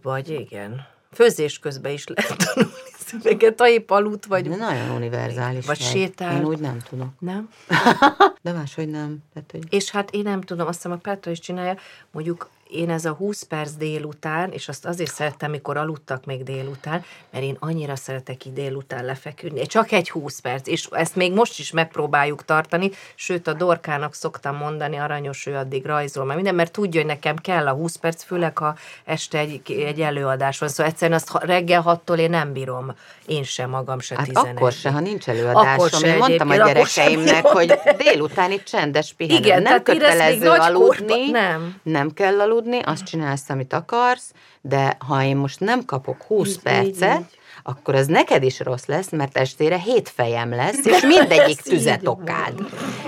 vagy 0.02 0.28
igen. 0.28 0.86
Főzés 1.12 1.58
közben 1.58 1.92
is 1.92 2.06
lehet 2.06 2.36
tanulni 2.36 2.90
szöveket, 3.06 3.60
ha 3.60 3.68
épp 3.68 3.90
aludt 3.90 4.24
vagy. 4.24 4.48
De 4.48 4.56
nagyon 4.56 4.90
univerzális. 4.90 5.66
Vagy, 5.66 5.78
vagy 5.78 5.86
sétál. 5.86 6.36
Én 6.36 6.44
úgy 6.44 6.58
nem 6.58 6.78
tudok. 6.88 7.08
Nem? 7.18 7.48
De 8.42 8.52
máshogy 8.52 8.88
nem. 8.88 9.18
Tehát, 9.32 9.50
hogy... 9.50 9.64
És 9.70 9.90
hát 9.90 10.10
én 10.10 10.22
nem 10.22 10.40
tudom, 10.40 10.66
azt 10.66 10.76
hiszem 10.76 10.92
a 10.92 10.96
Petra 10.96 11.30
is 11.30 11.38
csinálja, 11.38 11.76
mondjuk 12.10 12.48
én 12.72 12.90
ez 12.90 13.04
a 13.04 13.12
20 13.12 13.42
perc 13.42 13.70
délután, 13.70 14.50
és 14.52 14.68
azt 14.68 14.86
azért 14.86 15.12
szerettem, 15.12 15.50
mikor 15.50 15.76
aludtak 15.76 16.24
még 16.24 16.42
délután, 16.42 17.04
mert 17.30 17.44
én 17.44 17.56
annyira 17.58 17.96
szeretek 17.96 18.44
így 18.44 18.52
délután 18.52 19.04
lefeküdni. 19.04 19.66
Csak 19.66 19.92
egy 19.92 20.10
20 20.10 20.38
perc, 20.38 20.66
és 20.66 20.88
ezt 20.90 21.16
még 21.16 21.32
most 21.32 21.58
is 21.58 21.70
megpróbáljuk 21.70 22.44
tartani, 22.44 22.90
sőt 23.14 23.46
a 23.46 23.52
Dorkának 23.52 24.14
szoktam 24.14 24.56
mondani, 24.56 24.96
aranyos 24.96 25.46
ő 25.46 25.54
addig 25.54 25.84
rajzol, 25.84 26.24
mert 26.24 26.36
minden, 26.36 26.54
mert 26.54 26.72
tudja, 26.72 27.00
hogy 27.00 27.08
nekem 27.08 27.36
kell 27.36 27.66
a 27.66 27.72
20 27.72 27.96
perc, 27.96 28.22
főleg 28.22 28.58
ha 28.58 28.74
este 29.04 29.38
egy, 29.38 29.72
egy 29.72 30.00
előadás 30.00 30.58
van, 30.58 30.68
szóval 30.68 30.92
egyszerűen 30.92 31.18
azt 31.18 31.44
reggel 31.44 31.80
hattól 31.80 32.18
én 32.18 32.30
nem 32.30 32.52
bírom, 32.52 32.94
én 33.26 33.42
sem 33.42 33.70
magam 33.70 34.00
se 34.00 34.14
hát 34.16 34.26
11. 34.26 34.52
akkor 34.56 34.72
se, 34.72 34.90
ha 34.90 35.00
nincs 35.00 35.28
előadás, 35.28 35.74
akkor 35.74 35.90
se 35.90 36.16
mondtam 36.16 36.50
a 36.50 36.54
gyerekeimnek, 36.54 37.46
hogy 37.46 37.72
délutáni 37.96 38.62
csendes 38.62 39.12
pihenő. 39.12 39.38
Igen, 39.38 39.62
nem 39.62 39.82
kötelező 39.82 40.48
aludni, 40.48 41.30
nem. 41.30 41.80
nem 41.82 42.12
kell 42.12 42.40
aludni, 42.40 42.59
azt 42.82 43.04
csinálsz, 43.04 43.50
amit 43.50 43.72
akarsz, 43.72 44.32
de 44.60 44.96
ha 45.06 45.22
én 45.22 45.36
most 45.36 45.60
nem 45.60 45.84
kapok 45.84 46.22
20 46.22 46.48
így, 46.48 46.60
percet, 46.60 47.18
így, 47.18 47.20
így 47.20 47.38
akkor 47.62 47.94
az 47.94 48.06
neked 48.06 48.42
is 48.42 48.60
rossz 48.60 48.84
lesz, 48.84 49.10
mert 49.10 49.36
estére 49.36 49.78
hét 49.78 50.08
fejem 50.08 50.50
lesz, 50.50 50.84
és 50.84 51.00
mindegyik 51.16 51.60
tüzet 51.60 52.06
okád. 52.06 52.60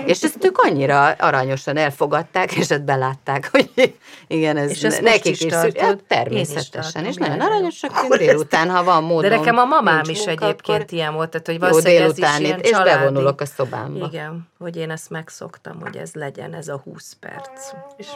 És 0.05 0.23
ezt 0.23 0.45
ők 0.45 0.57
annyira 0.57 1.05
aranyosan 1.05 1.77
elfogadták, 1.77 2.55
és 2.55 2.69
ezt 2.69 2.83
belátták, 2.83 3.49
hogy 3.51 3.95
igen, 4.27 4.57
ez 4.57 4.69
és 4.69 4.97
nekik 5.01 5.31
is, 5.31 5.41
is 5.41 5.53
hát, 5.53 6.03
természetesen, 6.07 7.05
és 7.05 7.15
nagyon 7.15 7.41
aranyosak, 7.41 7.91
én 8.03 8.17
délután, 8.17 8.69
ha 8.69 8.83
van 8.83 9.03
módon. 9.03 9.29
De 9.29 9.37
nekem 9.37 9.57
a 9.57 9.65
mamám 9.65 10.03
is 10.05 10.25
munka, 10.25 10.45
egyébként 10.45 10.81
akkor... 10.81 10.93
ilyen 10.93 11.13
volt, 11.13 11.29
tehát 11.29 11.47
hogy 11.47 11.59
valószínűleg 11.59 12.09
ez 12.09 12.17
is 12.17 12.39
ilyen 12.39 12.59
és 12.59 12.69
családi. 12.69 12.89
bevonulok 12.89 13.41
a 13.41 13.45
szobámba. 13.45 14.05
Igen, 14.05 14.47
hogy 14.59 14.75
én 14.75 14.89
ezt 14.89 15.09
megszoktam, 15.09 15.81
hogy 15.81 15.95
ez 15.95 16.13
legyen, 16.13 16.53
ez 16.53 16.67
a 16.67 16.81
20 16.83 17.17
perc. 17.19 17.71
És 17.97 18.07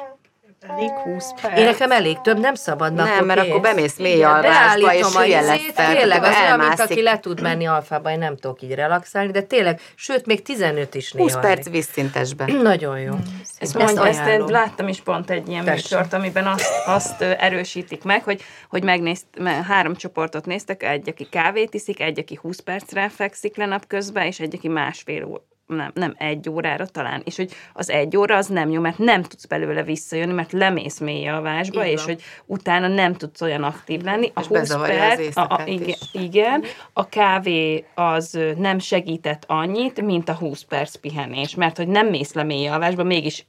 Elég 0.61 0.89
20 0.89 1.33
perc. 1.41 1.57
Én 1.57 1.65
nekem 1.65 1.91
elég 1.91 2.21
több, 2.21 2.39
nem 2.39 2.55
szabad 2.55 2.93
Nem, 2.93 3.05
akkor 3.05 3.25
mert 3.25 3.41
kész. 3.41 3.49
akkor 3.49 3.61
bemész 3.61 3.97
mély 3.97 4.23
alvásba, 4.23 4.93
és 4.93 5.13
lesz 5.13 5.71
fel. 5.73 5.95
Tényleg, 5.95 6.23
az 6.23 6.35
olyan, 6.43 6.59
mint 6.59 6.79
aki 6.79 7.01
le 7.01 7.19
tud 7.19 7.41
menni 7.41 7.65
alfába, 7.67 8.11
én 8.11 8.17
nem 8.17 8.37
tudok 8.37 8.61
így 8.61 8.73
relaxálni, 8.73 9.31
de 9.31 9.41
tényleg, 9.41 9.81
sőt, 9.95 10.25
még 10.25 10.41
15 10.41 10.95
is 10.95 11.11
néha. 11.11 11.29
20 11.29 11.37
perc 11.41 11.69
vízszintesbe. 11.69 12.45
Nagyon 12.61 12.99
jó. 12.99 13.13
Ezt, 13.59 13.75
ezt, 13.75 13.97
ezt 13.97 14.27
én 14.27 14.43
láttam 14.45 14.87
is 14.87 15.01
pont 15.01 15.29
egy 15.29 15.49
ilyen 15.49 15.65
Tessék. 15.65 15.91
műsort, 15.91 16.13
amiben 16.13 16.47
azt, 16.47 16.71
azt 16.85 17.21
erősítik 17.21 18.03
meg, 18.03 18.23
hogy, 18.23 18.41
hogy 18.69 18.83
megnézt, 18.83 19.25
három 19.67 19.95
csoportot 19.95 20.45
néztek, 20.45 20.83
egy, 20.83 21.09
aki 21.09 21.27
kávét 21.29 21.73
iszik, 21.73 21.99
egy, 21.99 22.19
aki 22.19 22.39
20 22.41 22.59
percre 22.59 23.09
fekszik 23.09 23.57
le 23.57 23.65
napközben, 23.65 24.25
és 24.25 24.39
egy, 24.39 24.55
aki 24.55 24.67
másfél 24.67 25.41
nem, 25.67 25.91
nem 25.93 26.13
egy 26.17 26.49
órára 26.49 26.85
talán, 26.85 27.21
és 27.25 27.35
hogy 27.35 27.51
az 27.73 27.89
egy 27.89 28.17
óra 28.17 28.35
az 28.35 28.47
nem 28.47 28.69
jó, 28.69 28.81
mert 28.81 28.97
nem 28.97 29.23
tudsz 29.23 29.45
belőle 29.45 29.83
visszajönni, 29.83 30.33
mert 30.33 30.51
lemész 30.51 30.99
mély 30.99 31.27
alvásba, 31.27 31.85
és 31.85 32.03
hogy 32.03 32.21
utána 32.45 32.87
nem 32.87 33.13
tudsz 33.13 33.41
olyan 33.41 33.63
aktív 33.63 34.01
lenni. 34.01 34.31
A 34.33 34.39
és 34.39 34.47
20 34.47 34.75
perc, 34.75 35.37
a, 35.37 35.41
a, 35.41 35.61
igen, 35.65 35.97
igen, 36.11 36.63
a 36.93 37.09
kávé 37.09 37.85
az 37.95 38.39
nem 38.57 38.79
segített 38.79 39.43
annyit, 39.47 40.01
mint 40.01 40.29
a 40.29 40.33
20 40.33 40.61
perc 40.61 40.95
pihenés, 40.95 41.55
mert 41.55 41.77
hogy 41.77 41.87
nem 41.87 42.07
mész 42.07 42.33
le 42.33 42.43
mély 42.43 42.67
alvásba, 42.67 43.03
mégis 43.03 43.45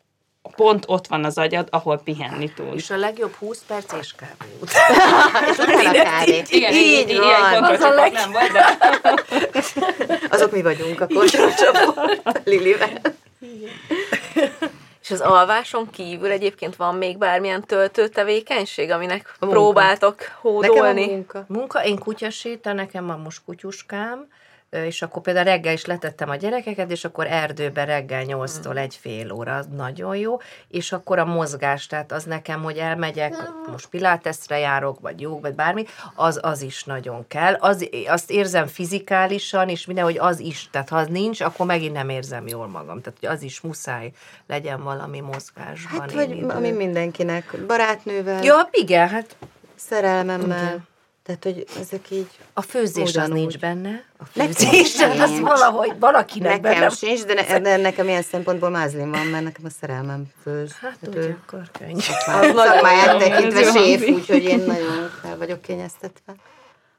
pont 0.57 0.84
ott 0.86 1.07
van 1.07 1.24
az 1.24 1.38
agyad, 1.38 1.68
ahol 1.70 2.01
pihenni 2.05 2.53
tudsz. 2.53 2.74
És 2.74 2.90
a 2.90 2.96
legjobb 2.96 3.34
20 3.34 3.62
perc 3.66 3.92
és 3.92 4.14
kávé. 4.14 4.49
Igen, 6.49 6.72
így, 6.84 7.11
így 7.11 7.18
van. 7.18 7.64
Az 7.64 7.80
a 7.80 7.90
leg... 7.94 8.12
nem 8.12 8.32
vagy, 8.32 8.51
de... 8.51 8.78
Azok 10.34 10.53
mi 10.53 10.62
vagyunk 10.62 11.01
a 11.01 11.07
kontrollcsoport 11.07 12.40
Lilivel. 12.44 13.01
És 15.03 15.11
az 15.11 15.20
alváson 15.20 15.90
kívül 15.90 16.30
egyébként 16.30 16.76
van 16.76 16.94
még 16.94 17.18
bármilyen 17.18 17.64
töltő 17.64 18.09
tevékenység, 18.09 18.90
aminek 18.90 19.36
próbáltok 19.40 20.20
hódolni? 20.40 21.01
Nekem 21.01 21.09
a 21.09 21.14
munka. 21.14 21.44
Munka, 21.49 21.84
én 21.84 21.99
kutyaséta, 21.99 22.72
nekem 22.72 23.07
van 23.07 23.20
most 23.20 23.40
kutyuskám, 23.44 24.26
és 24.71 25.03
akkor 25.03 25.23
például 25.23 25.45
reggel 25.45 25.73
is 25.73 25.85
letettem 25.85 26.29
a 26.31 26.37
gyerekeket, 26.37 26.91
és 26.91 27.05
akkor 27.05 27.27
erdőben 27.27 27.87
reggel 27.87 28.25
8-tól 28.27 28.77
egy 28.77 28.99
fél 29.01 29.33
óra, 29.33 29.57
az 29.57 29.66
nagyon 29.77 30.16
jó, 30.16 30.37
és 30.69 30.93
akkor 30.93 31.19
a 31.19 31.25
mozgás, 31.25 31.87
tehát 31.87 32.12
az 32.12 32.25
nekem, 32.25 32.62
hogy 32.62 32.77
elmegyek, 32.77 33.35
most 33.71 33.87
piláteszre 33.89 34.59
járok, 34.59 35.01
vagy 35.01 35.21
jó, 35.21 35.41
vagy 35.41 35.55
bármi, 35.55 35.85
az, 36.14 36.39
az 36.43 36.62
is 36.62 36.85
nagyon 36.85 37.27
kell. 37.29 37.55
Az, 37.55 37.89
azt 38.07 38.31
érzem 38.31 38.66
fizikálisan, 38.66 39.69
és 39.69 39.87
minden, 39.87 40.05
hogy 40.05 40.19
az 40.19 40.41
is, 40.41 40.69
tehát 40.71 40.89
ha 40.89 40.97
az 40.97 41.07
nincs, 41.09 41.41
akkor 41.41 41.66
megint 41.66 41.93
nem 41.93 42.09
érzem 42.09 42.47
jól 42.47 42.66
magam, 42.66 43.01
tehát 43.01 43.19
hogy 43.21 43.29
az 43.29 43.43
is 43.43 43.61
muszáj 43.61 44.11
legyen 44.47 44.83
valami 44.83 45.21
mozgásban. 45.21 46.01
Hát, 46.01 46.12
vagy 46.12 46.45
ami 46.49 46.71
mindenkinek, 46.71 47.57
barátnővel. 47.66 48.43
Ja, 48.43 48.69
igen, 48.71 49.09
hát 49.09 49.37
szerelmemmel. 49.75 50.64
Igen. 50.64 50.87
Tehát, 51.29 51.45
hogy 51.45 51.66
ezek 51.81 52.11
így... 52.11 52.29
A 52.53 52.62
főzés 52.62 53.16
az 53.16 53.29
nincs 53.29 53.59
benne. 53.59 54.05
A 54.18 54.24
főzés 54.24 54.97
nekem 54.97 55.20
az 55.20 55.41
valahogy 55.41 55.93
valakinek 55.99 56.61
nekem 56.61 56.81
benne. 56.81 56.91
sincs, 56.91 57.24
de, 57.24 57.35
ne, 57.35 57.59
de 57.59 57.76
nekem 57.76 58.09
ilyen 58.09 58.22
szempontból 58.22 58.70
mázlim 58.70 59.11
van, 59.11 59.26
mert 59.26 59.45
nekem 59.45 59.64
a 59.64 59.70
szerelmem 59.81 60.24
főz. 60.43 60.72
Hát, 60.72 60.97
hát 61.01 61.14
ugye, 61.14 61.35
akkor 61.47 61.70
könnyű. 61.79 61.93
Az 62.26 62.55
szakmáját 62.55 63.18
tekintve 63.18 63.62
séf, 63.72 64.09
úgyhogy 64.09 64.43
én 64.43 64.59
nagyon 64.59 65.11
el 65.24 65.37
vagyok 65.39 65.61
kényeztetve. 65.61 66.35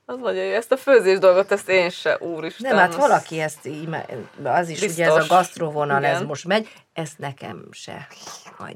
Az 0.05 0.17
nagyon 0.17 0.43
jó. 0.43 0.53
Ezt 0.53 0.71
a 0.71 0.77
főzés 0.77 1.19
dolgot, 1.19 1.51
ezt 1.51 1.69
én 1.69 1.89
se, 1.89 2.17
úristen. 2.19 2.75
Nem, 2.75 2.79
hát 2.79 2.95
valaki 2.95 3.39
ezt 3.39 3.65
így, 3.65 3.89
az 4.43 4.69
is 4.69 4.79
Biztos. 4.79 4.97
ugye 4.97 5.05
ez 5.05 5.23
a 5.23 5.27
gasztrovonal, 5.27 6.05
ez 6.05 6.21
most 6.21 6.45
megy, 6.45 6.67
ezt 6.93 7.17
nekem 7.17 7.67
se. 7.71 8.07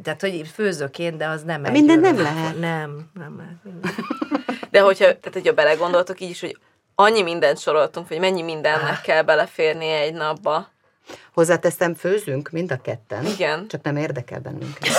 Tehát, 0.02 0.22
hogy 0.22 0.52
főzök 0.54 1.00
én, 1.00 1.18
de 1.18 1.28
az 1.28 1.44
nem 1.44 1.62
Minden 1.62 2.00
nem 2.00 2.22
lehet. 2.22 2.60
Nem, 2.60 3.10
nem 3.14 3.38
lehet. 3.38 4.43
De 4.74 4.82
hogyha, 4.82 5.06
tehát, 5.06 5.34
hogyha 5.34 5.54
belegondoltok 5.54 6.20
így 6.20 6.30
is, 6.30 6.40
hogy 6.40 6.58
annyi 6.96 7.22
mindent 7.22 7.60
soroltunk, 7.60 8.08
hogy 8.08 8.20
mennyi 8.20 8.42
mindennek 8.42 9.02
kell 9.02 9.22
beleférni 9.22 9.88
egy 9.88 10.14
napba. 10.14 10.68
Hozzáteszem, 11.34 11.94
főzünk 11.94 12.50
mind 12.50 12.72
a 12.72 12.82
ketten. 12.82 13.26
Igen. 13.26 13.68
Csak 13.68 13.82
nem 13.82 13.96
érdekel 13.96 14.40
bennünket. 14.40 14.96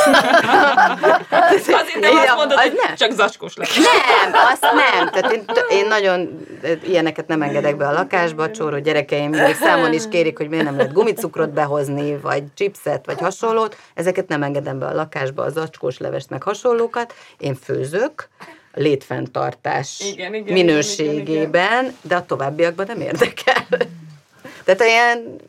Azért 1.31 2.01
nem 2.01 2.17
azt 2.17 2.37
mondod, 2.37 2.59
hogy 2.59 2.81
nem. 2.87 2.95
csak 2.95 3.11
zacskós 3.11 3.57
lesz. 3.57 3.77
Nem, 3.77 4.33
azt 4.53 4.63
nem. 4.63 5.11
Tehát 5.11 5.33
én, 5.33 5.45
én 5.71 5.87
nagyon 5.87 6.47
ilyeneket 6.83 7.27
nem 7.27 7.43
engedek 7.43 7.77
be 7.77 7.89
a 7.89 7.93
lakásba. 7.93 8.51
Csóró 8.51 8.79
gyerekeim 8.79 9.31
még 9.31 9.55
számon 9.55 9.93
is 9.93 10.09
kérik, 10.09 10.37
hogy 10.37 10.49
miért 10.49 10.65
nem 10.65 10.77
lehet 10.77 10.93
gumicukrot 10.93 11.51
behozni, 11.51 12.17
vagy 12.17 12.43
chipset, 12.55 13.07
vagy 13.07 13.19
hasonlót. 13.19 13.77
Ezeket 13.95 14.29
nem 14.29 14.43
engedem 14.43 14.79
be 14.79 14.87
a 14.87 14.95
lakásba, 14.95 15.43
az 15.43 15.53
zacskós 15.53 15.99
levest, 15.99 16.31
meg 16.31 16.43
hasonlókat. 16.43 17.15
Én 17.39 17.55
főzök 17.55 18.29
létfenntartás 18.75 20.01
igen, 20.01 20.35
igen, 20.35 20.53
minőségében, 20.53 21.27
igen, 21.27 21.85
igen. 21.85 21.95
de 22.03 22.17
a 22.17 22.27
továbbiakban 22.27 22.87
nem 22.87 23.01
érdekel. 23.01 23.67
Tehát 24.65 24.85
ilyen 24.85 25.41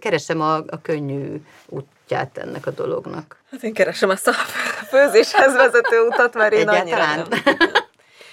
keresem 0.00 0.40
a, 0.40 0.54
a 0.56 0.80
könnyű 0.82 1.36
útját 1.66 2.38
ennek 2.38 2.66
a 2.66 2.70
dolognak. 2.70 3.42
Hát 3.50 3.62
én 3.62 3.74
keresem 3.74 4.10
ezt 4.10 4.28
a 4.28 4.32
főzéshez 4.88 5.54
vezető 5.54 6.00
utat, 6.00 6.34
mert 6.34 6.52
én 6.52 6.68
Egyáltalán. 6.68 7.18
annyira 7.18 7.40
nem. 7.44 7.68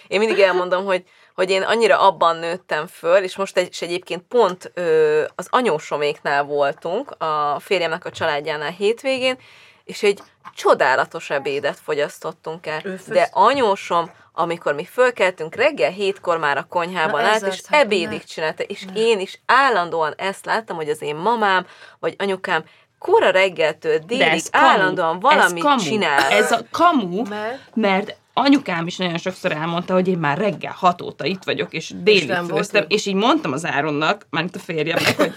Én 0.08 0.20
mindig 0.20 0.40
elmondom, 0.40 0.86
hogy, 0.86 1.04
hogy 1.36 1.50
én 1.50 1.62
annyira 1.62 2.00
abban 2.00 2.36
nőttem 2.36 2.88
föl, 2.88 3.24
és 3.24 3.36
most 3.36 3.58
egy, 3.58 3.68
és 3.70 3.82
egyébként 3.82 4.22
pont 4.22 4.72
ö, 4.74 5.24
az 5.36 5.48
anyósoméknál 5.50 6.44
voltunk, 6.44 7.12
a 7.18 7.60
férjemnek 7.60 8.06
a 8.06 8.12
családjánál 8.12 8.72
hétvégén, 8.72 9.38
és 9.84 10.04
egy 10.04 10.20
csodálatos 10.56 11.30
ebédet 11.30 11.80
fogyasztottunk 11.84 12.68
el. 12.68 12.82
De 13.08 13.30
anyósom, 13.32 14.12
amikor 14.34 14.74
mi 14.74 14.86
fölkeltünk, 14.86 15.56
reggel 15.56 15.92
hétkor 15.92 16.38
már 16.38 16.58
a 16.58 16.66
konyhában 16.70 17.22
Na 17.22 17.28
állt, 17.28 17.48
és 17.48 17.62
hát 17.68 17.82
ebédig 17.82 18.24
csinálta, 18.24 18.64
és 18.64 18.86
ne. 18.86 18.94
én 18.94 19.20
is 19.20 19.40
állandóan 19.46 20.14
ezt 20.18 20.46
láttam, 20.46 20.76
hogy 20.76 20.90
az 20.90 21.02
én 21.02 21.16
mamám, 21.16 21.66
vagy 22.00 22.16
anyukám 22.18 22.64
kora 23.00 23.30
reggeltől 23.30 23.98
délig 23.98 24.44
állandóan 24.52 25.20
valamit 25.20 25.66
ez 25.66 25.84
csinál. 25.84 26.32
Ez 26.32 26.52
a 26.52 26.62
kamu, 26.72 27.24
mert, 27.30 27.60
mert 27.74 28.16
anyukám 28.34 28.88
is 28.88 28.98
nagyon 28.98 29.18
sokszor 29.18 29.52
elmondta, 29.52 29.94
hogy 29.94 30.08
én 30.08 30.18
már 30.18 30.38
reggel 30.38 30.76
hat 30.78 31.02
óta 31.02 31.26
itt 31.26 31.44
vagyok, 31.44 31.74
és 31.74 31.94
délig 31.96 32.32
főztem, 32.32 32.86
és 32.88 33.06
így 33.06 33.16
mondtam 33.16 33.52
az 33.52 33.66
Áronnak, 33.66 34.28
mert 34.30 34.56
a 34.56 34.60
férjemnek, 34.60 35.18
hogy 35.18 35.34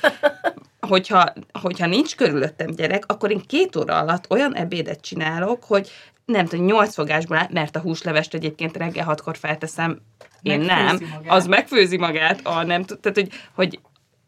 hogyha, 0.85 1.33
hogyha 1.61 1.87
nincs 1.87 2.17
körülöttem 2.17 2.71
gyerek, 2.71 3.05
akkor 3.07 3.31
én 3.31 3.43
két 3.47 3.77
óra 3.77 3.99
alatt 3.99 4.31
olyan 4.31 4.55
ebédet 4.55 5.01
csinálok, 5.01 5.65
hogy 5.65 5.91
nem 6.25 6.47
tudom, 6.47 6.65
nyolc 6.65 6.95
fogásból, 6.95 7.49
mert 7.53 7.77
a 7.77 7.81
húslevest 7.81 8.35
egyébként 8.35 8.77
reggel 8.77 9.05
hatkor 9.05 9.37
felteszem, 9.37 10.01
én 10.43 10.61
megfőzi 10.61 11.05
nem, 11.05 11.11
magát. 11.13 11.33
az 11.33 11.47
megfőzi 11.47 11.97
magát, 11.97 12.41
a 12.47 12.63
nem 12.63 12.85
tehát 12.85 13.15
hogy, 13.15 13.29
hogy 13.55 13.81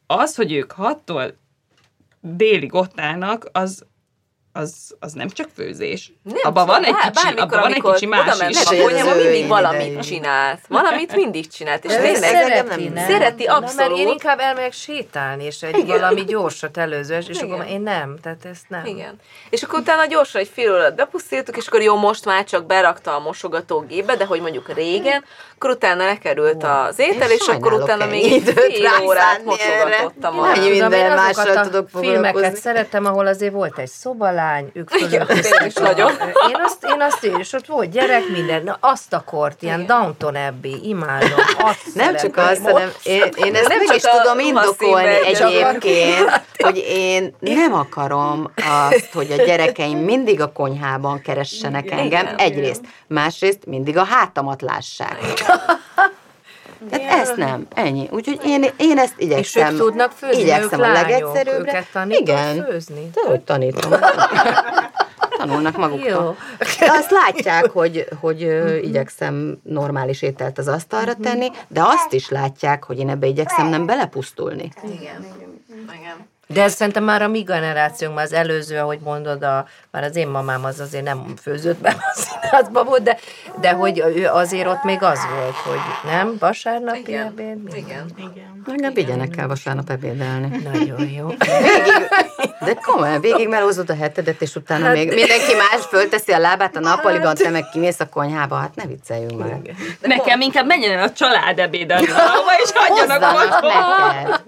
az, 0.06 0.34
hogy 0.34 0.52
ők 0.52 0.72
hattól 0.72 1.36
délig 2.20 2.74
ott 2.74 3.00
állnak, 3.00 3.48
az, 3.52 3.86
az, 4.56 4.94
az 5.00 5.12
nem 5.12 5.28
csak 5.28 5.48
főzés. 5.54 6.12
Nem 6.22 6.36
abban 6.42 6.66
van 6.66 6.84
egy 6.84 6.94
kicsi, 6.94 7.36
abban 7.36 7.60
van 7.60 7.72
egy 7.72 7.82
kicsi 7.82 8.06
más 8.06 8.40
is. 8.48 8.64
A 8.64 8.82
konyhában 8.82 9.16
mindig 9.16 9.46
valamit 9.46 10.00
csinált. 10.02 10.60
Valamit 10.68 11.16
mindig 11.16 11.48
csinált. 11.48 11.84
És 11.84 11.92
tényleg 11.92 12.16
szereti, 12.16 12.88
nem. 12.88 13.06
szereti 13.06 13.44
abszolút. 13.44 13.76
Na, 13.76 13.86
mert 13.86 13.98
én 13.98 14.08
inkább 14.08 14.38
elmegyek 14.38 14.72
sétálni, 14.72 15.44
és 15.44 15.62
egy 15.62 15.78
Igen. 15.78 16.00
valami 16.00 16.24
gyorsat 16.24 16.76
előző, 16.76 17.16
és 17.16 17.28
Igen. 17.28 17.50
akkor 17.50 17.66
én 17.68 17.80
nem, 17.80 18.16
tehát 18.22 18.44
ezt 18.44 18.64
nem. 18.68 18.86
Igen. 18.86 19.20
És 19.50 19.62
akkor 19.62 19.78
utána 19.78 20.06
gyorsan 20.06 20.40
egy 20.40 20.50
fél 20.52 20.72
órát 20.72 20.94
bepusztítok, 20.94 21.56
és 21.56 21.66
akkor 21.66 21.82
jó, 21.82 21.96
most 21.96 22.24
már 22.24 22.44
csak 22.44 22.66
berakta 22.66 23.16
a 23.16 23.20
mosogatógépbe, 23.20 24.16
de 24.16 24.24
hogy 24.24 24.40
mondjuk 24.40 24.74
régen, 24.74 25.24
akkor 25.54 25.70
utána 25.70 26.04
lekerült 26.04 26.64
az 26.64 26.98
étel, 26.98 27.30
és 27.30 27.46
akkor 27.48 27.72
utána 27.72 28.06
még 28.06 28.32
egy 28.32 28.42
fél 28.42 28.90
órát 29.02 29.44
mosogatottam. 29.44 30.38
Annyi 30.38 30.68
minden 30.68 31.16
mással 31.16 31.64
tudok 31.64 31.88
filmeket 31.88 32.56
szeretem, 32.56 33.04
ahol 33.04 33.26
azért 33.26 33.52
volt 33.52 33.78
egy 33.78 33.88
szobalány, 34.46 34.70
ők 34.72 34.90
is 35.66 35.74
nagyon. 35.74 36.10
Én 36.48 36.56
azt, 36.64 36.84
én 36.84 37.00
azt 37.00 37.24
és 37.24 37.52
ott 37.52 37.66
volt 37.66 37.90
gyerek, 37.90 38.28
minden, 38.28 38.62
na 38.62 38.76
azt 38.80 39.12
a 39.12 39.20
kort, 39.20 39.62
ilyen 39.62 39.86
Downton 39.86 40.34
Abbey, 40.34 40.88
imádom. 40.88 41.38
Azt 41.58 41.94
nem 41.94 42.16
csak 42.16 42.36
azt, 42.36 42.60
hanem 42.60 42.90
én, 43.02 43.22
én 43.36 43.54
ezt 43.54 43.68
nem 43.68 43.78
meg 43.86 43.96
is 43.96 44.02
tudom 44.02 44.38
indokolni 44.38 45.14
egyébként, 45.24 46.42
hogy 46.58 46.84
én 46.88 47.34
nem 47.38 47.74
akarom 47.74 48.50
azt, 48.90 49.10
hogy 49.12 49.32
a 49.38 49.44
gyerekeim 49.44 49.98
mindig 49.98 50.40
a 50.40 50.52
konyhában 50.52 51.20
keressenek 51.20 51.90
engem, 51.90 52.34
egyrészt. 52.36 52.82
Másrészt 53.06 53.66
mindig 53.66 53.96
a 53.96 54.04
hátamat 54.04 54.62
lássák. 54.62 55.18
Tehát 56.90 57.20
ezt 57.20 57.36
nem, 57.36 57.66
ennyi. 57.74 58.08
Úgyhogy 58.10 58.40
én, 58.44 58.64
én 58.76 58.98
ezt 58.98 59.14
igyekszem. 59.16 59.66
És 59.66 59.72
ők 59.72 59.78
tudnak 59.78 60.10
főzni, 60.10 60.42
igyekszem 60.42 60.78
ők 60.78 60.84
a 60.84 60.92
legegyszerűbbre. 60.92 61.86
Őket 61.94 62.20
Igen. 62.20 62.64
főzni? 62.64 63.10
De 63.14 63.20
hogy 63.26 63.40
tanítom. 63.40 63.90
Tanulnak 65.38 65.76
maguktól. 65.76 66.36
De 66.58 66.90
azt 66.90 67.10
látják, 67.10 67.70
hogy, 67.70 68.08
hogy 68.20 68.40
igyekszem 68.82 69.60
normális 69.62 70.22
ételt 70.22 70.58
az 70.58 70.68
asztalra 70.68 71.14
tenni, 71.14 71.50
de 71.68 71.82
azt 71.82 72.12
is 72.12 72.28
látják, 72.28 72.84
hogy 72.84 72.98
én 72.98 73.08
ebbe 73.08 73.26
igyekszem 73.26 73.66
nem 73.66 73.86
belepusztulni. 73.86 74.70
Igen. 74.82 75.26
Igen. 75.98 76.26
De 76.48 76.62
ez 76.62 76.74
szerintem 76.74 77.04
már 77.04 77.22
a 77.22 77.28
mi 77.28 77.42
generációnk, 77.42 78.14
már 78.14 78.24
az 78.24 78.32
előző, 78.32 78.78
ahogy 78.78 78.98
mondod, 79.04 79.42
a, 79.42 79.66
már 79.90 80.02
az 80.02 80.16
én 80.16 80.28
mamám 80.28 80.64
az 80.64 80.80
azért 80.80 81.04
nem 81.04 81.34
főzött 81.42 81.78
be 81.78 81.88
a 81.98 82.14
színházba 82.14 82.84
volt, 82.84 83.02
de, 83.02 83.18
de 83.60 83.70
hogy 83.72 83.98
ő 83.98 84.26
azért 84.26 84.66
ott 84.66 84.82
még 84.82 85.02
az 85.02 85.18
volt, 85.34 85.54
hogy 85.54 86.10
nem, 86.10 86.36
vasárnapi 86.38 86.98
igen. 86.98 87.26
ebéd? 87.26 87.58
Igen. 87.74 88.10
igen. 88.16 88.62
Engem 88.66 88.92
vigyenek 88.92 89.36
el 89.36 89.46
vasárnap 89.46 89.90
ebédelni. 89.90 90.60
Nagyon 90.64 91.08
jó. 91.08 91.26
Végig, 91.26 92.08
de 92.60 92.74
komolyan, 92.74 93.20
végig 93.20 93.48
melózod 93.48 93.90
a 93.90 93.94
hetedet, 93.94 94.42
és 94.42 94.54
utána 94.54 94.84
hát, 94.84 94.94
még 94.94 95.06
mindenki 95.08 95.54
más 95.54 95.84
fölteszi 95.88 96.32
a 96.32 96.38
lábát 96.38 96.76
a 96.76 96.80
nappaliban, 96.80 97.34
te 97.34 97.50
meg 97.50 97.68
kimész 97.72 98.00
a 98.00 98.08
konyhába, 98.08 98.56
hát 98.56 98.74
ne 98.74 98.86
vicceljünk 98.86 99.38
már. 99.38 99.60
Nekem 100.00 100.40
inkább 100.40 100.66
menjen 100.66 100.98
el 100.98 101.04
a 101.04 101.12
család 101.12 101.58
ebédelni 101.58 102.06
és 102.62 102.70
hagyjanak 102.74 103.20
neked. 103.62 104.40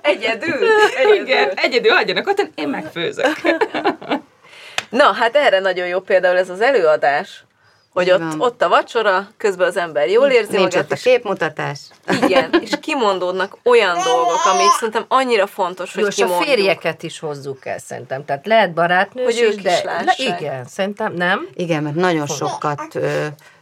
Egyedül. 0.00 0.58
Igen, 1.12 1.52
egyedül 1.54 1.90
hagyjanak 1.92 2.26
ott, 2.26 2.50
én 2.54 2.68
megfőzök. 2.68 3.40
Na, 4.88 5.12
hát 5.12 5.36
erre 5.36 5.60
nagyon 5.60 5.86
jó 5.86 6.00
például 6.00 6.36
ez 6.36 6.48
az 6.50 6.60
előadás, 6.60 7.44
hogy 7.92 8.10
ott, 8.10 8.38
ott 8.38 8.62
a 8.62 8.68
vacsora, 8.68 9.28
közben 9.36 9.66
az 9.68 9.76
ember 9.76 10.08
jól 10.08 10.28
érzi 10.28 10.56
Nincs 10.56 10.72
magát. 10.72 10.84
ott 10.84 10.98
a 10.98 11.00
képmutatás. 11.02 11.78
Igen, 12.22 12.54
és 12.60 12.70
kimondódnak 12.80 13.56
olyan 13.62 13.96
dolgok, 14.04 14.44
amik 14.52 14.70
szerintem 14.70 15.04
annyira 15.08 15.46
fontos, 15.46 15.94
hogy 15.94 16.18
Jó, 16.18 16.26
a 16.26 16.40
férjeket 16.40 17.02
is 17.02 17.18
hozzuk 17.18 17.66
el 17.66 17.78
szerintem. 17.78 18.24
Tehát 18.24 18.46
lehet 18.46 18.72
barátnő 18.72 19.22
hogy 19.24 19.34
is, 19.34 19.40
ők 19.40 19.60
de 19.60 19.72
is 19.72 19.82
lássák. 19.82 20.18
igen, 20.18 20.64
szerintem 20.66 21.12
nem. 21.12 21.48
Igen, 21.54 21.82
mert 21.82 21.94
nagyon 21.94 22.26
sokat 22.26 22.98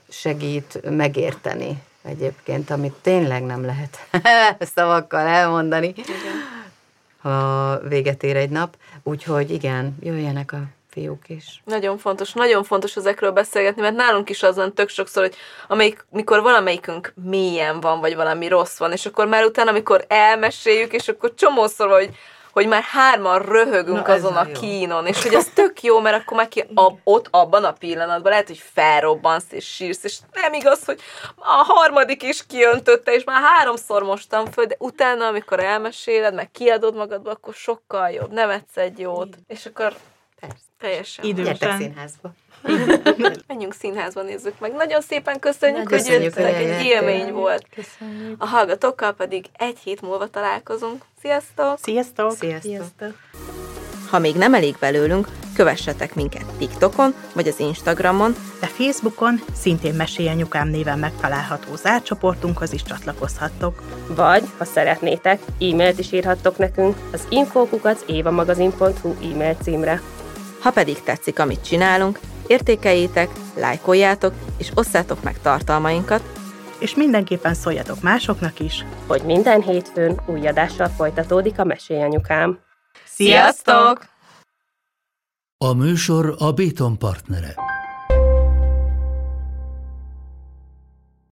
segít 0.09 0.81
megérteni 0.91 1.83
egyébként, 2.03 2.71
amit 2.71 2.95
tényleg 3.03 3.43
nem 3.43 3.65
lehet 3.65 3.99
szavakkal 4.75 5.27
elmondani. 5.27 5.87
Igen 5.97 6.59
ha 7.23 7.79
véget 7.89 8.23
ér 8.23 8.37
egy 8.37 8.51
nap. 8.51 8.77
Úgyhogy 9.03 9.51
igen, 9.51 9.97
jöjjenek 10.01 10.53
a 10.53 10.59
fiúk 10.91 11.29
is. 11.29 11.63
Nagyon 11.65 11.99
fontos, 11.99 12.33
nagyon 12.33 12.65
fontos 12.65 12.97
ezekről 12.97 13.31
beszélgetni, 13.31 13.83
mert 13.83 13.95
nálunk 13.95 14.31
is 14.31 14.43
az 14.43 14.57
van 14.57 14.75
tök 14.75 14.89
sokszor, 14.89 15.23
hogy 15.23 15.35
amelyik, 15.69 16.05
mikor 16.11 16.43
valamelyikünk 16.43 17.13
mélyen 17.25 17.81
van, 17.81 18.01
vagy 18.01 18.15
valami 18.15 18.49
rossz 18.49 18.79
van, 18.79 18.93
és 18.93 19.07
akkor 19.07 19.27
már 19.27 19.45
utána, 19.45 19.71
amikor 19.71 20.05
elmeséljük, 20.09 20.93
és 20.93 21.09
akkor 21.09 21.35
csomószor, 21.35 21.91
hogy 21.91 22.11
hogy 22.53 22.67
már 22.67 22.83
hárman 22.83 23.43
röhögünk 23.43 24.07
Na, 24.07 24.13
azon 24.13 24.37
a 24.37 24.47
jó. 24.47 24.53
kínon, 24.53 25.07
és 25.07 25.23
hogy 25.23 25.35
ez 25.35 25.49
tök 25.55 25.83
jó, 25.83 26.01
mert 26.01 26.21
akkor 26.23 26.37
már 26.37 26.49
ki 26.49 26.65
ab, 26.75 26.99
ott 27.05 27.29
abban 27.31 27.65
a 27.65 27.73
pillanatban 27.73 28.31
lehet, 28.31 28.47
hogy 28.47 28.63
felrobbansz 28.73 29.53
és 29.53 29.75
sírsz, 29.75 30.05
és 30.05 30.19
nem 30.33 30.53
igaz, 30.53 30.85
hogy 30.85 31.01
a 31.37 31.65
harmadik 31.65 32.23
is 32.23 32.47
kiöntötte, 32.47 33.13
és 33.13 33.25
már 33.25 33.43
háromszor 33.43 34.03
mostam 34.03 34.47
föl, 34.47 34.65
de 34.65 34.77
utána, 34.79 35.27
amikor 35.27 35.61
elmeséled, 35.61 36.35
meg 36.35 36.51
kiadod 36.51 36.95
magadba, 36.95 37.31
akkor 37.31 37.55
sokkal 37.55 38.11
jobb, 38.11 38.33
nevetsz 38.33 38.77
egy 38.77 38.99
jót, 38.99 39.37
és 39.47 39.67
akkor 39.67 39.95
Persze. 40.41 40.57
teljesen. 40.79 41.25
Idősen. 41.25 41.77
színházba. 41.79 42.33
Menjünk 43.47 43.75
színházba, 43.75 44.23
nézzük 44.23 44.61
meg. 44.61 44.73
Nagyon 44.73 45.01
szépen 45.01 45.39
köszönjük, 45.39 45.91
Nagyon 45.91 46.13
hogy 46.13 46.23
jöttetek, 46.23 46.55
egy 46.55 46.85
élmény 46.85 47.33
volt. 47.33 47.67
Köszönjük. 47.75 48.43
A 48.43 48.47
hallgatókkal 48.47 49.13
pedig 49.13 49.45
egy 49.57 49.79
hét 49.79 50.01
múlva 50.01 50.27
találkozunk. 50.27 51.03
Sziasztok! 51.21 51.79
Sziasztok! 51.83 52.33
Sziasztok! 52.37 52.71
Sziasztok. 52.71 53.15
Ha 54.11 54.19
még 54.19 54.35
nem 54.35 54.55
elég 54.55 54.77
belőlünk, 54.81 55.29
kövessetek 55.55 56.15
minket 56.15 56.45
TikTokon 56.59 57.15
vagy 57.35 57.49
az 57.49 57.61
Instagramon, 57.61 58.35
de 58.61 58.67
Facebookon 58.67 59.41
szintén 59.55 59.95
Mesélyanyukám 59.95 60.69
néven 60.69 60.99
megtalálható 60.99 61.77
zárcsoportunkhoz 61.77 62.73
is 62.73 62.83
csatlakozhattok. 62.83 63.83
Vagy, 64.09 64.43
ha 64.59 64.65
szeretnétek, 64.65 65.41
e-mailt 65.61 65.99
is 65.99 66.13
írhattok 66.13 66.59
nekünk 66.59 66.97
az 67.13 67.27
infókukat 67.29 68.05
évamagazin.hu 68.07 69.15
e-mail 69.33 69.57
címre. 69.63 70.03
Ha 70.61 70.71
pedig 70.71 71.03
tetszik, 71.03 71.39
amit 71.39 71.65
csinálunk, 71.65 72.19
értékeljétek, 72.51 73.31
lájkoljátok 73.57 74.35
és 74.57 74.71
osszátok 74.75 75.23
meg 75.23 75.41
tartalmainkat, 75.43 76.23
és 76.79 76.95
mindenképpen 76.95 77.55
szóljatok 77.55 78.03
másoknak 78.03 78.61
is, 78.61 78.85
hogy 79.07 79.23
minden 79.23 79.63
hétfőn 79.63 80.21
új 80.27 80.47
adással 80.47 80.89
folytatódik 80.89 81.59
a 81.59 81.65
Mesélyanyukám. 81.65 82.59
Sziasztok! 83.05 84.09
A 85.59 85.73
műsor 85.73 86.35
a 86.39 86.53
Béton 86.53 86.99
partnere. 86.99 87.55